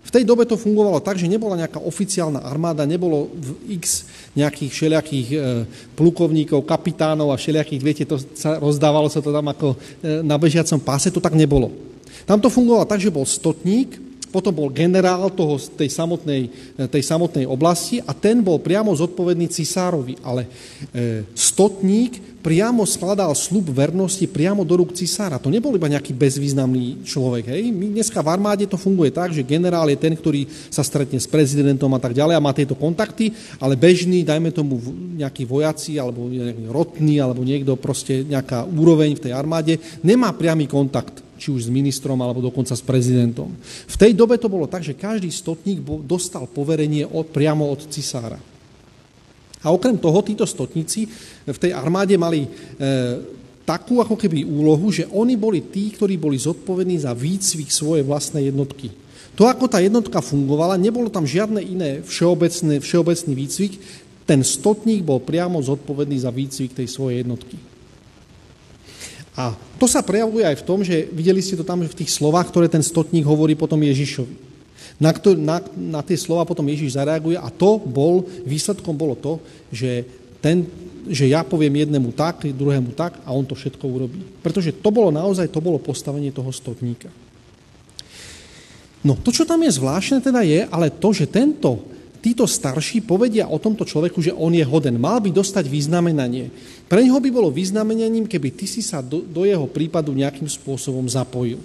V 0.08 0.16
tej 0.16 0.24
dobe 0.24 0.48
to 0.48 0.56
fungovalo 0.56 1.04
tak, 1.04 1.20
že 1.20 1.28
nebola 1.28 1.60
nejaká 1.60 1.84
oficiálna 1.84 2.40
armáda, 2.48 2.88
nebolo 2.88 3.28
v 3.28 3.76
x 3.76 4.08
nejakých 4.40 4.72
všelijakých 4.72 5.28
e, 5.36 5.38
plukovníkov, 6.00 6.64
kapitánov 6.64 7.36
a 7.36 7.40
všelijakých, 7.40 7.84
viete, 7.84 8.04
to 8.08 8.16
sa 8.16 8.56
rozdávalo 8.56 9.12
sa 9.12 9.20
to 9.20 9.36
tam 9.36 9.52
ako 9.52 9.76
e, 9.76 10.24
na 10.24 10.40
bežiacom 10.40 10.80
páse, 10.80 11.12
to 11.12 11.20
tak 11.20 11.36
nebolo. 11.36 11.76
Tam 12.24 12.40
to 12.40 12.48
fungovalo 12.48 12.88
tak, 12.88 13.04
že 13.04 13.12
bol 13.12 13.28
stotník 13.28 14.00
potom 14.28 14.52
bol 14.52 14.70
generál 14.70 15.32
toho, 15.32 15.56
tej, 15.58 15.90
samotnej, 15.92 16.52
tej 16.92 17.04
samotnej 17.04 17.48
oblasti 17.48 18.04
a 18.04 18.12
ten 18.12 18.44
bol 18.44 18.60
priamo 18.60 18.92
zodpovedný 18.92 19.48
cisárovi. 19.48 20.20
Ale 20.24 20.46
e, 20.92 21.24
stotník 21.32 22.38
priamo 22.48 22.88
skladal 22.88 23.36
slub 23.36 23.76
vernosti 23.76 24.24
priamo 24.24 24.64
do 24.64 24.80
rúk 24.80 24.96
cisára. 24.96 25.36
To 25.36 25.52
nebol 25.52 25.76
iba 25.76 25.92
nejaký 25.92 26.16
bezvýznamný 26.16 27.04
človek. 27.04 27.52
Hej? 27.52 27.76
My 27.76 28.00
dneska 28.00 28.24
v 28.24 28.32
armáde 28.32 28.64
to 28.64 28.80
funguje 28.80 29.12
tak, 29.12 29.36
že 29.36 29.44
generál 29.44 29.84
je 29.92 30.00
ten, 30.00 30.16
ktorý 30.16 30.48
sa 30.72 30.80
stretne 30.80 31.20
s 31.20 31.28
prezidentom 31.28 31.92
a 31.92 32.00
tak 32.00 32.16
ďalej 32.16 32.40
a 32.40 32.46
má 32.46 32.56
tieto 32.56 32.80
kontakty, 32.80 33.36
ale 33.60 33.76
bežný, 33.76 34.24
dajme 34.24 34.56
tomu 34.56 34.80
nejakí 35.20 35.44
vojaci 35.44 36.00
alebo 36.00 36.32
rotný 36.72 37.20
alebo 37.20 37.44
niekto 37.44 37.76
proste 37.76 38.24
nejaká 38.24 38.64
úroveň 38.64 39.20
v 39.20 39.24
tej 39.28 39.34
armáde, 39.36 39.76
nemá 40.00 40.32
priamy 40.32 40.72
kontakt 40.72 41.27
či 41.38 41.54
už 41.54 41.70
s 41.70 41.74
ministrom, 41.74 42.18
alebo 42.20 42.42
dokonca 42.42 42.74
s 42.74 42.84
prezidentom. 42.84 43.54
V 43.88 43.96
tej 43.96 44.18
dobe 44.18 44.36
to 44.42 44.50
bolo 44.50 44.66
tak, 44.66 44.82
že 44.82 44.98
každý 44.98 45.30
stotník 45.30 45.86
dostal 46.04 46.50
poverenie 46.50 47.06
od, 47.06 47.30
priamo 47.30 47.70
od 47.70 47.86
cisára. 47.88 48.42
A 49.62 49.74
okrem 49.74 49.98
toho, 49.98 50.22
títo 50.22 50.46
stotníci 50.46 51.10
v 51.46 51.58
tej 51.58 51.74
armáde 51.74 52.14
mali 52.18 52.46
e, 52.46 52.50
takú 53.68 54.00
ako 54.00 54.16
keby 54.16 54.48
úlohu, 54.48 54.94
že 54.94 55.10
oni 55.12 55.36
boli 55.36 55.60
tí, 55.68 55.92
ktorí 55.92 56.16
boli 56.16 56.40
zodpovední 56.40 57.04
za 57.04 57.12
výcvik 57.12 57.68
svojej 57.68 58.06
vlastnej 58.06 58.48
jednotky. 58.48 58.94
To, 59.38 59.46
ako 59.46 59.70
tá 59.70 59.84
jednotka 59.84 60.24
fungovala, 60.24 60.82
nebolo 60.82 61.14
tam 61.14 61.28
žiadne 61.28 61.62
iné 61.62 61.92
všeobecné, 62.02 62.82
všeobecný 62.82 63.34
výcvik, 63.38 63.74
ten 64.28 64.42
stotník 64.44 65.04
bol 65.04 65.20
priamo 65.24 65.60
zodpovedný 65.60 66.20
za 66.20 66.32
výcvik 66.32 66.74
tej 66.74 66.88
svojej 66.88 67.24
jednotky. 67.24 67.60
A 69.38 69.54
to 69.78 69.86
sa 69.86 70.02
prejavuje 70.02 70.42
aj 70.42 70.60
v 70.60 70.66
tom, 70.66 70.82
že 70.82 71.06
videli 71.14 71.46
ste 71.46 71.54
to 71.54 71.62
tam 71.62 71.86
v 71.86 71.94
tých 71.94 72.10
slovách, 72.10 72.50
ktoré 72.50 72.66
ten 72.66 72.82
stotník 72.82 73.22
hovorí 73.22 73.54
potom 73.54 73.78
Ježišovi. 73.78 74.50
Na, 74.98 75.14
to, 75.14 75.38
na, 75.38 75.62
na 75.78 76.02
tie 76.02 76.18
slova 76.18 76.42
potom 76.42 76.66
Ježiš 76.66 76.98
zareaguje 76.98 77.38
a 77.38 77.54
to 77.54 77.78
bol, 77.78 78.26
výsledkom 78.50 78.98
bolo 78.98 79.14
to, 79.14 79.38
že, 79.70 80.02
ten, 80.42 80.66
že 81.06 81.30
ja 81.30 81.46
poviem 81.46 81.86
jednému 81.86 82.18
tak, 82.18 82.50
druhému 82.50 82.98
tak 82.98 83.22
a 83.22 83.30
on 83.30 83.46
to 83.46 83.54
všetko 83.54 83.86
urobí. 83.86 84.26
Pretože 84.42 84.74
to 84.74 84.90
bolo 84.90 85.14
naozaj, 85.14 85.54
to 85.54 85.62
bolo 85.62 85.78
postavenie 85.78 86.34
toho 86.34 86.50
stotníka. 86.50 87.14
No 89.06 89.14
to, 89.22 89.30
čo 89.30 89.46
tam 89.46 89.62
je 89.62 89.78
zvláštne 89.78 90.18
teda 90.18 90.42
je, 90.42 90.66
ale 90.66 90.90
to, 90.90 91.14
že 91.14 91.30
tento 91.30 91.97
títo 92.28 92.44
starší 92.44 93.08
povedia 93.08 93.48
o 93.48 93.56
tomto 93.56 93.88
človeku, 93.88 94.20
že 94.20 94.36
on 94.36 94.52
je 94.52 94.68
hoden. 94.68 95.00
Mal 95.00 95.24
by 95.24 95.32
dostať 95.32 95.72
vyznamenanie. 95.72 96.52
Pre 96.92 97.00
neho 97.00 97.16
by 97.24 97.30
bolo 97.32 97.48
vyznamenaním, 97.48 98.28
keby 98.28 98.52
ty 98.52 98.68
si 98.68 98.84
sa 98.84 99.00
do, 99.00 99.24
do 99.24 99.48
jeho 99.48 99.64
prípadu 99.64 100.12
nejakým 100.12 100.52
spôsobom 100.52 101.08
zapojil. 101.08 101.64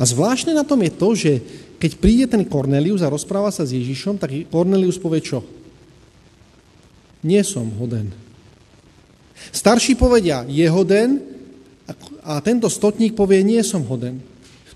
A 0.00 0.02
zvláštne 0.04 0.56
na 0.56 0.64
tom 0.64 0.80
je 0.80 0.92
to, 0.92 1.08
že 1.12 1.32
keď 1.76 1.90
príde 2.00 2.24
ten 2.28 2.42
Kornelius 2.44 3.04
a 3.04 3.12
rozpráva 3.12 3.52
sa 3.52 3.68
s 3.68 3.76
Ježišom, 3.76 4.16
tak 4.16 4.32
Kornelius 4.48 4.96
povie 4.96 5.20
čo? 5.20 5.44
Nie 7.20 7.44
som 7.44 7.68
hoden. 7.76 8.12
Starší 9.52 9.96
povedia, 9.96 10.44
je 10.48 10.66
hoden 10.68 11.20
a 12.24 12.40
tento 12.44 12.68
stotník 12.68 13.16
povie, 13.16 13.40
nie 13.40 13.60
som 13.64 13.84
hoden. 13.84 14.20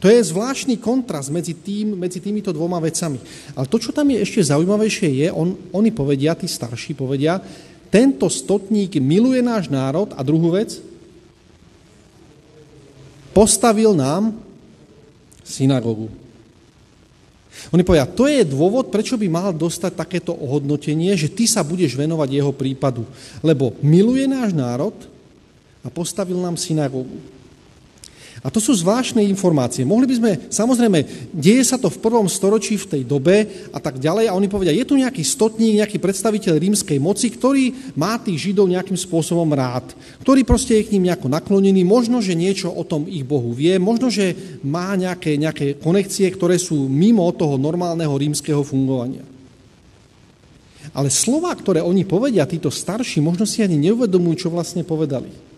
To 0.02 0.10
je 0.10 0.18
zvláštny 0.18 0.82
kontrast 0.82 1.30
medzi, 1.30 1.54
tým, 1.54 1.94
medzi 1.94 2.18
týmito 2.18 2.50
dvoma 2.50 2.82
vecami. 2.82 3.22
Ale 3.54 3.70
to, 3.70 3.78
čo 3.78 3.94
tam 3.94 4.10
je 4.10 4.18
ešte 4.18 4.50
zaujímavejšie, 4.50 5.08
je, 5.22 5.28
on, 5.30 5.54
oni 5.70 5.94
povedia, 5.94 6.34
tí 6.34 6.50
starší 6.50 6.98
povedia, 6.98 7.38
tento 7.86 8.26
stotník 8.26 8.98
miluje 8.98 9.38
náš 9.38 9.70
národ 9.70 10.10
a 10.18 10.26
druhú 10.26 10.58
vec, 10.58 10.74
postavil 13.30 13.94
nám 13.94 14.34
synagogu. 15.46 16.10
Oni 17.70 17.86
povedia, 17.86 18.10
to 18.10 18.26
je 18.26 18.42
dôvod, 18.42 18.90
prečo 18.90 19.14
by 19.14 19.28
mal 19.30 19.54
dostať 19.54 19.94
takéto 19.94 20.34
ohodnotenie, 20.34 21.14
že 21.14 21.30
ty 21.30 21.46
sa 21.46 21.62
budeš 21.62 21.94
venovať 21.94 22.42
jeho 22.42 22.50
prípadu. 22.50 23.06
Lebo 23.38 23.78
miluje 23.86 24.26
náš 24.26 24.50
národ 24.50 24.96
a 25.86 25.88
postavil 25.94 26.42
nám 26.42 26.58
synagogu. 26.58 27.22
A 28.42 28.50
to 28.50 28.58
sú 28.58 28.74
zvláštne 28.74 29.22
informácie. 29.22 29.86
Mohli 29.86 30.06
by 30.10 30.14
sme, 30.18 30.32
samozrejme, 30.50 31.30
deje 31.30 31.62
sa 31.62 31.78
to 31.78 31.86
v 31.86 32.02
prvom 32.02 32.26
storočí 32.26 32.74
v 32.74 32.98
tej 32.98 33.02
dobe 33.06 33.46
a 33.70 33.78
tak 33.78 34.02
ďalej 34.02 34.26
a 34.26 34.34
oni 34.34 34.50
povedia, 34.50 34.74
je 34.74 34.82
tu 34.82 34.98
nejaký 34.98 35.22
stotník, 35.22 35.78
nejaký 35.78 36.02
predstaviteľ 36.02 36.58
rímskej 36.58 36.98
moci, 36.98 37.30
ktorý 37.30 37.94
má 37.94 38.18
tých 38.18 38.50
Židov 38.50 38.66
nejakým 38.66 38.98
spôsobom 38.98 39.46
rád, 39.54 39.94
ktorý 40.26 40.42
proste 40.42 40.74
je 40.74 40.90
k 40.90 40.98
ním 40.98 41.06
nejako 41.14 41.30
naklonený, 41.30 41.86
možno, 41.86 42.18
že 42.18 42.34
niečo 42.34 42.66
o 42.74 42.82
tom 42.82 43.06
ich 43.06 43.22
Bohu 43.22 43.54
vie, 43.54 43.78
možno, 43.78 44.10
že 44.10 44.34
má 44.66 44.90
nejaké, 44.98 45.38
nejaké 45.38 45.78
konekcie, 45.78 46.26
ktoré 46.34 46.58
sú 46.58 46.90
mimo 46.90 47.30
toho 47.30 47.54
normálneho 47.54 48.10
rímskeho 48.10 48.66
fungovania. 48.66 49.22
Ale 50.90 51.14
slova, 51.14 51.54
ktoré 51.54 51.78
oni 51.78 52.02
povedia, 52.02 52.42
títo 52.42 52.74
starší, 52.74 53.22
možno 53.22 53.46
si 53.46 53.62
ani 53.62 53.78
neuvedomujú, 53.78 54.34
čo 54.34 54.48
vlastne 54.50 54.82
povedali. 54.82 55.51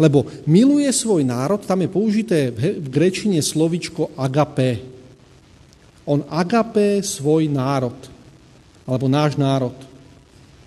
Lebo 0.00 0.26
miluje 0.48 0.88
svoj 0.90 1.22
národ, 1.22 1.62
tam 1.62 1.84
je 1.84 1.90
použité 1.90 2.50
v 2.52 2.88
grečine 2.88 3.38
slovičko 3.38 4.12
agape. 4.16 4.82
On 6.06 6.22
agape 6.30 7.02
svoj 7.02 7.50
národ, 7.50 7.96
alebo 8.86 9.06
náš 9.10 9.34
národ. 9.34 9.74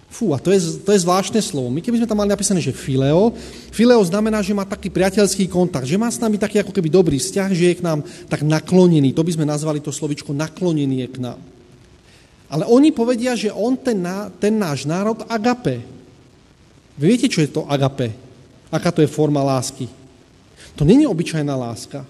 Fú, 0.10 0.34
a 0.34 0.42
to 0.42 0.50
je, 0.50 0.82
to 0.82 0.90
je 0.90 1.06
zvláštne 1.06 1.38
slovo. 1.38 1.70
My 1.70 1.86
keby 1.86 2.02
sme 2.02 2.10
tam 2.10 2.18
mali 2.18 2.34
napísané, 2.34 2.58
že 2.58 2.74
fileo, 2.74 3.30
fileo 3.70 4.02
znamená, 4.02 4.42
že 4.42 4.58
má 4.58 4.66
taký 4.66 4.90
priateľský 4.90 5.46
kontakt, 5.46 5.86
že 5.86 6.02
má 6.02 6.10
s 6.10 6.18
nami 6.18 6.42
taký 6.42 6.66
ako 6.66 6.74
keby 6.74 6.90
dobrý 6.90 7.22
vzťah, 7.22 7.50
že 7.54 7.66
je 7.70 7.78
k 7.78 7.86
nám 7.86 8.02
tak 8.26 8.42
naklonený. 8.42 9.14
To 9.14 9.22
by 9.22 9.38
sme 9.38 9.46
nazvali 9.46 9.78
to 9.78 9.94
slovičko 9.94 10.34
naklonený 10.34 11.06
je 11.06 11.10
k 11.14 11.18
nám. 11.22 11.40
Ale 12.50 12.66
oni 12.66 12.90
povedia, 12.90 13.38
že 13.38 13.54
on, 13.54 13.78
ten, 13.78 14.02
ten 14.42 14.58
náš 14.58 14.90
národ, 14.90 15.22
agape. 15.30 15.86
Vy 16.98 17.06
viete, 17.06 17.30
čo 17.30 17.46
je 17.46 17.54
to 17.54 17.70
agape? 17.70 18.29
Aká 18.72 18.92
to 18.92 19.02
je 19.02 19.10
forma 19.10 19.44
lásky? 19.44 19.90
To 20.76 20.86
není 20.86 21.08
obyčajná 21.08 21.56
láska. 21.56 22.06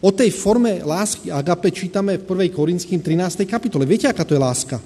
O 0.00 0.12
tej 0.12 0.30
forme 0.30 0.80
lásky 0.84 1.30
agape 1.32 1.70
čítame 1.70 2.18
v 2.18 2.24
1. 2.24 2.54
Korinským 2.54 3.00
13. 3.00 3.44
kapitole. 3.44 3.86
Viete, 3.86 4.08
aká 4.08 4.24
to 4.24 4.34
je 4.34 4.40
láska? 4.40 4.80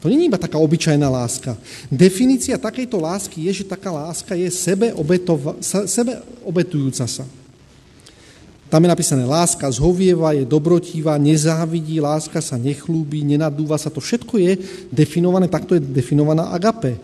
To 0.00 0.08
není 0.08 0.30
iba 0.30 0.38
taká 0.38 0.58
obyčajná 0.58 1.10
láska. 1.10 1.56
Definícia 1.90 2.58
takejto 2.58 3.00
lásky 3.00 3.48
je, 3.48 3.62
že 3.62 3.64
taká 3.64 3.90
láska 3.90 4.38
je 4.38 4.46
sebe, 4.50 4.92
obetova, 4.94 5.58
sebe 5.64 6.22
obetujúca 6.44 7.08
sa. 7.08 7.24
Tam 8.66 8.82
je 8.82 8.90
napísané, 8.90 9.22
láska 9.22 9.70
zhovieva, 9.70 10.34
je 10.34 10.42
dobrotivá, 10.42 11.14
nezávidí, 11.22 12.02
láska 12.02 12.42
sa 12.42 12.58
nechlúbi, 12.58 13.22
nenadúva 13.22 13.78
sa. 13.78 13.94
To 13.94 14.02
všetko 14.02 14.42
je 14.42 14.58
definované, 14.90 15.46
takto 15.46 15.78
je 15.78 15.82
definovaná 15.82 16.50
agape. 16.50 16.98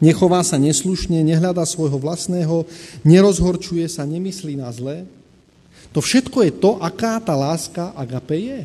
Nechová 0.00 0.40
sa 0.40 0.56
neslušne, 0.56 1.20
nehľadá 1.20 1.60
svojho 1.68 2.00
vlastného, 2.00 2.64
nerozhorčuje 3.04 3.84
sa, 3.84 4.08
nemyslí 4.08 4.56
na 4.56 4.72
zlé. 4.72 5.04
To 5.92 6.00
všetko 6.00 6.40
je 6.48 6.52
to, 6.56 6.80
aká 6.80 7.20
tá 7.20 7.36
láska 7.36 7.92
agape 7.92 8.36
je. 8.40 8.60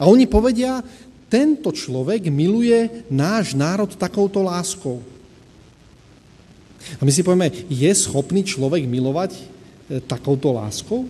A 0.00 0.08
oni 0.08 0.24
povedia, 0.24 0.80
tento 1.28 1.68
človek 1.68 2.32
miluje 2.32 3.04
náš 3.12 3.52
národ 3.52 3.92
takouto 3.92 4.40
láskou. 4.40 5.04
A 6.98 7.02
my 7.04 7.12
si 7.12 7.22
povieme, 7.22 7.52
je 7.70 7.92
schopný 7.94 8.42
človek 8.42 8.88
milovať 8.88 9.32
e, 9.36 9.42
takouto 10.02 10.50
láskou? 10.50 11.06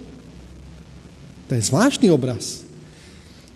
To 1.48 1.52
je 1.54 1.62
zvláštny 1.62 2.12
obraz. 2.12 2.62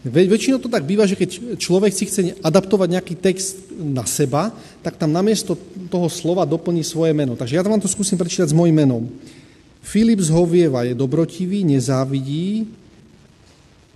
Väčšinou 0.06 0.62
to 0.62 0.70
tak 0.70 0.86
býva, 0.86 1.02
že 1.02 1.18
keď 1.18 1.58
človek 1.58 1.90
si 1.90 2.06
chce 2.06 2.38
adaptovať 2.38 2.88
nejaký 2.94 3.14
text 3.18 3.74
na 3.74 4.06
seba, 4.06 4.54
tak 4.78 4.94
tam 4.94 5.10
namiesto 5.10 5.58
toho 5.90 6.06
slova 6.06 6.46
doplní 6.46 6.86
svoje 6.86 7.10
meno. 7.10 7.34
Takže 7.34 7.58
ja 7.58 7.66
vám 7.66 7.82
to 7.82 7.90
skúsim 7.90 8.14
prečítať 8.14 8.54
s 8.54 8.54
mojim 8.54 8.78
menom. 8.78 9.10
Filip 9.82 10.22
z 10.22 10.30
Hovieva 10.30 10.86
je 10.86 10.94
dobrotivý, 10.94 11.66
nezávidí, 11.66 12.70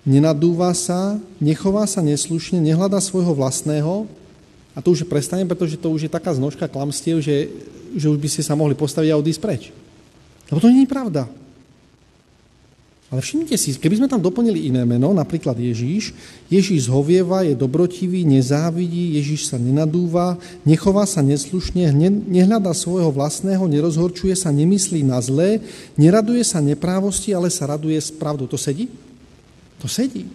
nenadúva 0.03 0.75
sa, 0.75 1.15
nechová 1.39 1.87
sa 1.87 2.03
neslušne, 2.03 2.59
nehľadá 2.59 2.99
svojho 2.99 3.31
vlastného, 3.31 4.11
a 4.75 4.79
to 4.79 4.95
už 4.95 5.07
prestane, 5.11 5.43
pretože 5.47 5.79
to 5.79 5.91
už 5.91 6.07
je 6.07 6.11
taká 6.11 6.31
znožka 6.31 6.71
klamstiev, 6.71 7.19
že, 7.19 7.51
že 7.99 8.07
už 8.07 8.19
by 8.23 8.29
ste 8.31 8.43
sa 8.47 8.55
mohli 8.55 8.79
postaviť 8.79 9.11
a 9.11 9.19
odísť 9.19 9.43
preč. 9.43 9.63
Lebo 10.47 10.63
to 10.63 10.71
nie 10.71 10.87
je 10.87 10.91
pravda. 10.91 11.27
Ale 13.11 13.27
všimnite 13.27 13.59
si, 13.59 13.75
keby 13.75 13.99
sme 13.99 14.07
tam 14.07 14.23
doplnili 14.23 14.71
iné 14.71 14.87
meno, 14.87 15.11
napríklad 15.11 15.59
Ježíš, 15.59 16.15
Ježíš 16.47 16.87
zhovieva, 16.87 17.43
je 17.43 17.59
dobrotivý, 17.59 18.23
nezávidí, 18.23 19.19
Ježíš 19.19 19.51
sa 19.51 19.59
nenadúva, 19.59 20.39
nechová 20.63 21.03
sa 21.11 21.19
neslušne, 21.19 21.91
nehľadá 22.31 22.71
svojho 22.71 23.11
vlastného, 23.11 23.67
nerozhorčuje 23.67 24.39
sa, 24.39 24.55
nemyslí 24.55 25.03
na 25.03 25.19
zlé, 25.19 25.59
neraduje 25.99 26.47
sa 26.47 26.63
neprávosti, 26.63 27.35
ale 27.35 27.51
sa 27.51 27.75
raduje 27.75 27.99
s 27.99 28.15
pravdou. 28.15 28.47
To 28.47 28.55
sedí? 28.55 28.87
To 29.83 29.91
sedí. 29.91 30.31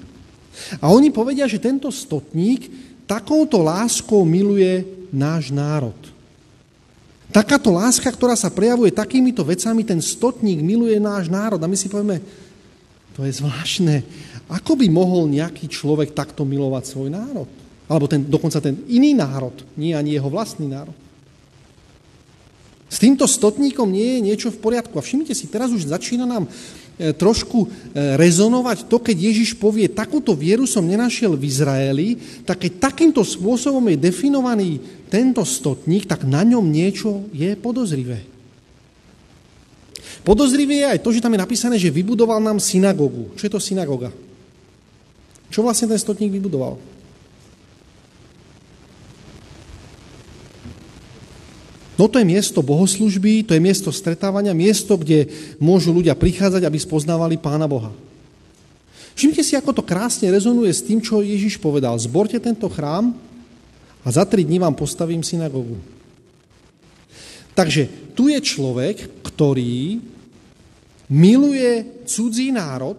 A 0.84 0.91
oni 0.91 1.15
povedia, 1.15 1.47
že 1.47 1.63
tento 1.63 1.88
stotník 1.88 2.67
takouto 3.07 3.63
láskou 3.63 4.28
miluje 4.28 4.84
náš 5.15 5.47
národ. 5.47 5.95
Takáto 7.32 7.71
láska, 7.71 8.11
ktorá 8.11 8.36
sa 8.36 8.51
prejavuje 8.51 8.91
takýmito 8.91 9.47
vecami, 9.47 9.88
ten 9.88 10.03
stotník 10.03 10.59
miluje 10.59 10.99
náš 10.99 11.32
národ. 11.32 11.59
A 11.59 11.67
my 11.67 11.76
si 11.76 11.88
povieme, 11.91 12.23
To 13.16 13.24
je 13.24 13.32
zvláštne. 13.32 14.03
Ako 14.51 14.76
by 14.76 14.91
mohol 14.91 15.32
nejaký 15.32 15.72
človek 15.72 16.11
takto 16.11 16.43
milovať 16.43 16.84
svoj 16.86 17.09
národ? 17.09 17.47
Alebo 17.88 18.05
ten, 18.09 18.26
dokonca 18.26 18.59
ten 18.59 18.76
iný 18.91 19.16
národ, 19.16 19.55
nie 19.78 19.95
ani 19.95 20.18
jeho 20.18 20.28
vlastný 20.28 20.68
národ. 20.68 20.93
S 22.86 23.01
týmto 23.01 23.26
stotníkom 23.26 23.89
nie 23.89 24.20
je 24.20 24.26
niečo 24.32 24.49
v 24.53 24.61
poriadku. 24.61 24.95
A 24.97 25.05
všimnite 25.05 25.34
si, 25.34 25.49
teraz 25.49 25.74
už 25.74 25.89
začína 25.89 26.30
nám 26.30 26.45
e, 26.45 27.11
trošku 27.11 27.66
e, 27.66 27.68
rezonovať 28.16 28.86
to, 28.86 29.01
keď 29.01 29.18
Ježiš 29.18 29.57
povie, 29.57 29.89
takúto 29.89 30.38
vieru 30.38 30.70
som 30.70 30.86
nenašiel 30.86 31.34
v 31.34 31.47
Izraeli, 31.49 32.07
tak 32.45 32.61
keď 32.61 32.91
takýmto 32.91 33.26
spôsobom 33.26 33.82
je 33.89 33.97
definovaný 33.97 34.78
tento 35.09 35.41
stotník, 35.41 36.05
tak 36.05 36.30
na 36.30 36.45
ňom 36.45 36.61
niečo 36.61 37.26
je 37.34 37.57
podozrivé. 37.57 38.35
Podozrivé 40.26 40.82
je 40.82 40.91
aj 40.97 40.99
to, 41.05 41.13
že 41.13 41.21
tam 41.21 41.38
je 41.38 41.43
napísané, 41.45 41.78
že 41.78 41.93
vybudoval 41.93 42.41
nám 42.41 42.57
synagogu. 42.57 43.30
Čo 43.38 43.45
je 43.45 43.51
to 43.53 43.61
synagoga? 43.61 44.09
Čo 45.53 45.61
vlastne 45.61 45.86
ten 45.86 46.01
stotník 46.01 46.34
vybudoval? 46.34 46.82
No 51.95 52.11
to 52.11 52.19
je 52.19 52.28
miesto 52.28 52.59
bohoslužby, 52.59 53.45
to 53.45 53.55
je 53.55 53.61
miesto 53.61 53.88
stretávania, 53.93 54.51
miesto, 54.51 54.99
kde 54.99 55.32
môžu 55.61 55.95
ľudia 55.95 56.17
prichádzať, 56.17 56.67
aby 56.67 56.76
spoznávali 56.82 57.39
Pána 57.39 57.69
Boha. 57.69 57.93
Všimte 59.15 59.39
si, 59.45 59.55
ako 59.55 59.71
to 59.80 59.84
krásne 59.86 60.28
rezonuje 60.28 60.73
s 60.73 60.84
tým, 60.84 60.99
čo 60.99 61.23
Ježiš 61.23 61.55
povedal. 61.55 61.95
Zborte 61.95 62.36
tento 62.41 62.67
chrám 62.67 63.15
a 64.03 64.07
za 64.11 64.28
tri 64.28 64.43
dní 64.43 64.59
vám 64.59 64.76
postavím 64.76 65.23
synagogu. 65.23 65.80
Takže 67.55 68.11
tu 68.11 68.28
je 68.28 68.43
človek, 68.43 69.23
ktorý 69.23 70.03
miluje 71.10 72.03
cudzí 72.06 72.51
národ, 72.51 72.97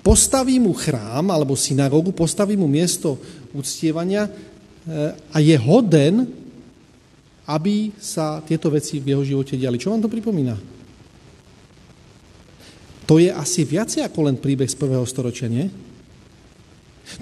postaví 0.00 0.58
mu 0.58 0.72
chrám 0.72 1.30
alebo 1.30 1.58
synagogu, 1.58 2.12
postaví 2.12 2.56
mu 2.56 2.70
miesto 2.70 3.18
uctievania 3.52 4.26
eh, 4.26 5.12
a 5.34 5.36
je 5.38 5.56
hoden 5.58 6.40
aby 7.50 7.90
sa 7.98 8.38
tieto 8.46 8.70
veci 8.70 9.02
v 9.02 9.10
jeho 9.10 9.22
živote 9.26 9.58
diali. 9.58 9.74
Čo 9.74 9.90
vám 9.90 10.06
to 10.06 10.12
pripomína? 10.12 10.54
To 13.10 13.18
je 13.18 13.26
asi 13.26 13.66
viacej 13.66 14.06
ako 14.06 14.30
len 14.30 14.36
príbeh 14.38 14.70
z 14.70 14.78
prvého 14.78 15.02
storočia, 15.02 15.50
nie? 15.50 15.66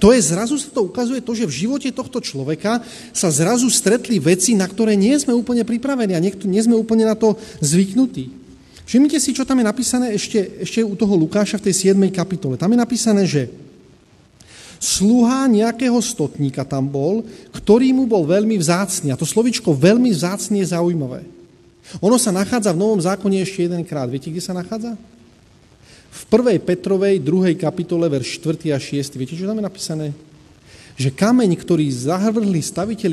To 0.05 0.12
je, 0.12 0.21
zrazu 0.21 0.61
sa 0.61 0.69
to 0.69 0.85
ukazuje 0.85 1.25
to, 1.25 1.33
že 1.33 1.49
v 1.49 1.59
živote 1.64 1.89
tohto 1.97 2.21
človeka 2.21 2.85
sa 3.16 3.33
zrazu 3.33 3.73
stretli 3.73 4.21
veci, 4.21 4.53
na 4.53 4.69
ktoré 4.69 4.93
nie 5.01 5.16
sme 5.16 5.33
úplne 5.33 5.64
pripravení 5.64 6.12
a 6.12 6.21
nie 6.21 6.61
sme 6.61 6.77
úplne 6.77 7.09
na 7.09 7.16
to 7.16 7.41
zvyknutí. 7.64 8.29
Všimnite 8.89 9.20
si, 9.20 9.36
čo 9.36 9.45
tam 9.45 9.61
je 9.61 9.68
napísané 9.68 10.16
ešte, 10.16 10.64
ešte 10.64 10.80
u 10.80 10.97
toho 10.97 11.12
Lukáša 11.12 11.61
v 11.61 11.68
tej 11.68 11.93
7. 11.93 12.09
kapitole. 12.09 12.57
Tam 12.57 12.72
je 12.72 12.80
napísané, 12.80 13.28
že 13.28 13.53
Sluha 14.78 15.51
nejakého 15.51 15.99
stotníka 15.99 16.62
tam 16.62 16.86
bol, 16.86 17.26
ktorý 17.51 17.91
mu 17.91 18.07
bol 18.07 18.22
veľmi 18.22 18.55
vzácný. 18.62 19.11
A 19.11 19.18
to 19.18 19.26
slovičko 19.26 19.74
veľmi 19.74 20.14
vzácný 20.14 20.62
je 20.62 20.70
zaujímavé. 20.70 21.26
Ono 21.99 22.14
sa 22.14 22.30
nachádza 22.30 22.70
v 22.70 22.80
Novom 22.80 23.03
zákone 23.03 23.43
ešte 23.43 23.66
jedenkrát. 23.66 24.07
Viete, 24.07 24.30
kde 24.30 24.39
sa 24.39 24.55
nachádza? 24.55 24.95
V 26.09 26.22
1. 26.30 26.62
Petrovej 26.62 27.18
2. 27.18 27.59
kapitole, 27.59 28.07
verš 28.07 28.39
4. 28.39 28.70
a 28.70 28.78
6. 28.78 29.18
Viete, 29.18 29.34
čo 29.34 29.51
tam 29.51 29.59
je 29.59 29.66
napísané? 29.66 30.07
Že 30.95 31.11
kameň, 31.11 31.59
ktorý 31.59 31.91
zahrvli 31.91 32.62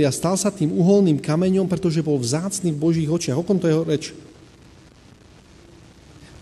a 0.05 0.13
stal 0.13 0.37
sa 0.37 0.53
tým 0.53 0.69
uholným 0.69 1.17
kameňom, 1.17 1.65
pretože 1.65 2.05
bol 2.05 2.21
vzácný 2.21 2.69
v 2.71 2.81
Božích 2.81 3.09
očiach. 3.09 3.41
O 3.41 3.45
kom 3.45 3.57
to 3.57 3.65
je 3.65 3.75
reč? 3.89 4.05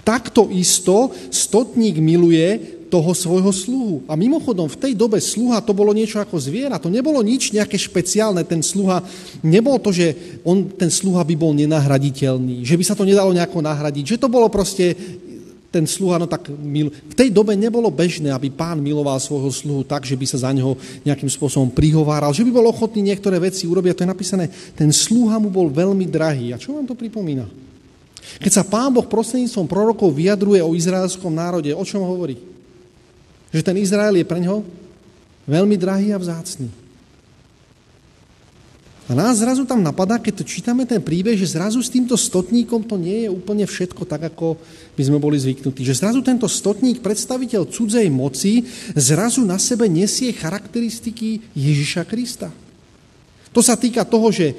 Takto 0.03 0.51
isto 0.51 1.11
stotník 1.31 1.97
miluje 1.97 2.83
toho 2.93 3.09
svojho 3.17 3.49
sluhu. 3.49 3.95
A 4.05 4.13
mimochodom, 4.13 4.69
v 4.69 4.77
tej 4.77 4.93
dobe 4.93 5.17
sluha 5.17 5.65
to 5.65 5.73
bolo 5.73 5.97
niečo 5.97 6.21
ako 6.21 6.37
zviera, 6.37 6.77
to 6.77 6.93
nebolo 6.93 7.25
nič 7.25 7.49
nejaké 7.49 7.73
špeciálne, 7.73 8.45
ten 8.45 8.61
sluha, 8.61 9.01
nebolo 9.41 9.81
to, 9.81 9.89
že 9.89 10.37
on, 10.45 10.69
ten 10.69 10.93
sluha 10.93 11.25
by 11.25 11.33
bol 11.33 11.57
nenahraditeľný, 11.57 12.61
že 12.61 12.77
by 12.77 12.83
sa 12.85 12.93
to 12.93 13.01
nedalo 13.01 13.33
nejako 13.33 13.65
nahradiť, 13.65 14.05
že 14.13 14.21
to 14.21 14.29
bolo 14.29 14.45
proste 14.45 14.93
ten 15.73 15.89
sluha, 15.89 16.21
no 16.21 16.29
tak 16.29 16.53
mil... 16.53 16.93
V 16.93 17.17
tej 17.17 17.33
dobe 17.33 17.57
nebolo 17.57 17.89
bežné, 17.89 18.29
aby 18.29 18.53
pán 18.53 18.77
miloval 18.77 19.17
svojho 19.17 19.49
sluhu 19.49 19.81
tak, 19.81 20.05
že 20.05 20.13
by 20.13 20.29
sa 20.29 20.45
za 20.45 20.53
neho 20.53 20.77
nejakým 21.01 21.25
spôsobom 21.25 21.73
prihováral, 21.73 22.29
že 22.29 22.45
by 22.45 22.53
bol 22.53 22.69
ochotný 22.69 23.01
niektoré 23.09 23.41
veci 23.41 23.65
urobiť. 23.65 23.89
A 23.89 23.97
to 23.97 24.03
je 24.05 24.13
napísané, 24.13 24.45
ten 24.77 24.93
sluha 24.93 25.41
mu 25.41 25.49
bol 25.49 25.73
veľmi 25.73 26.05
drahý. 26.05 26.53
A 26.53 26.61
čo 26.61 26.77
vám 26.77 26.85
to 26.85 26.93
pripomína? 26.93 27.72
Keď 28.39 28.51
sa 28.51 28.63
pán 28.63 28.93
Boh 28.93 29.05
prostredníctvom 29.05 29.67
prorokov 29.67 30.11
vyjadruje 30.15 30.61
o 30.63 30.75
izraelskom 30.75 31.31
národe, 31.31 31.71
o 31.71 31.83
čom 31.83 32.03
hovorí? 32.03 32.39
Že 33.53 33.61
ten 33.61 33.77
Izrael 33.77 34.17
je 34.17 34.25
pre 34.25 34.41
ňo 34.41 34.65
veľmi 35.45 35.75
drahý 35.77 36.15
a 36.15 36.21
vzácný. 36.21 36.83
A 39.03 39.11
nás 39.11 39.43
zrazu 39.43 39.67
tam 39.67 39.83
napadá, 39.83 40.15
keď 40.15 40.41
to 40.41 40.47
čítame 40.47 40.87
ten 40.87 41.03
príbeh, 41.03 41.35
že 41.35 41.59
zrazu 41.59 41.83
s 41.83 41.91
týmto 41.91 42.15
stotníkom 42.15 42.87
to 42.87 42.95
nie 42.95 43.27
je 43.27 43.29
úplne 43.29 43.67
všetko 43.67 44.07
tak, 44.07 44.31
ako 44.31 44.55
by 44.95 45.03
sme 45.03 45.19
boli 45.19 45.35
zvyknutí. 45.35 45.83
Že 45.83 45.99
zrazu 45.99 46.19
tento 46.23 46.47
stotník, 46.47 47.03
predstaviteľ 47.03 47.67
cudzej 47.67 48.07
moci, 48.07 48.63
zrazu 48.95 49.43
na 49.43 49.59
sebe 49.59 49.91
nesie 49.91 50.31
charakteristiky 50.31 51.51
Ježiša 51.51 52.07
Krista. 52.07 52.47
To 53.51 53.59
sa 53.59 53.75
týka 53.75 54.07
toho, 54.07 54.31
že 54.31 54.49
e, 54.49 54.55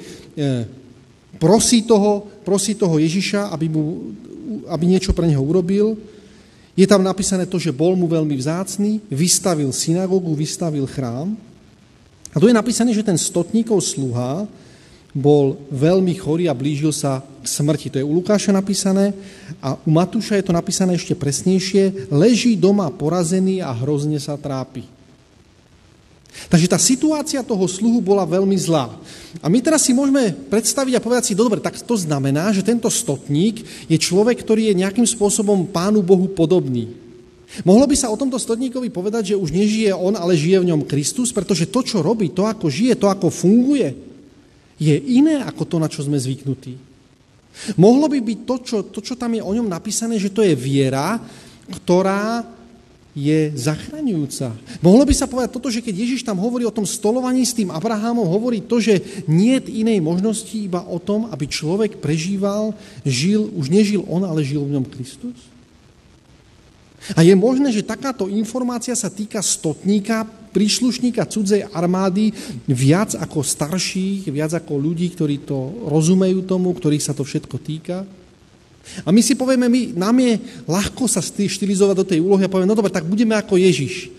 prosí 1.39 1.83
toho, 1.83 2.27
prosí 2.43 2.75
toho 2.75 2.99
Ježiša, 2.99 3.51
aby, 3.51 3.67
mu, 3.69 4.13
aby 4.69 4.83
niečo 4.85 5.11
pre 5.11 5.27
neho 5.27 5.43
urobil, 5.43 5.97
je 6.75 6.83
tam 6.83 6.99
napísané 6.99 7.47
to, 7.47 7.55
že 7.55 7.71
bol 7.71 7.95
mu 7.95 8.03
veľmi 8.03 8.35
vzácný, 8.35 8.99
vystavil 9.07 9.71
synagógu, 9.71 10.35
vystavil 10.35 10.83
chrám. 10.83 11.31
A 12.31 12.39
tu 12.39 12.51
je 12.51 12.55
napísané, 12.55 12.91
že 12.91 13.07
ten 13.07 13.15
stotníkov 13.15 13.79
sluha 13.79 14.43
bol 15.15 15.55
veľmi 15.71 16.11
chorý 16.19 16.51
a 16.51 16.57
blížil 16.57 16.91
sa 16.91 17.23
k 17.23 17.47
smrti. 17.47 17.87
To 17.95 17.99
je 18.03 18.03
u 18.03 18.11
Lukáša 18.11 18.51
napísané 18.51 19.15
a 19.63 19.79
u 19.79 19.87
Matúša 19.87 20.35
je 20.35 20.43
to 20.43 20.51
napísané 20.51 20.99
ešte 20.99 21.15
presnejšie. 21.15 22.11
Leží 22.11 22.59
doma 22.59 22.91
porazený 22.91 23.63
a 23.63 23.71
hrozne 23.71 24.19
sa 24.19 24.35
trápi. 24.35 24.94
Takže 26.51 26.67
tá 26.67 26.79
situácia 26.79 27.41
toho 27.41 27.65
sluhu 27.65 28.03
bola 28.03 28.27
veľmi 28.27 28.55
zlá. 28.59 28.91
A 29.39 29.47
my 29.47 29.59
teraz 29.59 29.87
si 29.87 29.95
môžeme 29.95 30.31
predstaviť 30.31 30.99
a 30.99 31.03
povedať 31.03 31.31
si, 31.31 31.33
dobre, 31.35 31.59
tak 31.59 31.79
to 31.79 31.95
znamená, 31.95 32.51
že 32.51 32.63
tento 32.63 32.87
stotník 32.91 33.63
je 33.87 33.97
človek, 33.99 34.43
ktorý 34.43 34.71
je 34.71 34.79
nejakým 34.85 35.07
spôsobom 35.07 35.67
Pánu 35.67 36.03
Bohu 36.03 36.31
podobný. 36.31 36.91
Mohlo 37.63 37.87
by 37.87 37.95
sa 37.95 38.11
o 38.11 38.19
tomto 38.19 38.35
stotníkovi 38.35 38.91
povedať, 38.91 39.31
že 39.31 39.39
už 39.39 39.55
nežije 39.55 39.95
on, 39.95 40.17
ale 40.19 40.35
žije 40.35 40.59
v 40.59 40.69
ňom 40.75 40.81
Kristus, 40.83 41.31
pretože 41.31 41.71
to, 41.71 41.85
čo 41.85 42.03
robí, 42.03 42.35
to, 42.35 42.43
ako 42.43 42.67
žije, 42.67 42.99
to, 42.99 43.07
ako 43.07 43.31
funguje, 43.31 43.95
je 44.75 44.95
iné 44.95 45.39
ako 45.39 45.63
to, 45.63 45.77
na 45.79 45.87
čo 45.87 46.03
sme 46.03 46.19
zvyknutí. 46.19 46.75
Mohlo 47.79 48.11
by 48.11 48.19
byť 48.19 48.39
to, 48.43 48.55
čo, 48.59 48.77
to, 48.91 48.99
čo 48.99 49.15
tam 49.15 49.31
je 49.31 49.39
o 49.39 49.55
ňom 49.55 49.71
napísané, 49.71 50.19
že 50.19 50.35
to 50.35 50.43
je 50.43 50.51
viera, 50.51 51.15
ktorá 51.71 52.43
je 53.15 53.55
zachraňujúca. 53.55 54.51
Mohlo 54.83 55.07
by 55.07 55.13
sa 55.15 55.23
povedať 55.31 55.55
toto, 55.55 55.71
že 55.71 55.79
keď 55.79 56.03
Ježiš 56.03 56.27
tam 56.27 56.35
hovorí 56.35 56.67
o 56.67 56.75
tom 56.75 56.83
stolovaní 56.83 57.47
s 57.47 57.55
tým 57.55 57.71
Abrahamom, 57.71 58.27
hovorí 58.27 58.59
to, 58.59 58.83
že 58.83 59.23
nie 59.31 59.55
je 59.55 59.71
inej 59.79 60.03
možnosti 60.03 60.51
iba 60.51 60.83
o 60.83 60.99
tom, 60.99 61.31
aby 61.31 61.47
človek 61.47 62.03
prežíval, 62.03 62.75
žil, 63.07 63.47
už 63.55 63.71
nežil 63.71 64.03
on, 64.11 64.27
ale 64.27 64.43
žil 64.43 64.67
v 64.67 64.75
ňom 64.75 64.85
Kristus? 64.91 65.55
A 67.15 67.23
je 67.23 67.31
možné, 67.37 67.71
že 67.71 67.87
takáto 67.87 68.27
informácia 68.27 68.97
sa 68.97 69.07
týka 69.07 69.39
stotníka, 69.39 70.27
príslušníka 70.51 71.23
cudzej 71.23 71.67
armády 71.71 72.35
viac 72.67 73.15
ako 73.15 73.45
starších, 73.45 74.27
viac 74.27 74.57
ako 74.57 74.75
ľudí, 74.75 75.13
ktorí 75.13 75.45
to 75.47 75.87
rozumejú 75.87 76.43
tomu, 76.43 76.73
ktorých 76.73 77.05
sa 77.05 77.13
to 77.15 77.21
všetko 77.23 77.55
týka? 77.61 78.03
A 79.03 79.09
my 79.09 79.21
si 79.21 79.33
povieme, 79.33 79.65
my, 79.65 79.97
nám 79.97 80.15
je 80.21 80.39
ľahko 80.69 81.09
sa 81.09 81.19
štilizovať 81.23 81.95
do 81.97 82.05
tej 82.05 82.19
úlohy 82.21 82.45
a 82.45 82.51
povieme, 82.51 82.69
no 82.69 82.77
dobre, 82.77 82.93
tak 82.93 83.09
budeme 83.09 83.33
ako 83.33 83.57
Ježiš. 83.57 84.13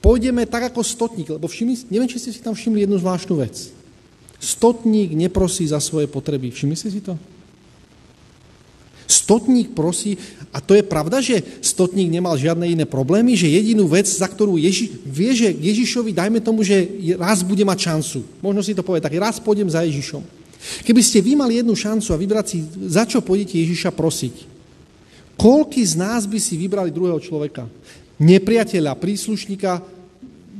Pôjdeme 0.00 0.48
tak 0.48 0.72
ako 0.72 0.80
stotník, 0.80 1.28
lebo 1.28 1.48
všimli, 1.48 1.92
neviem, 1.92 2.08
či 2.08 2.20
ste 2.20 2.32
si 2.32 2.40
tam 2.40 2.56
všimli 2.56 2.88
jednu 2.88 2.96
zvláštnu 3.00 3.36
vec. 3.36 3.72
Stotník 4.40 5.12
neprosí 5.12 5.68
za 5.68 5.76
svoje 5.80 6.08
potreby. 6.08 6.48
Všimli 6.48 6.76
ste 6.76 6.88
si 6.88 7.04
to? 7.04 7.20
Stotník 9.04 9.76
prosí, 9.76 10.16
a 10.50 10.58
to 10.58 10.74
je 10.74 10.82
pravda, 10.82 11.22
že 11.22 11.42
stotník 11.62 12.10
nemal 12.10 12.34
žiadne 12.34 12.66
iné 12.66 12.86
problémy, 12.86 13.38
že 13.38 13.50
jedinú 13.50 13.86
vec, 13.86 14.06
za 14.06 14.26
ktorú 14.26 14.58
Ježi, 14.58 14.90
vie, 15.06 15.30
že 15.34 15.50
Ježišovi, 15.50 16.10
dajme 16.10 16.42
tomu, 16.42 16.66
že 16.66 16.86
raz 17.14 17.42
bude 17.46 17.62
mať 17.62 17.78
šancu. 17.90 18.18
Možno 18.42 18.60
si 18.62 18.74
to 18.74 18.82
povie, 18.82 19.02
tak 19.02 19.14
raz 19.18 19.38
pôjdem 19.38 19.70
za 19.70 19.86
Ježišom. 19.86 20.39
Keby 20.60 21.00
ste 21.00 21.24
vy 21.24 21.36
mali 21.36 21.56
jednu 21.56 21.72
šancu 21.72 22.12
a 22.12 22.20
vybrať 22.20 22.46
si, 22.46 22.58
za 22.88 23.08
čo 23.08 23.24
pôjdete 23.24 23.56
Ježiša 23.56 23.96
prosiť, 23.96 24.34
koľký 25.40 25.80
z 25.80 25.94
nás 25.96 26.28
by 26.28 26.36
si 26.36 26.60
vybrali 26.60 26.92
druhého 26.92 27.16
človeka? 27.16 27.64
Nepriateľa, 28.20 29.00
príslušníka 29.00 29.80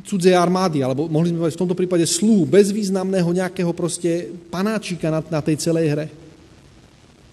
cudzej 0.09 0.32
armády, 0.32 0.80
alebo 0.80 1.05
mohli 1.07 1.28
sme 1.28 1.44
povedať 1.44 1.57
v 1.61 1.62
tomto 1.62 1.76
prípade 1.76 2.09
slú, 2.09 2.48
bezvýznamného 2.48 3.28
nejakého 3.28 3.70
proste 3.76 4.32
panáčika 4.48 5.12
na, 5.12 5.20
na 5.20 5.40
tej 5.44 5.61
celej 5.61 5.86
hre. 5.92 6.07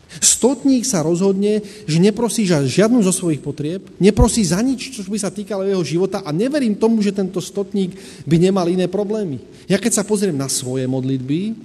Stotník 0.07 0.87
sa 0.87 1.03
rozhodne, 1.03 1.59
že 1.83 1.99
neprosí 1.99 2.47
žiadnu 2.47 3.03
zo 3.03 3.11
svojich 3.11 3.43
potrieb, 3.43 3.83
neprosí 3.99 4.39
za 4.43 4.63
nič, 4.63 4.95
čo 4.95 5.03
by 5.03 5.19
sa 5.19 5.31
týkalo 5.31 5.67
jeho 5.67 5.83
života 5.83 6.23
a 6.23 6.31
neverím 6.31 6.79
tomu, 6.79 7.03
že 7.03 7.11
tento 7.11 7.43
stotník 7.43 7.95
by 8.23 8.35
nemal 8.39 8.67
iné 8.71 8.87
problémy. 8.87 9.39
Ja 9.67 9.75
keď 9.75 9.99
sa 9.99 10.07
pozriem 10.07 10.35
na 10.35 10.47
svoje 10.47 10.87
modlitby, 10.87 11.55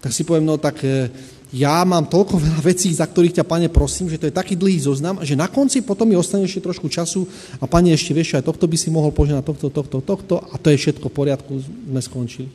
tak 0.00 0.10
si 0.16 0.24
poviem, 0.24 0.48
no 0.48 0.56
tak 0.56 0.80
e, 0.82 1.12
ja 1.52 1.82
mám 1.84 2.08
toľko 2.08 2.40
veľa 2.40 2.60
vecí, 2.72 2.88
za 2.90 3.04
ktorých 3.04 3.40
ťa, 3.40 3.44
pane, 3.44 3.68
prosím, 3.68 4.08
že 4.08 4.18
to 4.18 4.26
je 4.26 4.34
taký 4.34 4.56
dlhý 4.56 4.80
zoznam, 4.80 5.20
že 5.20 5.36
na 5.36 5.46
konci 5.46 5.84
potom 5.84 6.08
mi 6.08 6.16
ostane 6.16 6.48
ešte 6.48 6.64
trošku 6.64 6.88
času 6.88 7.28
a, 7.60 7.68
pane, 7.68 7.92
ešte 7.92 8.16
vieš, 8.16 8.40
aj 8.40 8.48
tohto 8.48 8.64
by 8.64 8.76
si 8.80 8.88
mohol 8.88 9.12
požiadať, 9.12 9.44
tohto, 9.44 9.68
tohto, 9.68 9.98
tohto 10.00 10.34
a 10.40 10.54
to 10.56 10.72
je 10.72 10.80
všetko 10.80 11.06
v 11.12 11.14
poriadku, 11.14 11.52
sme 11.60 12.00
skončili. 12.00 12.50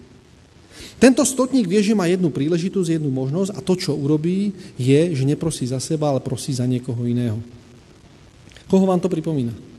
Tento 0.96 1.28
stotník 1.28 1.68
vie, 1.68 1.84
že 1.84 1.92
má 1.92 2.08
jednu 2.08 2.32
príležitosť, 2.32 3.00
jednu 3.00 3.12
možnosť 3.12 3.52
a 3.52 3.60
to, 3.60 3.76
čo 3.76 3.92
urobí, 4.00 4.56
je, 4.80 5.12
že 5.12 5.28
neprosí 5.28 5.68
za 5.68 5.84
seba, 5.84 6.08
ale 6.08 6.24
prosí 6.24 6.56
za 6.56 6.64
niekoho 6.64 7.04
iného. 7.04 7.36
Koho 8.72 8.88
vám 8.88 9.04
to 9.04 9.12
pripomína? 9.12 9.75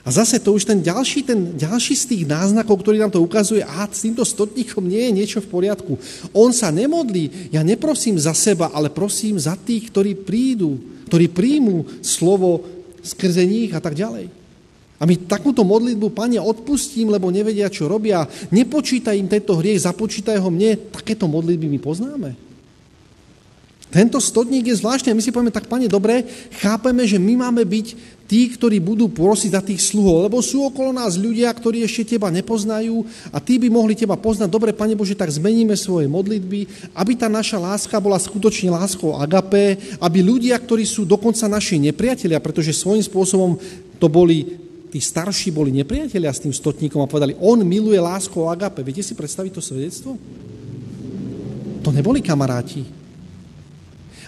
A 0.00 0.08
zase 0.08 0.40
to 0.40 0.56
už 0.56 0.64
ten 0.64 0.80
ďalší, 0.80 1.20
ten 1.28 1.60
ďalší 1.60 1.92
z 1.92 2.04
tých 2.08 2.24
náznakov, 2.24 2.80
ktorý 2.80 2.96
nám 3.04 3.12
to 3.12 3.20
ukazuje, 3.20 3.60
a 3.60 3.84
s 3.84 4.00
týmto 4.04 4.24
stotníkom 4.24 4.88
nie 4.88 5.08
je 5.08 5.12
niečo 5.12 5.38
v 5.44 5.50
poriadku. 5.52 6.00
On 6.32 6.48
sa 6.56 6.72
nemodlí, 6.72 7.52
ja 7.52 7.60
neprosím 7.60 8.16
za 8.16 8.32
seba, 8.32 8.72
ale 8.72 8.88
prosím 8.88 9.36
za 9.36 9.60
tých, 9.60 9.92
ktorí 9.92 10.16
prídu, 10.16 10.80
ktorí 11.12 11.28
príjmú 11.28 11.84
slovo 12.00 12.64
skrze 13.04 13.44
nich 13.44 13.72
a 13.76 13.80
tak 13.80 13.92
ďalej. 13.92 14.32
A 15.00 15.08
my 15.08 15.16
takúto 15.24 15.64
modlitbu, 15.64 16.12
Pane, 16.12 16.36
odpustím, 16.36 17.08
lebo 17.08 17.32
nevedia, 17.32 17.72
čo 17.72 17.88
robia. 17.88 18.28
Nepočítaj 18.52 19.16
im 19.16 19.32
tento 19.32 19.56
hriech, 19.56 19.88
započítaj 19.88 20.36
ho 20.36 20.52
mne. 20.52 20.76
Takéto 20.92 21.24
modlitby 21.24 21.72
my 21.72 21.80
poznáme. 21.80 22.30
Tento 23.88 24.20
stodník 24.20 24.68
je 24.68 24.76
zvláštny. 24.76 25.16
My 25.16 25.24
si 25.24 25.32
povieme, 25.32 25.50
tak 25.50 25.72
pane, 25.72 25.88
dobre, 25.88 26.28
chápeme, 26.60 27.08
že 27.08 27.16
my 27.16 27.48
máme 27.48 27.64
byť 27.64 28.19
tí, 28.30 28.46
ktorí 28.46 28.78
budú 28.78 29.10
prosiť 29.10 29.50
za 29.50 29.58
tých 29.58 29.82
sluhov, 29.82 30.30
lebo 30.30 30.38
sú 30.38 30.62
okolo 30.62 30.94
nás 30.94 31.18
ľudia, 31.18 31.50
ktorí 31.50 31.82
ešte 31.82 32.14
teba 32.14 32.30
nepoznajú 32.30 33.02
a 33.34 33.42
tí 33.42 33.58
by 33.58 33.66
mohli 33.66 33.98
teba 33.98 34.14
poznať. 34.14 34.46
Dobre, 34.46 34.70
pane 34.70 34.94
Bože, 34.94 35.18
tak 35.18 35.34
zmeníme 35.34 35.74
svoje 35.74 36.06
modlitby, 36.06 36.94
aby 36.94 37.12
tá 37.18 37.26
naša 37.26 37.58
láska 37.58 37.98
bola 37.98 38.22
skutočne 38.22 38.70
láskou 38.70 39.18
agapé, 39.18 39.74
aby 39.98 40.22
ľudia, 40.22 40.54
ktorí 40.62 40.86
sú 40.86 41.02
dokonca 41.02 41.50
naši 41.50 41.82
nepriatelia, 41.82 42.38
pretože 42.38 42.70
svojím 42.70 43.02
spôsobom 43.02 43.58
to 43.98 44.06
boli 44.06 44.62
tí 44.90 45.02
starší 45.02 45.50
boli 45.50 45.74
nepriatelia 45.74 46.30
s 46.30 46.42
tým 46.42 46.54
stotníkom 46.54 47.02
a 47.02 47.10
povedali, 47.10 47.34
on 47.38 47.62
miluje 47.62 47.98
lásku 47.98 48.34
o 48.34 48.50
agape. 48.50 48.82
Viete 48.86 49.06
si 49.06 49.14
predstaviť 49.14 49.58
to 49.58 49.62
svedectvo? 49.62 50.14
To 51.82 51.90
neboli 51.94 52.22
kamaráti. 52.22 52.99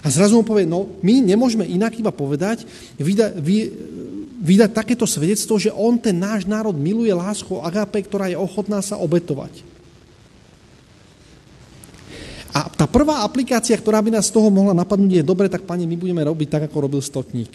A 0.03 0.11
zrazu 0.11 0.35
mu 0.35 0.43
povie, 0.43 0.67
no 0.67 0.91
my 0.99 1.23
nemôžeme 1.23 1.63
inak 1.63 1.95
iba 1.95 2.11
povedať, 2.11 2.67
vyda, 2.99 3.31
vy, 3.39 3.71
vydať 4.43 4.75
takéto 4.75 5.07
svedectvo, 5.07 5.55
že 5.55 5.71
on, 5.71 5.95
ten 5.95 6.19
náš 6.19 6.43
národ, 6.43 6.75
miluje 6.75 7.15
lásku 7.15 7.47
o 7.47 7.63
agape, 7.63 8.03
ktorá 8.03 8.27
je 8.27 8.35
ochotná 8.35 8.83
sa 8.83 8.99
obetovať. 8.99 9.63
A 12.53 12.67
tá 12.69 12.85
prvá 12.85 13.23
aplikácia, 13.23 13.73
ktorá 13.79 14.03
by 14.03 14.19
nás 14.19 14.27
z 14.27 14.35
toho 14.35 14.51
mohla 14.51 14.75
napadnúť, 14.75 15.23
je 15.23 15.25
dobre, 15.25 15.47
tak 15.47 15.63
pani, 15.63 15.87
my 15.87 15.95
budeme 15.95 16.21
robiť 16.21 16.47
tak, 16.51 16.63
ako 16.67 16.85
robil 16.85 17.01
stotník. 17.01 17.49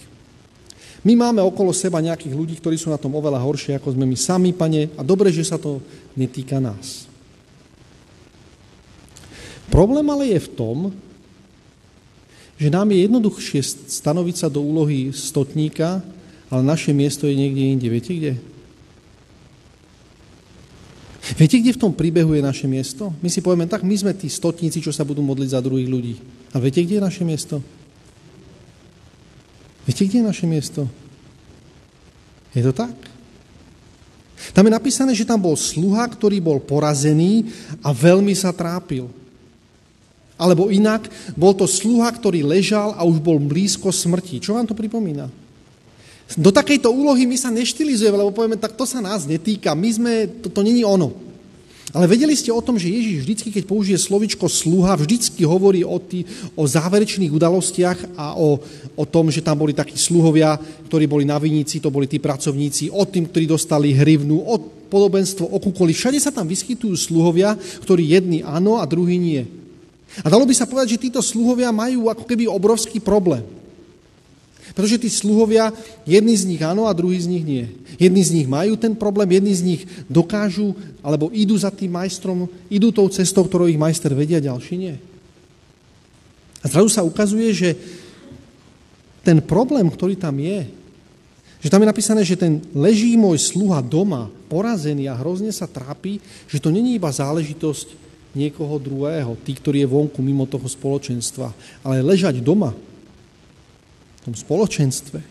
My 1.06 1.14
máme 1.14 1.44
okolo 1.44 1.70
seba 1.70 2.02
nejakých 2.02 2.34
ľudí, 2.34 2.54
ktorí 2.58 2.74
sú 2.74 2.90
na 2.90 2.98
tom 2.98 3.14
oveľa 3.14 3.38
horšie, 3.38 3.78
ako 3.78 3.94
sme 3.94 4.08
my 4.08 4.18
sami, 4.18 4.50
pane, 4.50 4.90
a 4.98 5.06
dobre, 5.06 5.30
že 5.30 5.46
sa 5.46 5.54
to 5.54 5.78
netýka 6.18 6.58
nás. 6.58 7.06
Problém 9.70 10.02
ale 10.10 10.34
je 10.34 10.40
v 10.42 10.52
tom, 10.56 10.76
že 12.58 12.68
nám 12.74 12.90
je 12.90 13.06
jednoduchšie 13.06 13.60
stanoviť 14.02 14.36
sa 14.36 14.48
do 14.50 14.58
úlohy 14.60 15.14
stotníka, 15.14 16.02
ale 16.50 16.62
naše 16.66 16.90
miesto 16.90 17.30
je 17.30 17.38
niekde 17.38 17.62
inde. 17.78 17.86
Viete 17.86 18.12
kde? 18.12 18.32
Viete, 21.38 21.60
kde 21.60 21.76
v 21.76 21.82
tom 21.86 21.92
príbehu 21.92 22.32
je 22.34 22.42
naše 22.42 22.64
miesto? 22.64 23.12
My 23.20 23.28
si 23.28 23.44
povieme, 23.44 23.68
tak 23.68 23.84
my 23.84 23.92
sme 23.92 24.16
tí 24.16 24.32
stotníci, 24.32 24.80
čo 24.80 24.90
sa 24.90 25.04
budú 25.04 25.20
modliť 25.20 25.54
za 25.54 25.60
druhých 25.60 25.86
ľudí. 25.86 26.14
A 26.50 26.58
viete, 26.58 26.80
kde 26.80 26.98
je 26.98 27.04
naše 27.04 27.22
miesto? 27.22 27.60
Viete, 29.84 30.08
kde 30.08 30.24
je 30.24 30.30
naše 30.30 30.46
miesto? 30.48 30.88
Je 32.56 32.64
to 32.64 32.72
tak? 32.72 32.96
Tam 34.56 34.64
je 34.64 34.72
napísané, 34.72 35.12
že 35.12 35.28
tam 35.28 35.38
bol 35.38 35.52
sluha, 35.52 36.08
ktorý 36.08 36.40
bol 36.40 36.64
porazený 36.64 37.44
a 37.84 37.92
veľmi 37.92 38.32
sa 38.32 38.48
trápil. 38.50 39.06
Alebo 40.38 40.70
inak, 40.70 41.10
bol 41.34 41.52
to 41.52 41.66
sluha, 41.66 42.06
ktorý 42.14 42.46
ležal 42.46 42.94
a 42.94 43.02
už 43.02 43.18
bol 43.18 43.42
blízko 43.42 43.90
smrti. 43.90 44.38
Čo 44.38 44.54
vám 44.54 44.70
to 44.70 44.78
pripomína? 44.78 45.26
Do 46.36 46.54
takejto 46.54 46.92
úlohy 46.92 47.24
my 47.26 47.34
sa 47.40 47.50
neštilizujeme, 47.50 48.14
lebo 48.14 48.30
povieme, 48.30 48.60
tak 48.60 48.76
to 48.76 48.84
sa 48.86 49.02
nás 49.02 49.24
netýka, 49.24 49.72
my 49.72 49.88
sme, 49.88 50.12
to, 50.44 50.52
to 50.52 50.60
není 50.60 50.84
ono. 50.84 51.28
Ale 51.96 52.04
vedeli 52.04 52.36
ste 52.36 52.52
o 52.52 52.60
tom, 52.60 52.76
že 52.76 52.92
Ježiš 52.92 53.24
vždycky, 53.24 53.48
keď 53.48 53.64
použije 53.64 53.96
slovičko 53.96 54.44
sluha, 54.44 54.92
vždycky 54.92 55.40
hovorí 55.48 55.80
o, 55.80 55.96
tý, 55.96 56.28
o 56.52 56.68
záverečných 56.68 57.32
udalostiach 57.32 58.12
a 58.12 58.36
o, 58.36 58.60
o 58.92 59.04
tom, 59.08 59.32
že 59.32 59.40
tam 59.40 59.56
boli 59.56 59.72
takí 59.72 59.96
sluhovia, 59.96 60.60
ktorí 60.84 61.08
boli 61.08 61.24
na 61.24 61.40
vinici, 61.40 61.80
to 61.80 61.88
boli 61.88 62.04
tí 62.04 62.20
pracovníci, 62.20 62.92
o 62.92 63.08
tým, 63.08 63.32
ktorí 63.32 63.48
dostali 63.48 63.96
hrivnu, 63.96 64.36
o 64.36 64.54
podobenstvo, 64.92 65.48
o 65.48 65.56
kukoli. 65.56 65.96
Všade 65.96 66.20
sa 66.20 66.28
tam 66.28 66.44
vyskytujú 66.44 66.92
sluhovia, 66.92 67.56
ktorí 67.56 68.04
jedni 68.04 68.44
áno 68.44 68.76
a 68.76 68.84
druhý 68.84 69.16
nie. 69.16 69.48
A 70.24 70.26
dalo 70.32 70.48
by 70.48 70.54
sa 70.56 70.66
povedať, 70.66 70.96
že 70.96 71.04
títo 71.08 71.20
sluhovia 71.20 71.68
majú 71.70 72.08
ako 72.08 72.24
keby 72.24 72.48
obrovský 72.48 72.98
problém. 72.98 73.44
Pretože 74.72 75.00
tí 75.00 75.10
sluhovia, 75.10 75.72
jedni 76.04 76.36
z 76.36 76.44
nich 76.44 76.62
áno 76.62 76.86
a 76.86 76.96
druhý 76.96 77.18
z 77.18 77.26
nich 77.26 77.44
nie. 77.44 77.66
Jedni 77.98 78.22
z 78.22 78.30
nich 78.30 78.48
majú 78.48 78.76
ten 78.78 78.94
problém, 78.94 79.26
jedni 79.34 79.54
z 79.54 79.62
nich 79.64 79.82
dokážu, 80.06 80.76
alebo 81.02 81.32
idú 81.32 81.56
za 81.58 81.72
tým 81.72 81.92
majstrom, 81.92 82.46
idú 82.70 82.92
tou 82.92 83.08
cestou, 83.08 83.42
ktorou 83.42 83.66
ich 83.66 83.80
majster 83.80 84.12
vedia, 84.12 84.38
ďalší 84.38 84.74
nie. 84.78 84.94
A 86.62 86.66
zrazu 86.68 86.90
sa 86.90 87.06
ukazuje, 87.06 87.50
že 87.54 87.70
ten 89.22 89.42
problém, 89.42 89.86
ktorý 89.90 90.14
tam 90.14 90.36
je, 90.38 90.70
že 91.58 91.68
tam 91.70 91.82
je 91.82 91.90
napísané, 91.90 92.22
že 92.22 92.38
ten 92.38 92.62
leží 92.70 93.18
môj 93.18 93.38
sluha 93.38 93.82
doma, 93.82 94.30
porazený 94.46 95.10
a 95.10 95.18
hrozne 95.18 95.50
sa 95.50 95.66
trápi, 95.66 96.22
že 96.46 96.62
to 96.62 96.70
není 96.70 96.94
iba 96.94 97.10
záležitosť 97.10 98.07
niekoho 98.36 98.76
druhého, 98.76 99.36
tí, 99.40 99.56
ktorý 99.56 99.84
je 99.84 99.88
vonku 99.88 100.20
mimo 100.20 100.44
toho 100.44 100.68
spoločenstva, 100.68 101.52
ale 101.84 102.04
ležať 102.04 102.40
doma 102.44 102.76
tom 104.28 104.36
spoločenstve, 104.36 105.24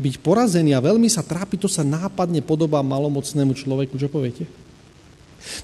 byť 0.00 0.14
porazený 0.24 0.72
a 0.72 0.80
veľmi 0.80 1.04
sa 1.12 1.20
trápi, 1.20 1.60
to 1.60 1.68
sa 1.68 1.84
nápadne 1.84 2.40
podobá 2.40 2.80
malomocnému 2.80 3.52
človeku. 3.52 4.00
Čo 4.00 4.08
poviete? 4.08 4.48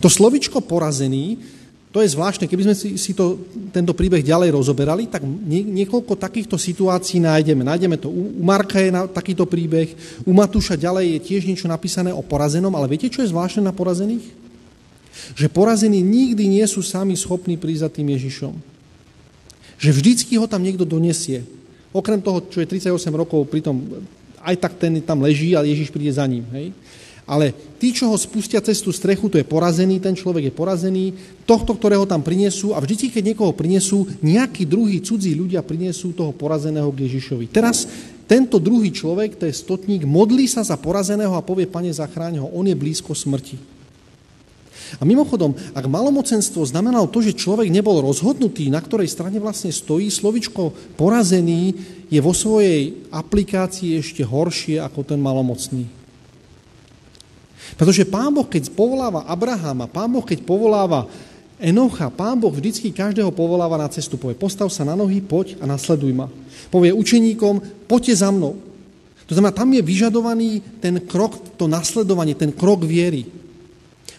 To 0.05 0.13
slovičko 0.13 0.61
porazený, 0.61 1.41
to 1.95 2.03
je 2.03 2.13
zvláštne, 2.13 2.51
keby 2.51 2.67
sme 2.67 2.75
si 2.99 3.13
to, 3.15 3.39
tento 3.71 3.95
príbeh 3.95 4.21
ďalej 4.21 4.51
rozoberali, 4.51 5.07
tak 5.07 5.23
nie, 5.23 5.63
niekoľko 5.63 6.19
takýchto 6.19 6.59
situácií 6.59 7.23
nájdeme. 7.23 7.63
Nájdeme 7.63 7.97
to, 7.97 8.11
u, 8.11 8.35
u 8.37 8.43
Marka 8.43 8.83
je 8.83 8.91
na, 8.91 9.07
takýto 9.07 9.47
príbeh, 9.47 9.95
u 10.27 10.35
Matúša 10.35 10.75
ďalej 10.75 11.17
je 11.17 11.19
tiež 11.23 11.43
niečo 11.47 11.71
napísané 11.71 12.11
o 12.11 12.21
porazenom, 12.21 12.75
ale 12.75 12.91
viete, 12.91 13.07
čo 13.07 13.23
je 13.23 13.31
zvláštne 13.31 13.63
na 13.63 13.71
porazených? 13.71 14.44
Že 15.35 15.47
porazení 15.51 16.03
nikdy 16.03 16.47
nie 16.47 16.67
sú 16.67 16.83
sami 16.83 17.15
schopní 17.15 17.55
prísť 17.59 17.83
za 17.87 17.91
tým 17.91 18.11
Ježišom. 18.15 18.55
Že 19.79 19.91
vždycky 19.91 20.39
ho 20.39 20.47
tam 20.47 20.63
niekto 20.63 20.87
donesie. 20.87 21.47
Okrem 21.95 22.19
toho, 22.19 22.43
čo 22.51 22.59
je 22.59 22.67
38 22.67 22.91
rokov, 23.15 23.47
pritom 23.47 23.79
aj 24.45 24.57
tak 24.61 24.73
ten 24.77 25.01
tam 25.01 25.25
leží 25.25 25.57
a 25.57 25.65
Ježiš 25.65 25.89
príde 25.89 26.13
za 26.13 26.29
ním. 26.29 26.45
Hej? 26.53 26.77
Ale 27.25 27.57
tí, 27.81 27.89
čo 27.89 28.13
ho 28.13 28.17
spustia 28.21 28.61
cez 28.61 28.85
tú 28.85 28.93
strechu, 28.93 29.33
to 29.33 29.41
je 29.41 29.49
porazený, 29.49 29.97
ten 29.97 30.13
človek 30.13 30.53
je 30.53 30.53
porazený, 30.53 31.17
tohto, 31.49 31.73
ktorého 31.73 32.05
tam 32.05 32.21
prinesú 32.21 32.77
a 32.77 32.85
vždy, 32.85 33.09
keď 33.09 33.23
niekoho 33.33 33.57
prinesú, 33.57 34.05
nejakí 34.21 34.69
druhí 34.69 35.01
cudzí 35.01 35.33
ľudia 35.33 35.65
prinesú 35.65 36.13
toho 36.13 36.37
porazeného 36.37 36.93
k 36.93 37.09
Ježišovi. 37.09 37.49
Teraz 37.49 37.89
tento 38.29 38.61
druhý 38.61 38.93
človek, 38.93 39.41
to 39.41 39.49
je 39.49 39.57
stotník, 39.57 40.05
modlí 40.05 40.45
sa 40.45 40.61
za 40.61 40.77
porazeného 40.77 41.33
a 41.33 41.45
povie, 41.45 41.65
pane, 41.65 41.89
zachráň 41.89 42.45
ho, 42.45 42.53
on 42.53 42.69
je 42.69 42.77
blízko 42.77 43.17
smrti. 43.17 43.57
A 44.99 45.03
mimochodom, 45.03 45.55
ak 45.75 45.85
malomocenstvo 45.91 46.63
znamenalo 46.63 47.11
to, 47.11 47.25
že 47.25 47.35
človek 47.35 47.71
nebol 47.73 47.99
rozhodnutý, 48.05 48.71
na 48.71 48.79
ktorej 48.79 49.11
strane 49.11 49.41
vlastne 49.43 49.75
stojí, 49.75 50.07
slovičko 50.13 50.95
porazený 50.95 51.75
je 52.13 52.21
vo 52.23 52.31
svojej 52.31 53.09
aplikácii 53.11 53.99
ešte 53.99 54.23
horšie 54.23 54.79
ako 54.79 55.01
ten 55.03 55.19
malomocný. 55.19 55.87
Pretože 57.75 58.07
Pán 58.07 58.31
Boh, 58.31 58.47
keď 58.47 58.71
povoláva 58.71 59.27
Abrahama, 59.27 59.91
Pán 59.91 60.13
Boh, 60.13 60.23
keď 60.23 60.47
povoláva 60.47 61.11
Enocha, 61.59 62.13
Pán 62.13 62.39
Boh 62.39 62.53
vždycky 62.53 62.93
každého 62.93 63.33
povoláva 63.33 63.81
na 63.81 63.89
cestu. 63.89 64.21
Povie, 64.21 64.39
postav 64.39 64.69
sa 64.71 64.85
na 64.87 64.95
nohy, 64.95 65.25
poď 65.25 65.59
a 65.59 65.65
nasleduj 65.67 66.13
ma. 66.13 66.31
Povie 66.71 66.95
učeníkom, 66.95 67.87
poďte 67.89 68.21
za 68.21 68.31
mnou. 68.31 68.59
To 69.25 69.33
znamená, 69.33 69.57
tam 69.57 69.73
je 69.73 69.81
vyžadovaný 69.81 70.61
ten 70.85 71.01
krok, 71.01 71.57
to 71.57 71.65
nasledovanie, 71.65 72.37
ten 72.37 72.53
krok 72.53 72.85
viery. 72.85 73.25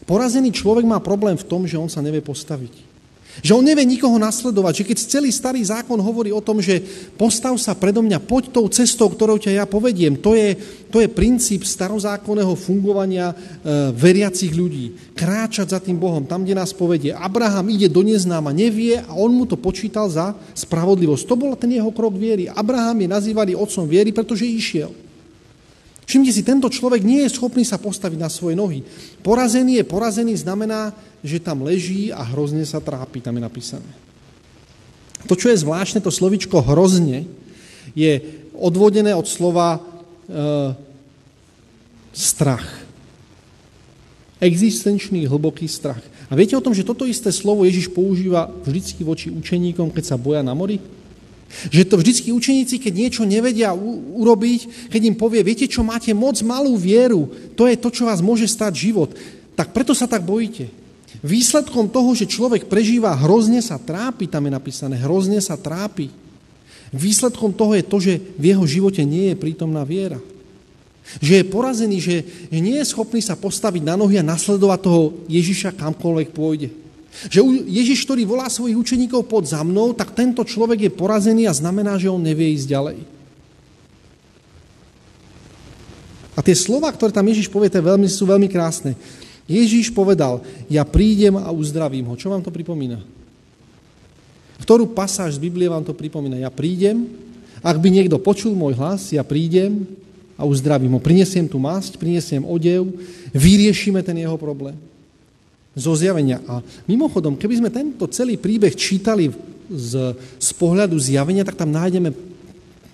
Porazený 0.05 0.53
človek 0.53 0.85
má 0.85 1.01
problém 1.01 1.33
v 1.33 1.47
tom, 1.49 1.65
že 1.65 1.81
on 1.81 1.89
sa 1.89 2.01
nevie 2.01 2.21
postaviť. 2.21 2.95
Že 3.43 3.59
on 3.59 3.67
nevie 3.67 3.83
nikoho 3.83 4.15
nasledovať, 4.15 4.73
že 4.79 4.87
keď 4.87 4.97
celý 5.11 5.27
starý 5.33 5.59
zákon 5.59 5.99
hovorí 5.99 6.31
o 6.31 6.39
tom, 6.39 6.63
že 6.63 6.79
postav 7.19 7.51
sa 7.59 7.75
predo 7.75 7.99
mňa, 7.99 8.23
poď 8.23 8.47
tou 8.47 8.63
cestou, 8.71 9.11
ktorou 9.11 9.35
ťa 9.35 9.59
ja 9.59 9.65
povediem, 9.67 10.15
to 10.15 10.39
je, 10.39 10.55
to 10.87 11.03
je 11.03 11.11
princíp 11.11 11.67
starozákonného 11.67 12.55
fungovania 12.55 13.35
e, 13.35 13.35
veriacich 13.91 14.55
ľudí. 14.55 15.11
Kráčať 15.11 15.75
za 15.75 15.79
tým 15.83 15.99
Bohom, 15.99 16.23
tam, 16.23 16.47
kde 16.47 16.55
nás 16.55 16.71
povedie. 16.71 17.11
Abraham 17.11 17.67
ide 17.67 17.91
do 17.91 18.07
neznáma, 18.07 18.55
nevie 18.55 19.03
a 19.03 19.11
on 19.11 19.35
mu 19.35 19.43
to 19.43 19.59
počítal 19.59 20.07
za 20.07 20.31
spravodlivosť. 20.55 21.27
To 21.27 21.35
bol 21.35 21.59
ten 21.59 21.75
jeho 21.75 21.91
krok 21.91 22.15
viery. 22.15 22.47
Abraham 22.47 23.03
je 23.03 23.09
nazývaný 23.11 23.51
otcom 23.59 23.83
viery, 23.83 24.15
pretože 24.15 24.47
išiel. 24.47 24.95
Všimte 26.05 26.31
si, 26.31 26.45
tento 26.45 26.69
človek 26.69 27.01
nie 27.01 27.25
je 27.25 27.33
schopný 27.33 27.65
sa 27.65 27.81
postaviť 27.81 28.19
na 28.21 28.29
svoje 28.29 28.53
nohy. 28.53 28.85
Porazený 29.25 29.81
je 29.81 29.85
porazený 29.89 30.37
znamená, 30.37 30.93
že 31.25 31.41
tam 31.41 31.65
leží 31.65 32.13
a 32.13 32.21
hrozne 32.21 32.61
sa 32.61 32.77
trápi, 32.77 33.25
tam 33.25 33.41
je 33.41 33.43
napísané. 33.43 33.91
To, 35.25 35.33
čo 35.33 35.49
je 35.49 35.57
zvláštne, 35.57 36.05
to 36.05 36.13
slovičko 36.13 36.61
hrozne, 36.61 37.25
je 37.97 38.21
odvodené 38.53 39.17
od 39.17 39.25
slova 39.25 39.77
e, 39.77 39.79
strach. 42.13 42.85
Existenčný 44.37 45.25
hlboký 45.25 45.65
strach. 45.65 46.01
A 46.29 46.37
viete 46.37 46.53
o 46.53 46.61
tom, 46.61 46.77
že 46.77 46.85
toto 46.85 47.09
isté 47.09 47.33
slovo 47.33 47.65
Ježiš 47.65 47.89
používa 47.89 48.53
vždycky 48.61 49.01
voči 49.01 49.33
učeníkom, 49.33 49.89
keď 49.89 50.13
sa 50.13 50.21
boja 50.21 50.45
na 50.45 50.53
mori? 50.53 50.77
Že 51.71 51.83
to 51.87 51.95
vždycky 51.99 52.27
učeníci, 52.31 52.75
keď 52.81 52.93
niečo 52.93 53.23
nevedia 53.23 53.71
u- 53.71 54.21
urobiť, 54.21 54.91
keď 54.91 55.01
im 55.07 55.15
povie, 55.15 55.41
viete 55.41 55.65
čo, 55.65 55.85
máte 55.85 56.11
moc 56.11 56.35
malú 56.43 56.75
vieru, 56.75 57.31
to 57.55 57.65
je 57.65 57.79
to, 57.79 57.89
čo 57.89 58.03
vás 58.05 58.19
môže 58.19 58.45
stať 58.49 58.91
život, 58.91 59.13
tak 59.55 59.71
preto 59.71 59.95
sa 59.95 60.05
tak 60.05 60.23
bojíte. 60.23 60.67
Výsledkom 61.23 61.87
toho, 61.87 62.11
že 62.13 62.29
človek 62.29 62.67
prežíva, 62.67 63.15
hrozne 63.15 63.63
sa 63.63 63.79
trápi, 63.79 64.27
tam 64.27 64.45
je 64.45 64.51
napísané, 64.51 64.99
hrozne 64.99 65.39
sa 65.39 65.55
trápi. 65.55 66.11
Výsledkom 66.91 67.55
toho 67.55 67.73
je 67.73 67.83
to, 67.83 67.97
že 67.97 68.13
v 68.37 68.43
jeho 68.53 68.65
živote 68.67 69.01
nie 69.01 69.31
je 69.33 69.39
prítomná 69.39 69.81
viera. 69.87 70.19
Že 71.21 71.33
je 71.41 71.51
porazený, 71.51 71.97
že 72.01 72.15
nie 72.51 72.77
je 72.81 72.89
schopný 72.89 73.21
sa 73.21 73.37
postaviť 73.37 73.81
na 73.85 73.95
nohy 73.95 74.17
a 74.19 74.25
nasledovať 74.25 74.79
toho 74.81 75.01
Ježiša 75.29 75.77
kamkoľvek 75.77 76.29
pôjde. 76.33 76.84
Že 77.31 77.65
Ježiš, 77.65 78.03
ktorý 78.03 78.27
volá 78.27 78.51
svojich 78.51 78.75
učeníkov 78.75 79.25
pod 79.25 79.47
za 79.47 79.63
mnou, 79.63 79.95
tak 79.95 80.11
tento 80.11 80.43
človek 80.43 80.89
je 80.89 80.91
porazený 80.91 81.47
a 81.47 81.55
znamená, 81.55 81.95
že 81.95 82.11
on 82.11 82.19
nevie 82.21 82.51
ísť 82.53 82.67
ďalej. 82.67 82.97
A 86.35 86.39
tie 86.43 86.55
slova, 86.55 86.91
ktoré 86.91 87.15
tam 87.15 87.25
Ježiš 87.31 87.47
povie, 87.47 87.71
veľmi, 87.71 88.11
sú 88.11 88.27
veľmi 88.27 88.51
krásne. 88.51 88.99
Ježiš 89.47 89.95
povedal, 89.95 90.43
ja 90.67 90.83
prídem 90.83 91.39
a 91.39 91.47
uzdravím 91.55 92.11
ho. 92.11 92.19
Čo 92.19 92.33
vám 92.33 92.43
to 92.43 92.51
pripomína? 92.51 92.99
Ktorú 94.59 94.91
pasáž 94.91 95.39
z 95.39 95.43
Biblie 95.47 95.71
vám 95.71 95.87
to 95.87 95.95
pripomína? 95.95 96.43
Ja 96.43 96.51
prídem, 96.51 97.07
ak 97.63 97.79
by 97.79 97.87
niekto 97.87 98.19
počul 98.19 98.51
môj 98.51 98.75
hlas, 98.75 99.15
ja 99.15 99.23
prídem 99.23 99.87
a 100.35 100.43
uzdravím 100.43 100.91
ho. 100.97 100.99
Prinesiem 100.99 101.47
tu 101.47 101.55
masť, 101.55 101.95
prinesiem 101.95 102.43
odev, 102.43 102.83
vyriešime 103.31 104.03
ten 104.03 104.19
jeho 104.19 104.35
problém 104.35 104.75
zo 105.75 105.91
zjavenia. 105.93 106.39
A 106.47 106.63
mimochodom, 106.87 107.35
keby 107.35 107.59
sme 107.59 107.69
tento 107.69 108.07
celý 108.07 108.39
príbeh 108.39 108.71
čítali 108.73 109.27
z, 109.67 110.15
z 110.39 110.49
pohľadu 110.55 110.95
zjavenia, 110.95 111.43
tak 111.43 111.59
tam 111.59 111.69
nájdeme 111.69 112.15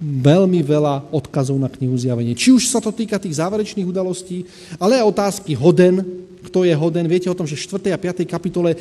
veľmi 0.02 0.66
veľa 0.66 1.14
odkazov 1.14 1.62
na 1.62 1.70
knihu 1.70 1.94
zjavenie. 1.94 2.34
Či 2.34 2.58
už 2.58 2.74
sa 2.74 2.82
to 2.82 2.90
týka 2.90 3.22
tých 3.22 3.38
záverečných 3.38 3.86
udalostí, 3.86 4.50
ale 4.82 4.98
aj 4.98 5.14
otázky 5.14 5.54
hoden, 5.54 6.02
kto 6.42 6.66
je 6.66 6.74
hoden. 6.74 7.06
Viete 7.06 7.30
o 7.30 7.38
tom, 7.38 7.46
že 7.46 7.54
v 7.54 7.86
4. 7.86 7.94
a 7.94 8.02
5. 8.02 8.26
kapitole 8.26 8.74
e, 8.74 8.78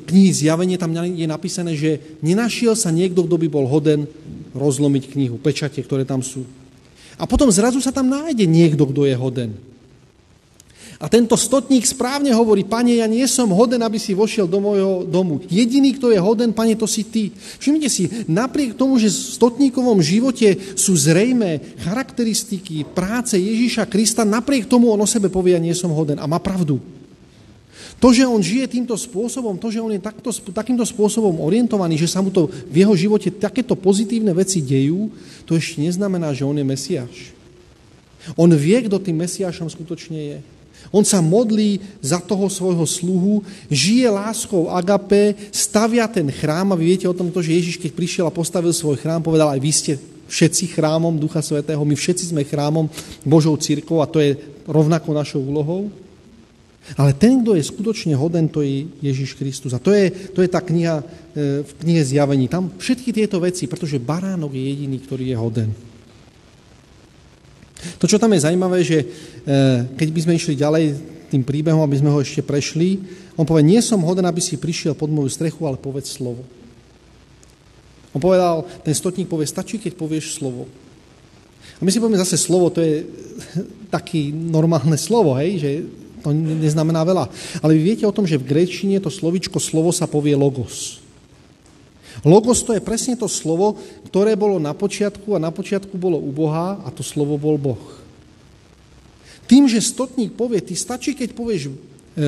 knihy 0.00 0.32
zjavenie 0.32 0.80
tam 0.80 0.96
je 0.96 1.28
napísané, 1.28 1.76
že 1.76 2.00
nenašiel 2.24 2.72
sa 2.72 2.88
niekto, 2.88 3.28
kto 3.28 3.36
by 3.36 3.48
bol 3.52 3.68
hoden 3.68 4.08
rozlomiť 4.56 5.12
knihu, 5.12 5.36
pečate, 5.36 5.84
ktoré 5.84 6.08
tam 6.08 6.24
sú. 6.24 6.48
A 7.20 7.28
potom 7.28 7.52
zrazu 7.52 7.84
sa 7.84 7.92
tam 7.92 8.08
nájde 8.08 8.48
niekto, 8.48 8.88
kto 8.88 9.04
je 9.04 9.12
hoden. 9.12 9.52
A 10.98 11.06
tento 11.06 11.38
stotník 11.38 11.86
správne 11.86 12.34
hovorí, 12.34 12.66
pane, 12.66 12.98
ja 12.98 13.06
nie 13.06 13.22
som 13.30 13.54
hoden, 13.54 13.78
aby 13.86 14.02
si 14.02 14.18
vošiel 14.18 14.50
do 14.50 14.58
môjho 14.58 15.06
domu. 15.06 15.38
Jediný, 15.46 15.94
kto 15.94 16.10
je 16.10 16.18
hoden, 16.18 16.50
pane, 16.50 16.74
to 16.74 16.90
si 16.90 17.06
ty. 17.06 17.30
Všimnite 17.62 17.86
si, 17.86 18.10
napriek 18.26 18.74
tomu, 18.74 18.98
že 18.98 19.06
v 19.06 19.38
stotníkovom 19.38 20.02
živote 20.02 20.58
sú 20.74 20.98
zrejme 20.98 21.78
charakteristiky 21.86 22.82
práce 22.82 23.38
Ježíša 23.38 23.86
Krista, 23.86 24.26
napriek 24.26 24.66
tomu 24.66 24.90
on 24.90 24.98
o 24.98 25.06
sebe 25.06 25.30
povie, 25.30 25.54
ja 25.54 25.62
nie 25.62 25.70
som 25.70 25.94
hoden. 25.94 26.18
A 26.18 26.26
má 26.26 26.42
pravdu. 26.42 26.82
To, 28.02 28.10
že 28.10 28.26
on 28.26 28.42
žije 28.42 28.66
týmto 28.66 28.98
spôsobom, 28.98 29.54
to, 29.54 29.70
že 29.70 29.78
on 29.78 29.94
je 29.94 30.02
takto, 30.02 30.34
takýmto 30.50 30.82
spôsobom 30.82 31.38
orientovaný, 31.38 31.94
že 31.94 32.10
sa 32.10 32.18
mu 32.18 32.34
to 32.34 32.50
v 32.50 32.82
jeho 32.82 32.94
živote 32.98 33.30
takéto 33.38 33.78
pozitívne 33.78 34.34
veci 34.34 34.58
dejú, 34.58 35.14
to 35.46 35.54
ešte 35.54 35.78
neznamená, 35.78 36.34
že 36.34 36.42
on 36.42 36.58
je 36.58 36.66
Mesiáš. 36.66 37.16
On 38.34 38.50
vie, 38.50 38.82
kto 38.82 38.98
tým 38.98 39.22
Mesiášom 39.22 39.70
skutočne 39.70 40.18
je. 40.18 40.57
On 40.88 41.04
sa 41.04 41.20
modlí 41.20 42.00
za 42.00 42.16
toho 42.18 42.48
svojho 42.48 42.86
sluhu, 42.88 43.44
žije 43.68 44.08
láskou 44.08 44.72
agape, 44.72 45.36
stavia 45.52 46.08
ten 46.08 46.32
chrám 46.32 46.72
a 46.72 46.78
vy 46.78 46.96
viete 46.96 47.06
o 47.08 47.16
tom, 47.16 47.28
že 47.28 47.52
Ježiš, 47.52 47.76
keď 47.76 47.90
prišiel 47.92 48.24
a 48.24 48.32
postavil 48.32 48.72
svoj 48.72 48.96
chrám, 48.96 49.20
povedal, 49.20 49.52
aj 49.52 49.60
vy 49.60 49.72
ste 49.72 49.92
všetci 50.28 50.76
chrámom 50.76 51.16
Ducha 51.16 51.40
Svetého, 51.40 51.80
my 51.80 51.96
všetci 51.96 52.32
sme 52.32 52.44
chrámom 52.44 52.88
Božou 53.24 53.56
církou 53.56 54.00
a 54.00 54.08
to 54.08 54.20
je 54.20 54.36
rovnako 54.68 55.16
našou 55.16 55.40
úlohou. 55.44 55.92
Ale 56.96 57.12
ten, 57.12 57.44
kto 57.44 57.52
je 57.52 57.68
skutočne 57.68 58.16
hoden, 58.16 58.48
to 58.48 58.64
je 58.64 58.88
Ježiš 59.04 59.36
Kristus. 59.36 59.76
A 59.76 59.82
to 59.82 59.92
je, 59.92 60.08
to 60.32 60.40
je 60.40 60.48
tá 60.48 60.64
kniha 60.64 61.04
e, 61.04 61.04
v 61.60 61.72
knihe 61.84 62.00
zjavení. 62.00 62.48
Tam 62.48 62.72
všetky 62.80 63.12
tieto 63.12 63.36
veci, 63.44 63.68
pretože 63.68 64.00
baránok 64.00 64.56
je 64.56 64.64
jediný, 64.72 64.96
ktorý 65.04 65.28
je 65.28 65.36
hoden. 65.36 65.70
To, 67.98 68.10
čo 68.10 68.18
tam 68.18 68.34
je 68.34 68.44
zaujímavé, 68.44 68.78
že 68.82 68.98
eh, 69.02 69.86
keď 69.94 70.08
by 70.10 70.20
sme 70.26 70.36
išli 70.38 70.54
ďalej 70.58 70.84
tým 71.28 71.42
príbehom, 71.44 71.84
aby 71.84 71.96
sme 72.00 72.10
ho 72.10 72.18
ešte 72.18 72.42
prešli, 72.42 72.98
on 73.38 73.46
povie, 73.46 73.62
nie 73.62 73.78
som 73.84 74.02
hoden, 74.02 74.26
aby 74.26 74.42
si 74.42 74.58
prišiel 74.58 74.98
pod 74.98 75.12
moju 75.12 75.30
strechu, 75.30 75.62
ale 75.68 75.78
povedz 75.78 76.10
slovo. 76.10 76.42
On 78.16 78.20
povedal, 78.20 78.66
ten 78.82 78.96
stotník 78.96 79.28
povie, 79.28 79.46
stačí, 79.46 79.78
keď 79.78 79.94
povieš 79.94 80.40
slovo. 80.40 80.66
A 81.78 81.86
my 81.86 81.90
si 81.92 82.02
povieme 82.02 82.18
zase 82.18 82.34
slovo, 82.34 82.72
to 82.72 82.82
je 82.82 83.06
taký 83.94 84.34
normálne 84.34 84.98
slovo, 84.98 85.38
hej, 85.38 85.62
že 85.62 85.70
to 86.24 86.34
neznamená 86.34 87.06
veľa. 87.06 87.30
Ale 87.62 87.78
vy 87.78 87.94
viete 87.94 88.04
o 88.08 88.14
tom, 88.14 88.26
že 88.26 88.40
v 88.40 88.48
gréčine 88.48 88.98
to 88.98 89.12
slovičko 89.12 89.62
slovo 89.62 89.94
sa 89.94 90.10
povie 90.10 90.34
logos. 90.34 90.98
Logos 92.26 92.66
to 92.66 92.74
je 92.74 92.82
presne 92.82 93.14
to 93.14 93.30
slovo, 93.30 93.78
ktoré 94.10 94.34
bolo 94.34 94.58
na 94.58 94.74
počiatku 94.74 95.38
a 95.38 95.42
na 95.42 95.54
počiatku 95.54 95.94
bolo 95.94 96.18
u 96.18 96.30
Boha 96.34 96.82
a 96.82 96.88
to 96.90 97.06
slovo 97.06 97.38
bol 97.38 97.54
Boh. 97.54 97.82
Tým, 99.48 99.64
že 99.64 99.80
stotník 99.80 100.36
povie, 100.36 100.60
ty 100.60 100.76
stačí, 100.76 101.16
keď 101.16 101.32
povieš 101.32 101.62
e, 101.68 101.72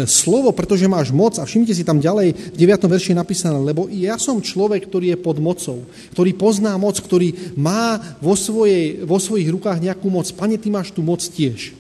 slovo, 0.09 0.49
pretože 0.57 0.89
máš 0.89 1.13
moc, 1.13 1.37
a 1.37 1.45
všimte 1.45 1.77
si 1.77 1.85
tam 1.85 2.01
ďalej 2.01 2.33
v 2.33 2.57
9. 2.57 2.89
verši 2.89 3.13
napísané, 3.13 3.61
lebo 3.61 3.93
ja 3.93 4.17
som 4.17 4.41
človek, 4.41 4.89
ktorý 4.89 5.13
je 5.13 5.19
pod 5.21 5.37
mocou, 5.37 5.85
ktorý 6.17 6.33
pozná 6.33 6.73
moc, 6.81 6.97
ktorý 6.97 7.53
má 7.61 8.01
vo, 8.25 8.33
svojej, 8.33 9.05
vo 9.05 9.21
svojich 9.21 9.53
rukách 9.53 9.85
nejakú 9.85 10.09
moc. 10.09 10.33
Pane, 10.33 10.57
ty 10.57 10.73
máš 10.73 10.97
tú 10.97 11.05
moc 11.05 11.21
tiež. 11.21 11.77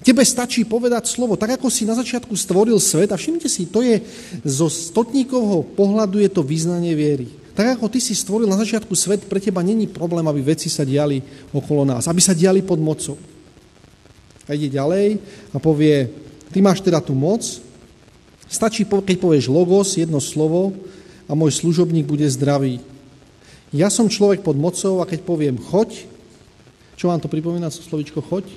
Tebe 0.00 0.24
stačí 0.24 0.64
povedať 0.64 1.12
slovo, 1.12 1.36
tak 1.36 1.60
ako 1.60 1.68
si 1.68 1.84
na 1.84 1.92
začiatku 1.92 2.32
stvoril 2.32 2.80
svet, 2.80 3.12
a 3.12 3.20
všimte 3.20 3.52
si, 3.52 3.68
to 3.68 3.84
je 3.84 4.00
zo 4.48 4.72
stotníkovho 4.72 5.76
pohľadu 5.76 6.24
je 6.24 6.30
to 6.32 6.40
význanie 6.40 6.96
viery. 6.96 7.39
Tak 7.54 7.78
ako 7.78 7.90
ty 7.90 7.98
si 7.98 8.14
stvoril 8.14 8.46
na 8.46 8.58
začiatku 8.58 8.94
svet, 8.94 9.26
pre 9.26 9.42
teba 9.42 9.60
není 9.60 9.90
problém, 9.90 10.22
aby 10.26 10.54
veci 10.54 10.70
sa 10.70 10.86
diali 10.86 11.18
okolo 11.50 11.82
nás, 11.82 12.06
aby 12.06 12.22
sa 12.22 12.36
diali 12.36 12.62
pod 12.62 12.78
mocou. 12.78 13.18
A 14.46 14.54
ide 14.54 14.70
ďalej 14.70 15.18
a 15.54 15.56
povie, 15.58 16.10
ty 16.50 16.58
máš 16.62 16.82
teda 16.82 17.02
tú 17.02 17.14
moc, 17.14 17.42
stačí, 18.50 18.82
keď 18.86 19.16
povieš 19.18 19.46
logos, 19.50 19.94
jedno 19.94 20.18
slovo 20.18 20.74
a 21.30 21.38
môj 21.38 21.54
služobník 21.62 22.06
bude 22.06 22.26
zdravý. 22.26 22.82
Ja 23.70 23.86
som 23.86 24.10
človek 24.10 24.42
pod 24.42 24.58
mocou 24.58 24.98
a 24.98 25.06
keď 25.06 25.22
poviem 25.22 25.54
choď, 25.54 26.06
čo 26.98 27.06
vám 27.06 27.22
to 27.22 27.30
pripomína, 27.30 27.70
slovičko 27.70 28.18
choď? 28.18 28.50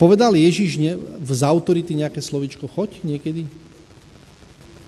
Povedal 0.00 0.34
Ježiš 0.34 0.80
ne, 0.80 0.96
z 1.22 1.40
autority 1.44 1.94
nejaké 1.94 2.24
slovičko 2.24 2.66
choď 2.66 3.04
niekedy? 3.04 3.46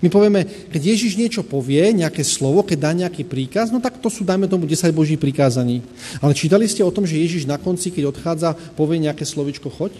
My 0.05 0.13
povieme, 0.13 0.45
keď 0.69 0.93
Ježiš 0.93 1.17
niečo 1.17 1.41
povie, 1.41 1.81
nejaké 1.89 2.21
slovo, 2.21 2.61
keď 2.61 2.77
dá 2.77 2.91
nejaký 2.93 3.25
príkaz, 3.25 3.73
no 3.73 3.81
tak 3.81 3.97
to 3.97 4.05
sú, 4.05 4.21
dajme 4.21 4.45
tomu, 4.45 4.69
10 4.69 4.93
boží 4.93 5.17
prikázaní. 5.17 5.81
Ale 6.21 6.37
čítali 6.37 6.69
ste 6.69 6.85
o 6.85 6.93
tom, 6.93 7.09
že 7.09 7.17
Ježiš 7.17 7.49
na 7.49 7.57
konci, 7.57 7.89
keď 7.89 8.13
odchádza, 8.13 8.53
povie 8.77 9.01
nejaké 9.01 9.25
slovičko 9.25 9.73
choď? 9.73 9.97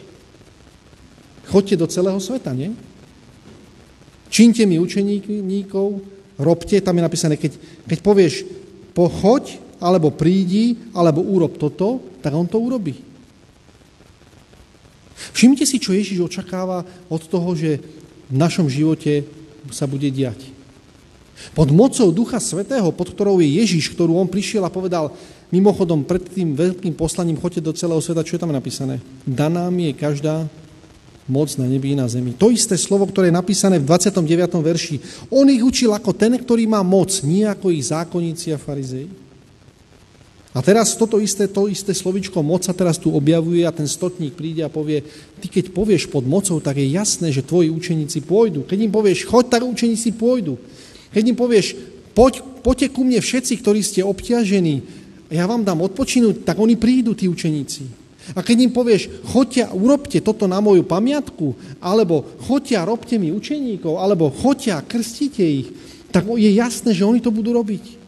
Choďte 1.50 1.82
do 1.82 1.90
celého 1.90 2.22
sveta, 2.22 2.54
nie? 2.54 2.78
Čínte 4.30 4.62
mi 4.70 4.78
učeníkov, 4.78 6.06
robte, 6.38 6.78
tam 6.86 7.02
je 7.02 7.08
napísané, 7.10 7.34
keď, 7.34 7.58
keď 7.90 8.00
povieš 8.06 8.46
pochoď, 8.94 9.58
alebo 9.82 10.14
prídi, 10.14 10.78
alebo 10.94 11.26
urob 11.26 11.58
toto, 11.58 11.98
tak 12.22 12.30
on 12.38 12.46
to 12.46 12.62
urobí. 12.62 12.94
Všimnite 15.34 15.66
si, 15.66 15.82
čo 15.82 15.98
Ježiš 15.98 16.22
očakáva 16.22 16.86
od 17.10 17.26
toho, 17.26 17.58
že 17.58 17.82
v 18.30 18.36
našom 18.38 18.70
živote 18.70 19.45
sa 19.72 19.86
bude 19.90 20.10
diať. 20.10 20.52
Pod 21.52 21.68
mocou 21.72 22.08
Ducha 22.16 22.40
Svetého, 22.40 22.88
pod 22.96 23.12
ktorou 23.12 23.44
je 23.44 23.60
Ježiš, 23.60 23.92
ktorú 23.92 24.16
on 24.16 24.28
prišiel 24.30 24.64
a 24.64 24.72
povedal, 24.72 25.12
mimochodom 25.52 26.08
pred 26.08 26.24
tým 26.24 26.56
veľkým 26.56 26.96
poslaním, 26.96 27.40
choďte 27.40 27.62
do 27.62 27.76
celého 27.76 28.00
sveta, 28.00 28.24
čo 28.24 28.40
je 28.40 28.42
tam 28.42 28.56
napísané? 28.56 29.04
Daná 29.28 29.68
mi 29.68 29.92
je 29.92 30.00
každá 30.00 30.48
moc 31.26 31.50
na 31.58 31.66
nebi 31.66 31.92
i 31.92 31.98
na 31.98 32.06
zemi. 32.06 32.38
To 32.38 32.54
isté 32.54 32.78
slovo, 32.78 33.10
ktoré 33.10 33.34
je 33.34 33.40
napísané 33.40 33.82
v 33.82 33.90
29. 33.90 34.62
verši. 34.62 34.96
On 35.34 35.46
ich 35.50 35.62
učil 35.62 35.90
ako 35.92 36.14
ten, 36.14 36.38
ktorý 36.38 36.70
má 36.70 36.86
moc, 36.86 37.10
nie 37.26 37.44
ako 37.44 37.74
ich 37.74 37.90
zákonníci 37.90 38.54
a 38.54 38.62
farizei. 38.62 39.25
A 40.56 40.64
teraz 40.64 40.96
toto 40.96 41.20
isté, 41.20 41.52
to 41.52 41.68
isté 41.68 41.92
slovičko 41.92 42.40
moc 42.40 42.64
sa 42.64 42.72
teraz 42.72 42.96
tu 42.96 43.12
objavuje 43.12 43.68
a 43.68 43.76
ten 43.76 43.84
stotník 43.92 44.40
príde 44.40 44.64
a 44.64 44.72
povie, 44.72 45.04
ty 45.44 45.52
keď 45.52 45.76
povieš 45.76 46.08
pod 46.08 46.24
mocou, 46.24 46.64
tak 46.64 46.80
je 46.80 46.96
jasné, 46.96 47.28
že 47.36 47.44
tvoji 47.44 47.68
učeníci 47.68 48.24
pôjdu. 48.24 48.64
Keď 48.64 48.80
im 48.88 48.92
povieš, 48.96 49.28
choď, 49.28 49.52
tak 49.52 49.68
učeníci 49.68 50.16
pôjdu. 50.16 50.56
Keď 51.12 51.24
im 51.28 51.36
povieš, 51.36 51.76
poď, 52.16 52.40
poďte 52.64 52.88
ku 52.96 53.04
mne 53.04 53.20
všetci, 53.20 53.60
ktorí 53.60 53.84
ste 53.84 54.08
obťažení, 54.08 54.80
ja 55.28 55.44
vám 55.44 55.68
dám 55.68 55.84
odpočinúť, 55.84 56.48
tak 56.48 56.56
oni 56.56 56.80
prídu, 56.80 57.12
tí 57.12 57.28
učeníci. 57.28 58.08
A 58.32 58.40
keď 58.40 58.58
im 58.64 58.72
povieš, 58.72 59.28
choďte 59.28 59.76
urobte 59.76 60.24
toto 60.24 60.48
na 60.48 60.64
moju 60.64 60.88
pamiatku, 60.88 61.52
alebo 61.84 62.24
choďte 62.48 62.80
a 62.80 62.88
robte 62.88 63.20
mi 63.20 63.28
učeníkov, 63.36 64.00
alebo 64.00 64.32
choďte 64.32 64.72
a 64.72 64.80
krstite 64.80 65.44
ich, 65.44 65.68
tak 66.16 66.24
je 66.32 66.48
jasné, 66.56 66.96
že 66.96 67.04
oni 67.04 67.20
to 67.20 67.28
budú 67.28 67.52
robiť. 67.52 68.05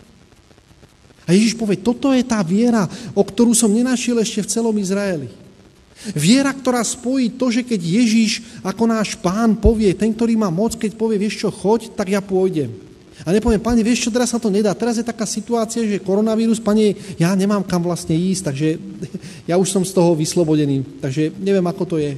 A 1.28 1.36
Ježiš 1.36 1.60
povie, 1.60 1.76
toto 1.76 2.16
je 2.16 2.24
tá 2.24 2.40
viera, 2.40 2.88
o 3.12 3.22
ktorú 3.22 3.52
som 3.52 3.68
nenašiel 3.68 4.16
ešte 4.24 4.48
v 4.48 4.52
celom 4.52 4.76
Izraeli. 4.80 5.28
Viera, 6.16 6.56
ktorá 6.56 6.80
spojí 6.86 7.36
to, 7.36 7.52
že 7.52 7.68
keď 7.68 7.82
Ježiš 7.84 8.64
ako 8.64 8.88
náš 8.88 9.20
pán 9.20 9.60
povie, 9.60 9.92
ten, 9.92 10.16
ktorý 10.16 10.40
má 10.40 10.48
moc, 10.48 10.80
keď 10.80 10.96
povie, 10.96 11.20
vieš 11.20 11.44
čo, 11.44 11.50
choď, 11.52 11.92
tak 12.00 12.14
ja 12.14 12.24
pôjdem. 12.24 12.72
A 13.26 13.34
nepoviem, 13.34 13.58
pane, 13.58 13.82
vieš 13.82 14.08
čo, 14.08 14.14
teraz 14.14 14.30
sa 14.30 14.38
to 14.38 14.54
nedá. 14.54 14.78
Teraz 14.78 15.02
je 15.02 15.04
taká 15.04 15.26
situácia, 15.26 15.82
že 15.82 16.00
koronavírus, 16.00 16.62
pane, 16.62 16.94
ja 17.18 17.34
nemám 17.34 17.66
kam 17.66 17.82
vlastne 17.82 18.14
ísť, 18.14 18.42
takže 18.54 18.68
ja 19.50 19.58
už 19.58 19.68
som 19.74 19.82
z 19.82 19.92
toho 19.92 20.14
vyslobodený. 20.14 21.02
Takže 21.02 21.34
neviem, 21.42 21.66
ako 21.66 21.84
to 21.84 21.98
je. 21.98 22.14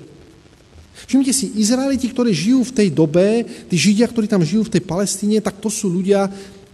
Všimnite 1.07 1.31
si, 1.31 1.56
Izraeliti, 1.56 2.11
ktorí 2.11 2.36
žijú 2.36 2.68
v 2.68 2.76
tej 2.76 2.90
dobe, 2.91 3.48
tí 3.72 3.80
Židia, 3.80 4.11
ktorí 4.11 4.27
tam 4.27 4.44
žijú 4.44 4.68
v 4.68 4.73
tej 4.76 4.84
Palestíne, 4.84 5.40
tak 5.40 5.64
to 5.64 5.72
sú 5.72 5.88
ľudia, 5.88 6.27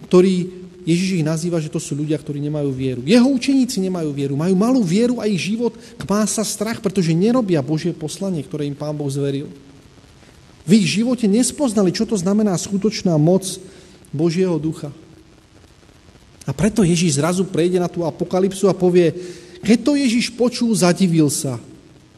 ktorí, 0.09 0.64
Ježiš 0.85 1.17
ich 1.17 1.25
nazýva, 1.25 1.57
že 1.57 1.73
to 1.73 1.81
sú 1.81 1.97
ľudia, 1.97 2.13
ktorí 2.21 2.37
nemajú 2.45 2.69
vieru. 2.69 3.01
Jeho 3.01 3.25
učeníci 3.25 3.81
nemajú 3.81 4.13
vieru, 4.13 4.37
majú 4.37 4.53
malú 4.53 4.81
vieru 4.85 5.17
a 5.17 5.25
ich 5.25 5.41
život 5.41 5.73
kmá 5.97 6.29
sa 6.29 6.45
strach, 6.45 6.77
pretože 6.77 7.09
nerobia 7.09 7.65
Božie 7.65 7.89
poslanie, 7.89 8.45
ktoré 8.45 8.69
im 8.69 8.77
Pán 8.77 8.93
Boh 8.93 9.09
zveril. 9.09 9.49
V 10.61 10.71
ich 10.77 10.85
živote 10.85 11.25
nespoznali, 11.25 11.89
čo 11.89 12.05
to 12.05 12.13
znamená 12.13 12.53
skutočná 12.53 13.17
moc 13.17 13.57
Božieho 14.13 14.61
ducha. 14.61 14.93
A 16.45 16.53
preto 16.53 16.85
Ježíš 16.85 17.17
zrazu 17.17 17.41
prejde 17.49 17.81
na 17.81 17.89
tú 17.89 18.05
apokalypsu 18.05 18.69
a 18.69 18.77
povie, 18.77 19.09
keď 19.65 19.77
to 19.81 19.91
Ježíš 19.97 20.29
počul, 20.37 20.69
zadivil 20.77 21.33
sa. 21.33 21.57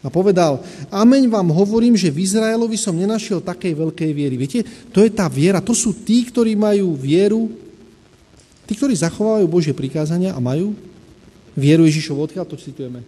A 0.04 0.12
povedal, 0.12 0.60
ameň 0.92 1.32
vám 1.32 1.52
hovorím, 1.56 1.96
že 1.96 2.12
v 2.12 2.28
Izraelovi 2.28 2.76
som 2.76 2.96
nenašiel 2.96 3.40
takej 3.40 3.74
veľkej 3.76 4.12
viery. 4.12 4.36
Viete, 4.36 4.60
to 4.92 5.04
je 5.04 5.12
tá 5.12 5.32
viera, 5.32 5.64
to 5.64 5.72
sú 5.72 5.96
tí, 6.04 6.28
ktorí 6.28 6.60
majú 6.60 6.96
vieru, 6.96 7.67
tí, 8.68 8.76
ktorí 8.76 8.94
zachovávajú 8.94 9.48
Božie 9.48 9.72
prikázania 9.72 10.36
a 10.36 10.44
majú 10.44 10.76
vieru 11.56 11.88
Ježišovu. 11.88 12.28
Odkiaľ 12.28 12.46
to 12.46 12.60
citujeme? 12.60 13.02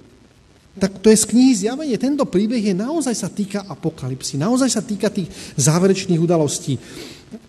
Tak 0.80 1.04
to 1.04 1.12
je 1.12 1.20
z 1.20 1.26
knihy 1.28 1.54
Zjavenie. 1.54 2.00
Tento 2.00 2.24
príbeh 2.24 2.64
je 2.64 2.72
naozaj 2.72 3.12
sa 3.12 3.28
týka 3.28 3.68
apokalipsy, 3.68 4.40
naozaj 4.40 4.70
sa 4.72 4.80
týka 4.80 5.12
tých 5.12 5.28
záverečných 5.60 6.18
udalostí 6.18 6.80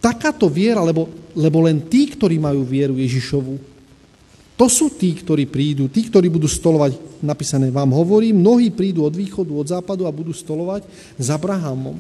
takáto 0.01 0.49
viera, 0.53 0.85
lebo, 0.85 1.09
lebo 1.33 1.65
len 1.65 1.81
tí, 1.89 2.13
ktorí 2.13 2.37
majú 2.37 2.65
vieru 2.65 3.01
Ježišovu, 3.01 3.57
to 4.61 4.67
sú 4.69 4.93
tí, 4.93 5.17
ktorí 5.17 5.49
prídu, 5.49 5.89
tí, 5.89 6.05
ktorí 6.05 6.29
budú 6.29 6.45
stolovať, 6.45 7.25
napísané 7.25 7.73
vám 7.73 7.97
hovorím, 7.97 8.45
mnohí 8.45 8.69
prídu 8.69 9.09
od 9.09 9.17
východu, 9.17 9.49
od 9.57 9.67
západu 9.73 10.05
a 10.05 10.13
budú 10.13 10.37
stolovať 10.37 10.85
s 11.17 11.27
Abrahamom. 11.33 11.97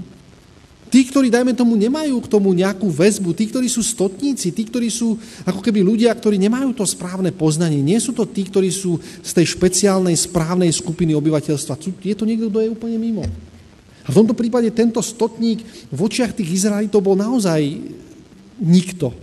Tí, 0.91 1.07
ktorí, 1.07 1.31
dajme 1.31 1.55
tomu, 1.55 1.79
nemajú 1.79 2.19
k 2.19 2.27
tomu 2.27 2.51
nejakú 2.51 2.91
väzbu, 2.91 3.31
tí, 3.31 3.47
ktorí 3.47 3.71
sú 3.71 3.79
stotníci, 3.79 4.51
tí, 4.51 4.67
ktorí 4.67 4.91
sú 4.91 5.15
ako 5.47 5.63
keby 5.63 5.87
ľudia, 5.87 6.11
ktorí 6.11 6.35
nemajú 6.35 6.75
to 6.75 6.83
správne 6.83 7.31
poznanie, 7.31 7.79
nie 7.79 7.95
sú 8.03 8.11
to 8.11 8.27
tí, 8.27 8.43
ktorí 8.43 8.75
sú 8.75 8.99
z 9.23 9.31
tej 9.31 9.55
špeciálnej 9.55 10.19
správnej 10.19 10.67
skupiny 10.75 11.15
obyvateľstva. 11.15 11.79
Je 12.03 12.19
to 12.19 12.27
niekto, 12.27 12.51
kto 12.51 12.67
je 12.67 12.75
úplne 12.75 12.99
mimo. 12.99 13.23
A 14.03 14.09
v 14.11 14.19
tomto 14.19 14.35
prípade 14.35 14.67
tento 14.75 14.99
stotník 14.99 15.63
v 15.95 16.01
očiach 16.03 16.35
tých 16.35 16.67
Izraelitov 16.67 17.07
bol 17.07 17.15
naozaj 17.15 17.63
nikto. 18.59 19.15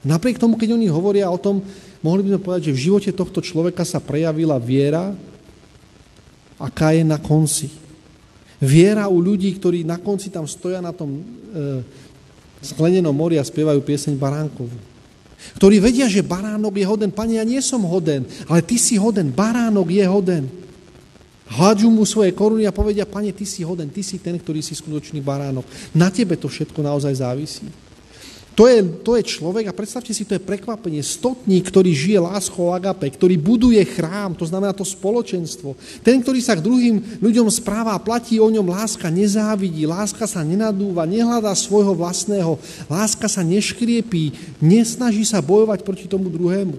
Napriek 0.00 0.40
tomu, 0.40 0.56
keď 0.56 0.80
oni 0.80 0.88
hovoria 0.88 1.28
o 1.28 1.36
tom, 1.36 1.60
mohli 2.00 2.24
by 2.24 2.28
sme 2.32 2.40
povedať, 2.40 2.62
že 2.72 2.76
v 2.78 2.84
živote 2.88 3.10
tohto 3.12 3.44
človeka 3.44 3.84
sa 3.84 4.00
prejavila 4.00 4.56
viera, 4.56 5.12
aká 6.56 6.96
je 6.96 7.04
na 7.04 7.20
konci. 7.20 7.87
Viera 8.58 9.06
u 9.06 9.22
ľudí, 9.22 9.54
ktorí 9.54 9.86
na 9.86 9.98
konci 10.02 10.34
tam 10.34 10.46
stoja 10.50 10.82
na 10.82 10.90
tom 10.90 11.18
e, 11.18 11.22
sklenenom 12.62 13.14
mori 13.14 13.38
a 13.38 13.46
spievajú 13.46 13.78
pieseň 13.82 14.18
Baránkovú. 14.18 14.74
Ktorí 15.54 15.78
vedia, 15.78 16.10
že 16.10 16.26
baránok 16.26 16.82
je 16.82 16.86
hoden. 16.86 17.10
Pane, 17.14 17.38
ja 17.38 17.46
nie 17.46 17.62
som 17.62 17.86
hoden, 17.86 18.26
ale 18.50 18.58
ty 18.58 18.74
si 18.74 18.98
hoden. 18.98 19.30
Baránok 19.30 19.86
je 19.86 20.02
hoden. 20.02 20.44
Hádžu 21.48 21.88
mu 21.88 22.04
svoje 22.04 22.34
koruny 22.36 22.68
a 22.68 22.74
povedia, 22.74 23.08
pane, 23.08 23.32
ty 23.32 23.48
si 23.48 23.64
hoden, 23.64 23.88
ty 23.88 24.04
si 24.04 24.20
ten, 24.20 24.36
ktorý 24.36 24.60
si 24.60 24.76
skutočný 24.76 25.24
baránok. 25.24 25.64
Na 25.96 26.12
tebe 26.12 26.36
to 26.36 26.50
všetko 26.50 26.84
naozaj 26.84 27.24
závisí. 27.24 27.64
To 28.58 28.66
je, 28.66 28.82
to 29.06 29.14
je 29.14 29.38
človek 29.38 29.70
a 29.70 29.76
predstavte 29.76 30.10
si, 30.10 30.26
to 30.26 30.34
je 30.34 30.42
prekvapenie. 30.42 30.98
Stotník, 30.98 31.70
ktorý 31.70 31.94
žije 31.94 32.18
láskou 32.18 32.74
agape, 32.74 33.06
ktorý 33.06 33.38
buduje 33.38 33.78
chrám, 33.86 34.34
to 34.34 34.42
znamená 34.42 34.74
to 34.74 34.82
spoločenstvo. 34.82 35.78
Ten, 36.02 36.18
ktorý 36.18 36.42
sa 36.42 36.58
k 36.58 36.66
druhým 36.66 37.22
ľuďom 37.22 37.46
správa 37.54 37.94
platí 38.02 38.42
o 38.42 38.50
ňom 38.50 38.66
láska, 38.66 39.14
nezávidí, 39.14 39.86
láska 39.86 40.26
sa 40.26 40.42
nenadúva, 40.42 41.06
nehľadá 41.06 41.54
svojho 41.54 41.94
vlastného, 41.94 42.58
láska 42.90 43.30
sa 43.30 43.46
neškriepí, 43.46 44.58
nesnaží 44.58 45.22
sa 45.22 45.38
bojovať 45.38 45.86
proti 45.86 46.10
tomu 46.10 46.26
druhému. 46.26 46.74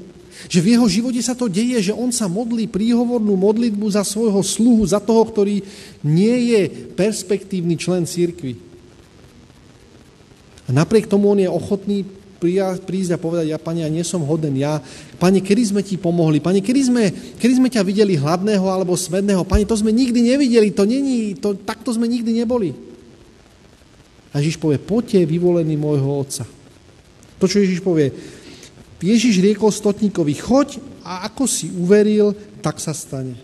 Že 0.52 0.60
v 0.60 0.70
jeho 0.76 0.88
živote 0.92 1.22
sa 1.24 1.32
to 1.32 1.48
deje, 1.48 1.80
že 1.80 1.94
on 1.96 2.12
sa 2.12 2.28
modlí 2.28 2.68
príhovornú 2.68 3.40
modlitbu 3.40 3.88
za 3.88 4.04
svojho 4.04 4.44
sluhu, 4.44 4.84
za 4.84 5.00
toho, 5.00 5.24
ktorý 5.24 5.64
nie 6.04 6.60
je 6.60 6.92
perspektívny 6.92 7.80
člen 7.80 8.04
církvy. 8.04 8.69
A 10.70 10.72
napriek 10.72 11.10
tomu 11.10 11.34
on 11.34 11.42
je 11.42 11.50
ochotný 11.50 12.06
prísť 12.86 13.18
a 13.18 13.20
povedať, 13.20 13.52
ja, 13.52 13.60
pane, 13.60 13.84
ja 13.84 13.92
nie 13.92 14.06
som 14.06 14.24
hoden, 14.24 14.56
ja, 14.56 14.80
pane, 15.20 15.44
kedy 15.44 15.76
sme 15.76 15.82
ti 15.84 16.00
pomohli, 16.00 16.40
pane, 16.40 16.64
kedy 16.64 16.82
sme, 16.88 17.04
kedy 17.36 17.54
sme 17.60 17.68
ťa 17.68 17.84
videli 17.84 18.16
hladného 18.16 18.64
alebo 18.64 18.96
smedného, 18.96 19.44
pane, 19.44 19.68
to 19.68 19.76
sme 19.76 19.92
nikdy 19.92 20.24
nevideli, 20.24 20.72
to 20.72 20.88
není, 20.88 21.36
to, 21.36 21.58
takto 21.60 21.92
sme 21.92 22.08
nikdy 22.08 22.32
neboli. 22.32 22.72
A 24.32 24.40
Ježiš 24.40 24.62
povie, 24.62 24.80
poďte 24.80 25.26
vyvolený 25.28 25.76
môjho 25.76 26.22
otca. 26.22 26.46
To, 27.42 27.46
čo 27.50 27.60
Ježiš 27.60 27.84
povie, 27.84 28.14
Ježiš 29.04 29.42
riekol 29.42 29.74
stotníkovi, 29.74 30.38
choď 30.38 30.80
a 31.04 31.28
ako 31.28 31.44
si 31.50 31.68
uveril, 31.74 32.32
tak 32.62 32.78
sa 32.80 32.96
stane. 32.96 33.36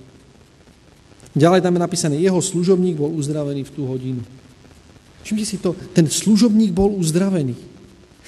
Ďalej 1.36 1.64
tam 1.64 1.76
je 1.76 1.82
napísané, 1.84 2.16
jeho 2.16 2.40
služobník 2.40 2.96
bol 2.96 3.12
uzdravený 3.12 3.68
v 3.68 3.74
tú 3.74 3.84
hodinu. 3.84 4.24
Všimte 5.26 5.46
si 5.46 5.58
to, 5.58 5.74
ten 5.98 6.06
služobník 6.06 6.70
bol 6.70 6.94
uzdravený. 6.94 7.58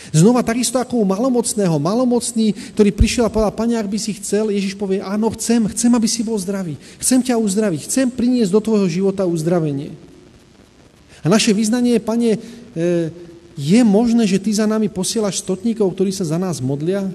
Znova 0.10 0.42
takisto 0.42 0.82
ako 0.82 1.04
u 1.04 1.06
malomocného. 1.06 1.78
Malomocný, 1.78 2.58
ktorý 2.74 2.90
prišiel 2.90 3.30
a 3.30 3.34
povedal, 3.34 3.54
pane, 3.54 3.78
ak 3.78 3.86
by 3.86 4.00
si 4.02 4.18
chcel, 4.18 4.50
Ježiš 4.50 4.74
povie, 4.74 4.98
áno, 5.02 5.30
chcem, 5.38 5.70
chcem, 5.74 5.92
aby 5.94 6.08
si 6.10 6.26
bol 6.26 6.38
zdravý. 6.42 6.74
Chcem 6.98 7.22
ťa 7.22 7.38
uzdraviť, 7.38 7.86
chcem 7.86 8.08
priniesť 8.10 8.50
do 8.50 8.62
tvojho 8.62 8.88
života 8.90 9.30
uzdravenie. 9.30 9.94
A 11.22 11.30
naše 11.30 11.54
vyznanie 11.54 11.98
je, 11.98 12.02
pane, 12.02 12.32
e, 12.34 12.40
je 13.58 13.82
možné, 13.82 14.26
že 14.30 14.42
ty 14.42 14.54
za 14.54 14.70
nami 14.70 14.90
posielaš 14.90 15.42
stotníkov, 15.42 15.90
ktorí 15.94 16.14
sa 16.14 16.26
za 16.26 16.38
nás 16.38 16.62
modlia? 16.62 17.10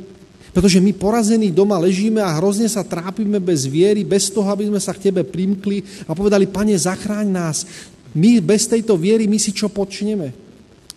Pretože 0.53 0.85
my 0.85 0.93
porazení 0.93 1.49
doma 1.49 1.81
ležíme 1.81 2.21
a 2.21 2.37
hrozne 2.37 2.69
sa 2.69 2.85
trápime 2.85 3.41
bez 3.41 3.65
viery, 3.65 4.05
bez 4.05 4.29
toho, 4.29 4.45
aby 4.53 4.69
sme 4.69 4.77
sa 4.77 4.93
k 4.93 5.09
tebe 5.09 5.25
primkli 5.25 5.81
a 6.05 6.13
povedali, 6.13 6.45
pane, 6.45 6.77
zachráň 6.77 7.27
nás. 7.33 7.65
My 8.13 8.41
bez 8.45 8.69
tejto 8.69 8.97
viery, 9.01 9.25
my 9.25 9.41
si 9.41 9.57
čo 9.57 9.73
počneme? 9.73 10.33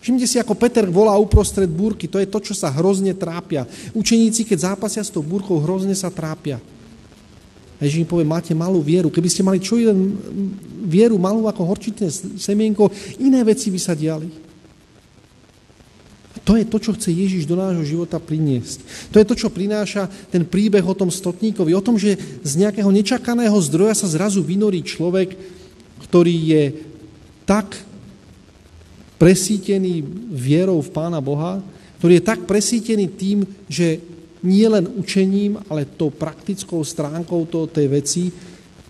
Všimte 0.04 0.26
si, 0.28 0.36
ako 0.38 0.54
Peter 0.54 0.86
volá 0.86 1.16
uprostred 1.18 1.66
búrky, 1.66 2.06
to 2.06 2.22
je 2.22 2.30
to, 2.30 2.38
čo 2.38 2.54
sa 2.54 2.70
hrozne 2.70 3.16
trápia. 3.16 3.66
Učeníci, 3.90 4.46
keď 4.46 4.72
zápasia 4.72 5.02
s 5.02 5.10
tou 5.10 5.24
búrkou, 5.24 5.58
hrozne 5.58 5.96
sa 5.98 6.12
trápia. 6.12 6.62
A 7.76 7.80
Ježiš 7.84 8.06
im 8.06 8.08
povie, 8.08 8.24
máte 8.24 8.54
malú 8.56 8.80
vieru. 8.80 9.12
Keby 9.12 9.28
ste 9.28 9.44
mali 9.44 9.60
čo 9.60 9.76
jeden 9.76 10.16
vieru, 10.86 11.20
malú 11.20 11.44
ako 11.50 11.66
horčitné 11.66 12.08
semienko, 12.38 12.88
iné 13.20 13.42
veci 13.42 13.68
by 13.68 13.80
sa 13.80 13.92
diali. 13.92 14.30
To 16.46 16.54
je 16.54 16.62
to, 16.62 16.78
čo 16.78 16.94
chce 16.94 17.10
Ježiš 17.10 17.42
do 17.42 17.58
nášho 17.58 17.82
života 17.82 18.22
priniesť. 18.22 19.10
To 19.10 19.18
je 19.18 19.26
to, 19.26 19.34
čo 19.34 19.50
prináša 19.50 20.06
ten 20.30 20.46
príbeh 20.46 20.86
o 20.86 20.94
tom 20.94 21.10
stotníkovi. 21.10 21.74
O 21.74 21.82
tom, 21.82 21.98
že 21.98 22.14
z 22.46 22.52
nejakého 22.62 22.86
nečakaného 22.94 23.58
zdroja 23.58 23.98
sa 23.98 24.06
zrazu 24.06 24.46
vynorí 24.46 24.86
človek, 24.86 25.34
ktorý 26.06 26.36
je 26.46 26.62
tak 27.46 27.78
presítený 29.16 30.04
vierou 30.34 30.82
v 30.82 30.92
Pána 30.92 31.22
Boha, 31.24 31.62
ktorý 31.96 32.20
je 32.20 32.28
tak 32.28 32.44
presítený 32.44 33.06
tým, 33.16 33.46
že 33.70 34.02
nie 34.44 34.68
len 34.68 34.84
učením, 34.84 35.56
ale 35.72 35.88
tou 35.88 36.12
praktickou 36.12 36.84
stránkou 36.84 37.48
to, 37.48 37.64
tej 37.64 37.86
veci, 37.88 38.22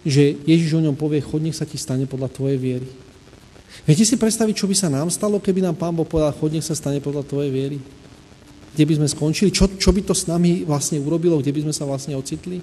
že 0.03 0.43
Ježiš 0.43 0.75
o 0.79 0.85
ňom 0.85 0.99
povie, 0.99 1.23
chod, 1.23 1.43
nech 1.43 1.55
sa 1.55 1.69
ti 1.69 1.79
stane 1.79 2.09
podľa 2.09 2.33
tvojej 2.35 2.59
viery. 2.59 2.89
Viete 3.87 4.03
si 4.03 4.19
predstaviť, 4.19 4.55
čo 4.57 4.67
by 4.67 4.75
sa 4.75 4.89
nám 4.91 5.13
stalo, 5.13 5.39
keby 5.39 5.63
nám 5.63 5.79
Pán 5.79 5.95
Boh 5.95 6.09
povedal, 6.09 6.35
chod, 6.35 6.51
nech 6.51 6.67
sa 6.67 6.75
stane 6.75 6.99
podľa 6.99 7.23
tvojej 7.23 7.53
viery? 7.55 7.79
Kde 8.75 8.85
by 8.85 8.93
sme 8.99 9.09
skončili? 9.09 9.49
Čo, 9.55 9.73
čo 9.79 9.91
by 9.95 10.01
to 10.05 10.15
s 10.15 10.29
nami 10.29 10.67
vlastne 10.67 11.01
urobilo? 11.01 11.39
Kde 11.41 11.55
by 11.55 11.61
sme 11.71 11.75
sa 11.75 11.89
vlastne 11.89 12.13
ocitli? 12.19 12.61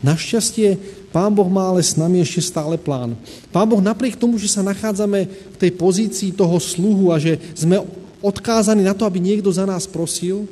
Našťastie 0.00 0.80
Pán 1.10 1.34
Boh 1.34 1.46
má 1.50 1.66
ale 1.66 1.82
s 1.82 1.98
nami 1.98 2.22
ešte 2.22 2.54
stále 2.54 2.78
plán. 2.78 3.18
Pán 3.50 3.66
Boh 3.66 3.82
napriek 3.82 4.14
tomu, 4.14 4.38
že 4.38 4.46
sa 4.46 4.62
nachádzame 4.62 5.26
v 5.26 5.56
tej 5.58 5.70
pozícii 5.74 6.30
toho 6.30 6.54
sluhu 6.62 7.10
a 7.10 7.18
že 7.18 7.38
sme 7.58 7.82
odkázaní 8.22 8.86
na 8.86 8.94
to, 8.94 9.02
aby 9.02 9.18
niekto 9.18 9.50
za 9.50 9.66
nás 9.66 9.90
prosil, 9.90 10.46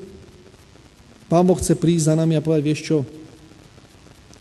Pán 1.29 1.45
Boh 1.45 1.61
chce 1.61 1.77
prísť 1.77 2.11
za 2.11 2.15
nami 2.17 2.35
a 2.35 2.43
povedať, 2.43 2.65
vieš 2.65 2.81
čo, 2.89 2.99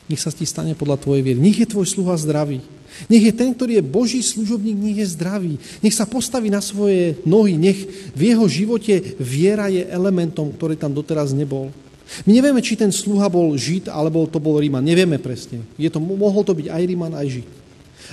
nech 0.07 0.23
sa 0.23 0.31
ti 0.31 0.47
stane 0.47 0.71
podľa 0.71 1.03
tvojej 1.03 1.19
viery. 1.19 1.39
Nech 1.39 1.59
je 1.59 1.67
tvoj 1.67 1.83
sluha 1.83 2.15
zdravý. 2.15 2.63
Nech 3.11 3.27
je 3.27 3.33
ten, 3.35 3.51
ktorý 3.51 3.77
je 3.77 3.83
Boží 3.83 4.23
služobník, 4.23 4.79
nech 4.79 5.03
je 5.03 5.13
zdravý. 5.13 5.59
Nech 5.83 5.91
sa 5.91 6.07
postaví 6.07 6.47
na 6.47 6.63
svoje 6.63 7.19
nohy. 7.27 7.59
Nech 7.59 7.83
v 8.15 8.31
jeho 8.31 8.47
živote 8.47 9.19
viera 9.19 9.67
je 9.67 9.83
elementom, 9.83 10.47
ktorý 10.55 10.79
tam 10.79 10.95
doteraz 10.95 11.35
nebol. 11.35 11.75
My 12.23 12.31
nevieme, 12.31 12.63
či 12.63 12.79
ten 12.79 12.91
sluha 12.91 13.27
bol 13.27 13.51
Žid, 13.55 13.91
alebo 13.91 14.23
to 14.27 14.39
bol 14.39 14.55
Ríman. 14.57 14.83
Nevieme 14.83 15.19
presne. 15.19 15.63
Je 15.75 15.91
to, 15.91 15.99
mohol 15.99 16.43
to 16.47 16.55
byť 16.55 16.67
aj 16.71 16.83
Ríman, 16.87 17.13
aj 17.13 17.27
Žid. 17.39 17.47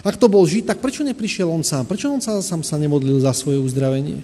Ak 0.02 0.18
to 0.18 0.26
bol 0.26 0.42
Žid, 0.42 0.66
tak 0.66 0.82
prečo 0.82 1.06
neprišiel 1.06 1.46
on 1.46 1.62
sám? 1.62 1.86
Prečo 1.86 2.10
on 2.10 2.18
sa, 2.18 2.42
sám 2.42 2.66
sa 2.66 2.74
nemodlil 2.74 3.22
za 3.22 3.30
svoje 3.30 3.62
uzdravenie? 3.62 4.18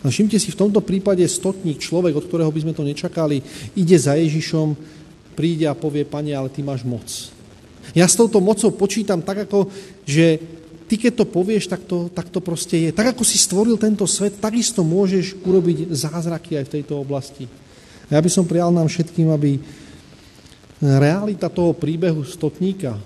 A 0.00 0.08
všimte 0.08 0.40
si, 0.40 0.48
v 0.48 0.60
tomto 0.60 0.80
prípade 0.80 1.20
stotník, 1.28 1.76
človek, 1.84 2.16
od 2.16 2.24
ktorého 2.24 2.48
by 2.48 2.60
sme 2.64 2.72
to 2.72 2.80
nečakali, 2.80 3.44
ide 3.76 3.96
za 4.00 4.16
Ježišom, 4.16 4.72
príde 5.36 5.68
a 5.68 5.76
povie, 5.76 6.08
pane, 6.08 6.32
ale 6.32 6.48
ty 6.48 6.64
máš 6.64 6.88
moc. 6.88 7.04
Ja 7.92 8.08
s 8.08 8.16
touto 8.16 8.40
mocou 8.40 8.72
počítam 8.72 9.20
tak, 9.20 9.44
ako, 9.44 9.68
že 10.08 10.40
ty 10.88 10.96
keď 10.96 11.20
to 11.20 11.24
povieš, 11.28 11.68
tak 11.68 11.84
to, 11.84 12.08
tak 12.08 12.32
to 12.32 12.40
proste 12.40 12.76
je. 12.76 12.90
Tak 12.96 13.12
ako 13.12 13.22
si 13.28 13.36
stvoril 13.36 13.76
tento 13.76 14.08
svet, 14.08 14.40
takisto 14.40 14.80
môžeš 14.80 15.36
urobiť 15.44 15.92
zázraky 15.92 16.56
aj 16.56 16.64
v 16.64 16.72
tejto 16.80 16.96
oblasti. 16.96 17.44
A 18.10 18.18
ja 18.18 18.20
by 18.20 18.30
som 18.30 18.42
prijal 18.42 18.74
nám 18.74 18.90
všetkým, 18.90 19.30
aby 19.30 19.62
realita 20.82 21.46
toho 21.46 21.70
príbehu 21.70 22.26
stotníka, 22.26 22.98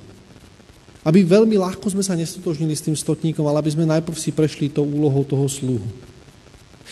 aby 1.05 1.21
veľmi 1.21 1.61
ľahko 1.61 1.85
sme 1.93 2.01
sa 2.01 2.17
nestotožnili 2.17 2.73
s 2.73 2.81
tým 2.81 2.97
stotníkom, 2.97 3.45
ale 3.45 3.61
aby 3.61 3.71
sme 3.77 3.85
najprv 3.85 4.17
si 4.17 4.33
prešli 4.33 4.73
tou 4.73 4.89
úlohou 4.89 5.21
toho 5.21 5.45
sluhu. 5.45 5.85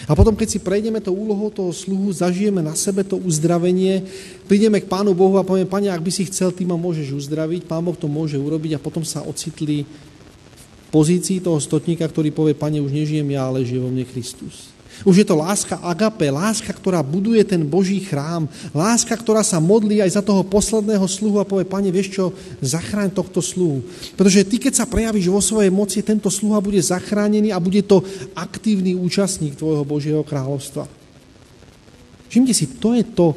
A 0.09 0.13
potom, 0.13 0.37
keď 0.37 0.49
si 0.57 0.59
prejdeme 0.59 1.01
tou 1.01 1.15
úlohou 1.15 1.53
toho 1.53 1.71
sluhu, 1.71 2.11
zažijeme 2.13 2.65
na 2.65 2.77
sebe 2.77 3.05
to 3.05 3.17
uzdravenie, 3.21 4.05
prídeme 4.49 4.81
k 4.81 4.91
Pánu 4.91 5.13
Bohu 5.13 5.37
a 5.39 5.47
povieme, 5.47 5.69
Pane, 5.69 5.89
ak 5.93 6.03
by 6.03 6.13
si 6.13 6.27
chcel, 6.29 6.51
ty 6.51 6.65
ma 6.65 6.81
môžeš 6.81 7.13
uzdraviť, 7.13 7.69
Pán 7.69 7.85
Boh 7.85 7.97
to 7.97 8.09
môže 8.11 8.37
urobiť 8.37 8.77
a 8.77 8.83
potom 8.83 9.05
sa 9.05 9.23
ocitli 9.23 9.85
v 9.85 10.89
pozícii 10.91 11.41
toho 11.45 11.61
stotníka, 11.61 12.09
ktorý 12.09 12.33
povie, 12.33 12.57
Pane, 12.57 12.81
už 12.81 12.93
nežijem 12.93 13.29
ja, 13.33 13.47
ale 13.47 13.69
žije 13.69 13.81
vo 13.85 13.93
mne 13.93 14.05
Kristus. 14.09 14.72
Už 15.03 15.23
je 15.23 15.27
to 15.27 15.35
láska 15.35 15.79
agape, 15.83 16.31
láska, 16.31 16.71
ktorá 16.71 17.03
buduje 17.03 17.43
ten 17.43 17.67
Boží 17.67 17.99
chrám, 18.03 18.47
láska, 18.71 19.15
ktorá 19.19 19.43
sa 19.43 19.59
modlí 19.59 19.99
aj 19.99 20.19
za 20.19 20.23
toho 20.23 20.47
posledného 20.47 21.05
sluhu 21.11 21.43
a 21.43 21.49
povie, 21.49 21.67
pane, 21.67 21.91
vieš 21.91 22.15
čo, 22.15 22.25
zachráň 22.63 23.11
tohto 23.11 23.43
sluhu. 23.43 23.83
Pretože 24.15 24.47
ty, 24.47 24.63
keď 24.63 24.83
sa 24.83 24.87
prejavíš 24.87 25.27
vo 25.27 25.43
svojej 25.43 25.75
moci, 25.75 26.07
tento 26.07 26.31
sluha 26.31 26.63
bude 26.63 26.79
zachránený 26.79 27.51
a 27.51 27.59
bude 27.59 27.83
to 27.83 28.07
aktívny 28.39 28.95
účastník 28.95 29.59
tvojho 29.59 29.83
Božieho 29.83 30.23
kráľovstva. 30.23 30.87
Všimte 32.33 32.57
si, 32.57 32.65
to 32.81 32.97
je 32.97 33.05
to, 33.05 33.37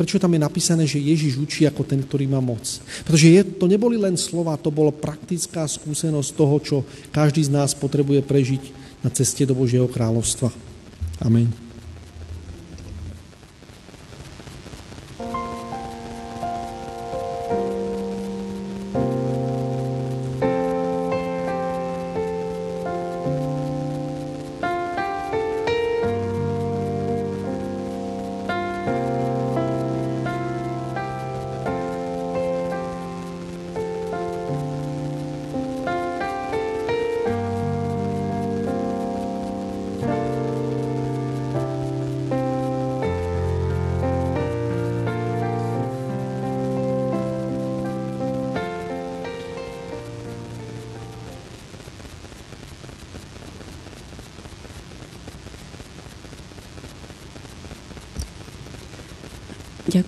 prečo 0.00 0.16
tam 0.16 0.32
je 0.32 0.40
napísané, 0.40 0.88
že 0.88 0.96
Ježiš 0.96 1.36
učí 1.36 1.68
ako 1.68 1.84
ten, 1.84 2.00
ktorý 2.00 2.24
má 2.24 2.40
moc. 2.40 2.64
Pretože 3.04 3.28
je, 3.28 3.40
to 3.44 3.68
neboli 3.68 4.00
len 4.00 4.16
slova, 4.16 4.56
to 4.56 4.72
bolo 4.72 4.88
praktická 4.88 5.68
skúsenosť 5.68 6.30
toho, 6.32 6.56
čo 6.64 6.76
každý 7.12 7.44
z 7.44 7.52
nás 7.52 7.76
potrebuje 7.76 8.24
prežiť 8.24 8.62
na 9.04 9.12
ceste 9.12 9.44
do 9.44 9.52
Božieho 9.52 9.84
kráľovstva. 9.84 10.69
Amém. 11.20 11.69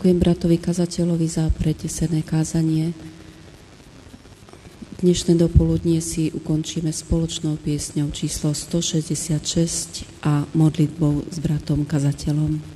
Ďakujem 0.03 0.19
bratovi 0.19 0.59
kazateľovi 0.59 1.31
za 1.31 1.47
pretesené 1.55 2.27
kázanie. 2.27 2.91
Dnešné 4.99 5.39
dopoludnie 5.39 6.03
si 6.03 6.35
ukončíme 6.35 6.91
spoločnou 6.91 7.55
piesňou 7.63 8.11
číslo 8.11 8.51
166 8.51 10.03
a 10.27 10.43
modlitbou 10.59 11.31
s 11.31 11.39
bratom 11.39 11.87
kazateľom. 11.87 12.72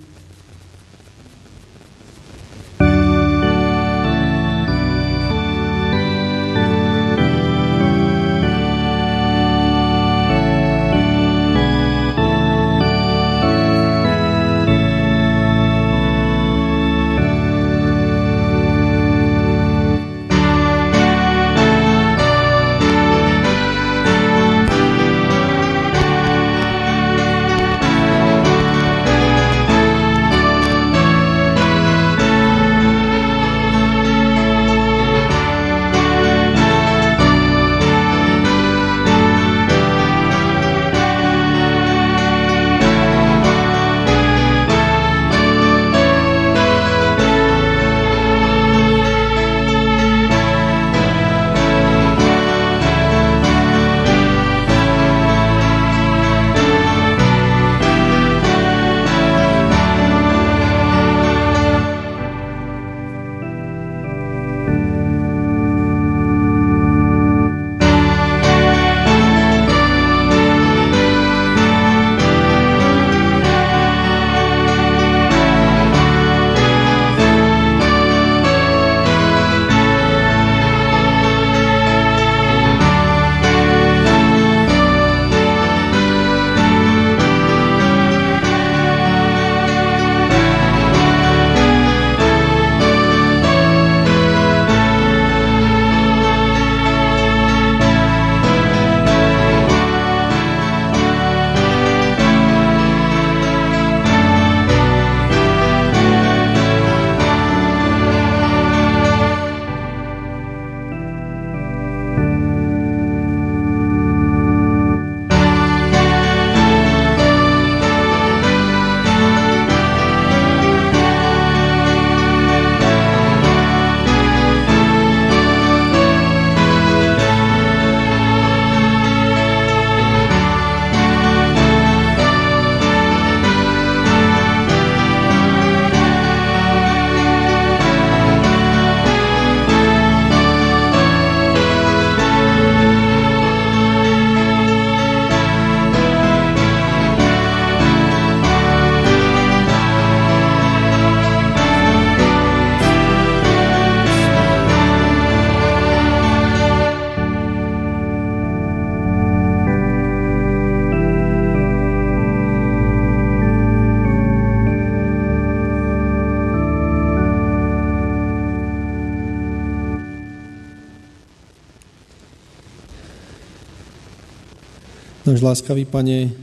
Láskavý 175.47 175.86
Pane, 175.86 176.35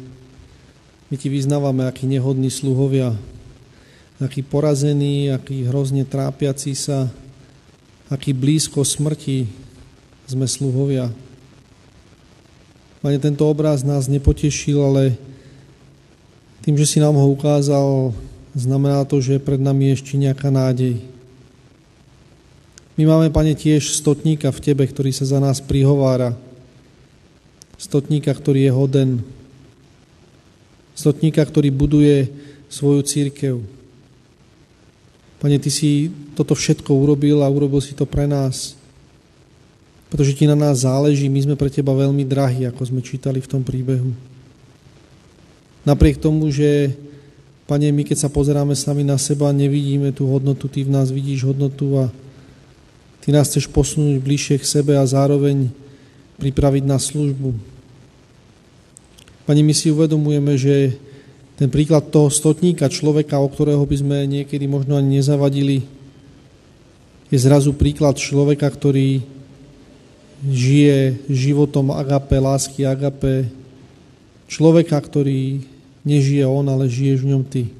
my 1.11 1.15
Ti 1.19 1.27
vyznávame, 1.27 1.83
aký 1.83 2.07
nehodní 2.07 2.47
sluhovia, 2.47 3.11
aký 4.23 4.39
porazený, 4.39 5.35
aký 5.35 5.67
hrozne 5.67 6.07
trápiaci 6.07 6.71
sa, 6.71 7.11
aký 8.07 8.31
blízko 8.31 8.87
smrti 8.87 9.51
sme 10.31 10.47
sluhovia. 10.47 11.11
Pane, 13.03 13.19
tento 13.19 13.43
obraz 13.51 13.83
nás 13.83 14.07
nepotešil, 14.07 14.79
ale 14.79 15.03
tým, 16.63 16.79
že 16.79 16.87
si 16.87 17.03
nám 17.03 17.19
ho 17.19 17.27
ukázal, 17.27 18.15
znamená 18.55 19.03
to, 19.03 19.19
že 19.19 19.43
pred 19.43 19.59
nami 19.59 19.91
je 19.91 19.95
ešte 19.99 20.13
nejaká 20.15 20.47
nádej. 20.47 21.03
My 22.95 23.03
máme, 23.03 23.27
Pane, 23.27 23.51
tiež 23.57 23.91
stotníka 23.91 24.47
v 24.55 24.63
Tebe, 24.63 24.87
ktorý 24.87 25.11
sa 25.11 25.27
za 25.27 25.43
nás 25.43 25.59
prihovára, 25.59 26.39
stotníka, 27.77 28.31
ktorý 28.33 28.67
je 28.67 28.71
hoden, 28.71 29.09
stotníka, 30.93 31.41
ktorý 31.41 31.73
buduje 31.73 32.29
svoju 32.69 33.01
církev. 33.05 33.55
Pane, 35.41 35.59
Ty 35.59 35.69
si 35.69 36.07
toto 36.33 36.55
všetko 36.55 36.95
urobil 36.95 37.43
a 37.43 37.51
urobil 37.51 37.83
si 37.83 37.91
to 37.93 38.07
pre 38.07 38.29
nás, 38.29 38.79
pretože 40.07 40.37
Ti 40.37 40.47
na 40.47 40.55
nás 40.55 40.85
záleží, 40.85 41.27
my 41.27 41.41
sme 41.43 41.55
pre 41.59 41.67
Teba 41.67 41.91
veľmi 41.91 42.23
drahí, 42.23 42.63
ako 42.69 42.81
sme 42.87 43.01
čítali 43.03 43.43
v 43.43 43.49
tom 43.49 43.61
príbehu. 43.65 44.15
Napriek 45.83 46.21
tomu, 46.21 46.47
že 46.47 46.95
Pane, 47.63 47.91
my 47.91 48.03
keď 48.03 48.27
sa 48.27 48.29
pozeráme 48.31 48.75
sami 48.75 49.07
na 49.07 49.15
seba, 49.15 49.51
nevidíme 49.55 50.11
tú 50.15 50.27
hodnotu, 50.31 50.71
Ty 50.71 50.87
v 50.87 50.93
nás 50.93 51.11
vidíš 51.11 51.47
hodnotu 51.47 51.95
a 51.99 52.11
Ty 53.23 53.35
nás 53.35 53.47
chceš 53.47 53.71
posunúť 53.71 54.19
bližšie 54.19 54.59
k 54.59 54.67
sebe 54.67 54.99
a 54.99 55.03
zároveň 55.07 55.71
pripraviť 56.43 56.83
na 56.83 56.99
službu. 56.99 57.55
Pani, 59.47 59.63
my 59.63 59.71
si 59.71 59.87
uvedomujeme, 59.91 60.59
že 60.59 60.99
ten 61.55 61.71
príklad 61.71 62.11
toho 62.11 62.27
stotníka, 62.27 62.91
človeka, 62.91 63.39
o 63.39 63.47
ktorého 63.47 63.83
by 63.87 63.95
sme 63.95 64.17
niekedy 64.27 64.67
možno 64.67 64.99
ani 64.99 65.23
nezavadili, 65.23 65.87
je 67.31 67.37
zrazu 67.39 67.71
príklad 67.71 68.19
človeka, 68.19 68.67
ktorý 68.67 69.23
žije 70.43 71.23
životom 71.31 71.95
agape, 71.95 72.35
lásky 72.35 72.83
agape, 72.83 73.47
človeka, 74.51 74.99
ktorý 74.99 75.63
nežije 76.03 76.43
on, 76.43 76.67
ale 76.67 76.91
žiješ 76.91 77.23
v 77.23 77.29
ňom 77.31 77.43
ty. 77.47 77.71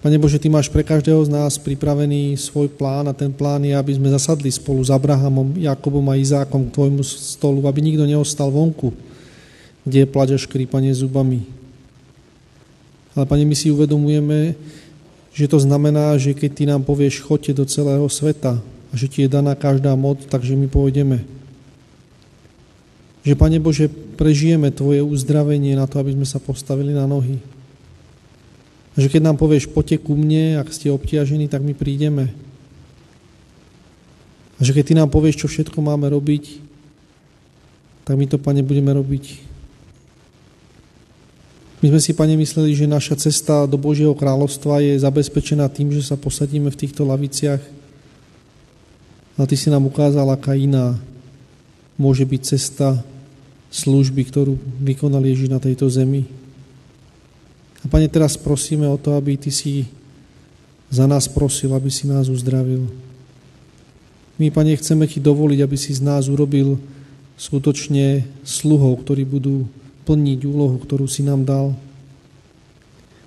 Pane 0.00 0.16
Bože, 0.16 0.40
Ty 0.40 0.48
máš 0.48 0.72
pre 0.72 0.80
každého 0.80 1.20
z 1.28 1.28
nás 1.28 1.60
pripravený 1.60 2.32
svoj 2.40 2.72
plán 2.72 3.04
a 3.04 3.12
ten 3.12 3.28
plán 3.28 3.60
je, 3.68 3.76
aby 3.76 3.92
sme 4.00 4.08
zasadli 4.08 4.48
spolu 4.48 4.80
s 4.80 4.88
Abrahamom, 4.88 5.60
Jakobom 5.60 6.08
a 6.08 6.16
Izákom 6.16 6.68
k 6.68 6.72
Tvojmu 6.72 7.04
stolu, 7.04 7.68
aby 7.68 7.84
nikto 7.84 8.08
neostal 8.08 8.48
vonku, 8.48 8.96
kde 9.84 10.04
je 10.04 10.08
plač 10.08 10.32
a 10.32 10.40
škrípanie 10.40 10.88
zubami. 10.96 11.44
Ale, 13.12 13.28
Pane, 13.28 13.44
my 13.44 13.52
si 13.52 13.68
uvedomujeme, 13.68 14.56
že 15.36 15.44
to 15.52 15.60
znamená, 15.60 16.16
že 16.16 16.32
keď 16.32 16.50
Ty 16.56 16.64
nám 16.72 16.82
povieš, 16.88 17.20
chodte 17.20 17.52
do 17.52 17.68
celého 17.68 18.08
sveta 18.08 18.56
a 18.56 18.94
že 18.96 19.04
Ti 19.04 19.28
je 19.28 19.36
daná 19.36 19.52
každá 19.52 19.92
moc, 20.00 20.24
takže 20.32 20.56
my 20.56 20.64
pôjdeme. 20.64 21.20
Že, 23.20 23.36
Pane 23.36 23.60
Bože, 23.60 23.92
prežijeme 24.16 24.72
Tvoje 24.72 25.04
uzdravenie 25.04 25.76
na 25.76 25.84
to, 25.84 26.00
aby 26.00 26.16
sme 26.16 26.24
sa 26.24 26.40
postavili 26.40 26.96
na 26.96 27.04
nohy. 27.04 27.36
Že 28.98 29.06
keď 29.06 29.22
nám 29.22 29.36
povieš, 29.38 29.70
poďte 29.70 30.02
ku 30.02 30.18
mne, 30.18 30.58
ak 30.58 30.74
ste 30.74 30.90
obtiažení, 30.90 31.46
tak 31.46 31.62
my 31.62 31.74
prídeme. 31.76 32.34
A 34.58 34.66
že 34.66 34.74
keď 34.74 34.84
Ty 34.90 34.94
nám 35.00 35.10
povieš, 35.14 35.46
čo 35.46 35.46
všetko 35.48 35.78
máme 35.80 36.10
robiť, 36.10 36.60
tak 38.04 38.18
my 38.18 38.26
to, 38.26 38.36
Pane, 38.36 38.60
budeme 38.66 38.90
robiť. 38.90 39.46
My 41.80 41.88
sme 41.88 42.00
si, 42.02 42.12
Pane, 42.12 42.36
mysleli, 42.36 42.76
že 42.76 42.90
naša 42.90 43.16
cesta 43.16 43.64
do 43.64 43.80
Božieho 43.80 44.12
kráľovstva 44.12 44.84
je 44.84 45.00
zabezpečená 45.00 45.70
tým, 45.72 45.94
že 45.96 46.04
sa 46.04 46.18
posadíme 46.18 46.68
v 46.68 46.76
týchto 46.76 47.08
laviciach. 47.08 47.62
A 49.40 49.48
Ty 49.48 49.56
si 49.56 49.72
nám 49.72 49.88
ukázal, 49.88 50.28
aká 50.28 50.52
iná 50.52 51.00
môže 51.96 52.28
byť 52.28 52.42
cesta 52.44 53.00
služby, 53.72 54.28
ktorú 54.28 54.60
vykonal 54.82 55.24
Ježiš 55.24 55.48
na 55.48 55.56
tejto 55.62 55.88
zemi. 55.88 56.39
A 57.80 57.88
Pane, 57.88 58.08
teraz 58.12 58.36
prosíme 58.36 58.84
o 58.88 59.00
to, 59.00 59.16
aby 59.16 59.40
Ty 59.40 59.48
si 59.48 59.88
za 60.90 61.06
nás 61.06 61.30
prosil, 61.30 61.72
aby 61.72 61.88
si 61.88 62.04
nás 62.10 62.28
uzdravil. 62.28 62.90
My, 64.36 64.52
Pane, 64.52 64.76
chceme 64.76 65.08
Ti 65.08 65.20
dovoliť, 65.20 65.58
aby 65.64 65.76
si 65.76 65.96
z 65.96 66.00
nás 66.04 66.28
urobil 66.28 66.76
skutočne 67.40 68.28
sluhov, 68.44 69.00
ktorí 69.00 69.24
budú 69.24 69.64
plniť 70.04 70.40
úlohu, 70.44 70.76
ktorú 70.76 71.08
si 71.08 71.24
nám 71.24 71.48
dal. 71.48 71.72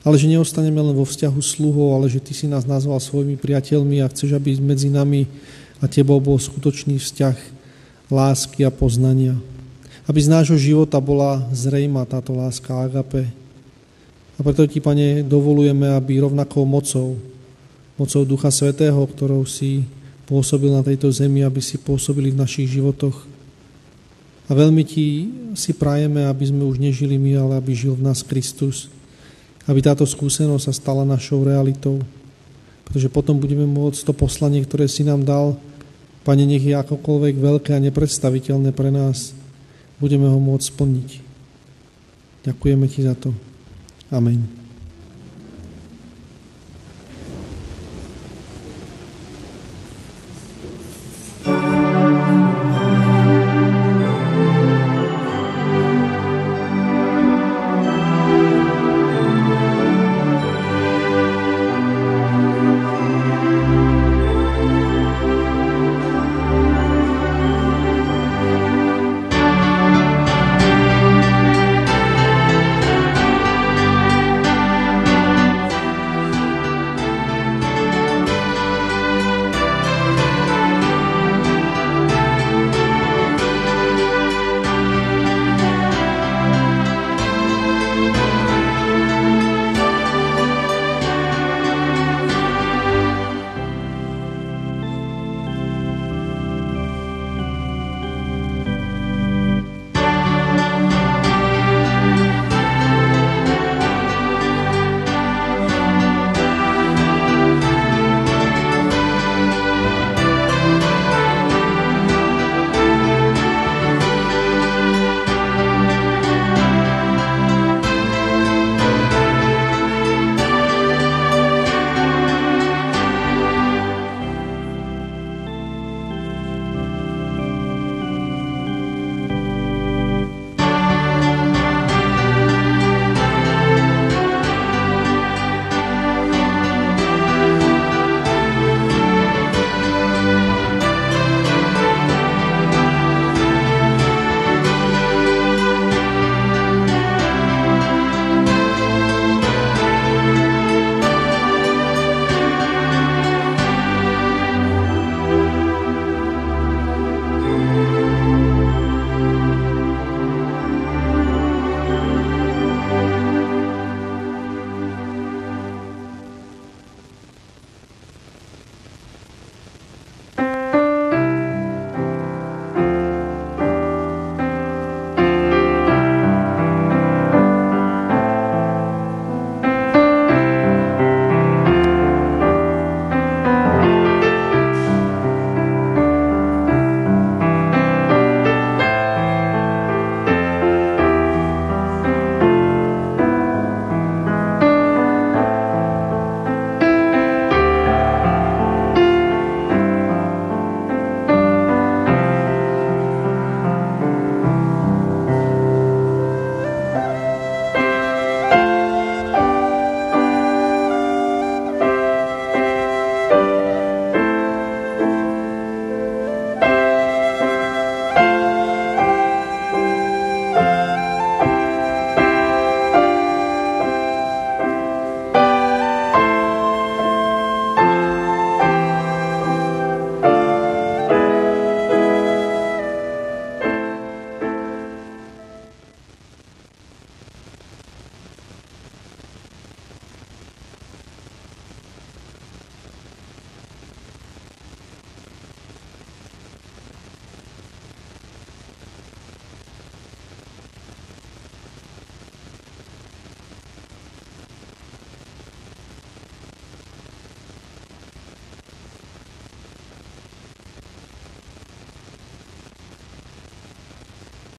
Ale 0.03 0.19
že 0.19 0.27
neostaneme 0.27 0.83
len 0.83 0.93
vo 0.93 1.07
vzťahu 1.07 1.39
sluhov, 1.39 1.95
ale 1.97 2.11
že 2.11 2.21
Ty 2.21 2.33
si 2.35 2.45
nás 2.45 2.67
nazval 2.67 2.99
svojimi 2.99 3.39
priateľmi 3.39 4.03
a 4.03 4.11
chceš, 4.11 4.35
aby 4.35 4.59
medzi 4.59 4.91
nami 4.91 5.25
a 5.81 5.87
Tebou 5.89 6.19
bol 6.21 6.37
skutočný 6.37 6.99
vzťah 6.99 7.37
lásky 8.11 8.67
a 8.67 8.71
poznania. 8.71 9.33
Aby 10.05 10.19
z 10.19 10.29
nášho 10.29 10.59
života 10.59 10.99
bola 10.99 11.47
zrejma 11.55 12.03
táto 12.03 12.35
láska 12.35 12.85
agape. 12.85 13.31
A 14.37 14.39
preto 14.41 14.65
Ti, 14.65 14.79
Pane, 14.81 15.21
dovolujeme, 15.21 15.93
aby 15.93 16.23
rovnakou 16.23 16.65
mocou, 16.65 17.17
mocou 17.99 18.21
Ducha 18.25 18.49
Svetého, 18.49 18.97
ktorou 18.97 19.45
si 19.45 19.85
pôsobil 20.25 20.73
na 20.73 20.81
tejto 20.81 21.11
zemi, 21.13 21.45
aby 21.45 21.61
si 21.61 21.77
pôsobili 21.77 22.33
v 22.33 22.41
našich 22.41 22.69
životoch, 22.73 23.33
a 24.43 24.51
veľmi 24.51 24.83
ti 24.83 25.31
si 25.55 25.71
prajeme, 25.71 26.27
aby 26.27 26.43
sme 26.51 26.67
už 26.67 26.75
nežili 26.75 27.15
my, 27.15 27.39
ale 27.39 27.53
aby 27.63 27.71
žil 27.71 27.95
v 27.95 28.03
nás 28.03 28.19
Kristus. 28.25 28.91
Aby 29.63 29.79
táto 29.79 30.03
skúsenosť 30.03 30.67
sa 30.67 30.73
stala 30.75 31.07
našou 31.07 31.47
realitou. 31.47 32.03
Pretože 32.83 33.07
potom 33.07 33.39
budeme 33.39 33.63
môcť 33.63 34.03
to 34.03 34.11
poslanie, 34.11 34.59
ktoré 34.67 34.91
si 34.91 35.07
nám 35.07 35.23
dal, 35.23 35.55
Pane, 36.23 36.47
nech 36.47 36.63
je 36.63 36.71
akokoľvek 36.71 37.35
veľké 37.35 37.71
a 37.75 37.83
nepredstaviteľné 37.83 38.71
pre 38.71 38.87
nás, 38.91 39.35
budeme 39.99 40.23
ho 40.27 40.39
môcť 40.39 40.71
splniť. 40.71 41.09
Ďakujeme 42.47 42.85
ti 42.87 43.03
za 43.03 43.11
to. 43.15 43.35
Amen. 44.13 44.62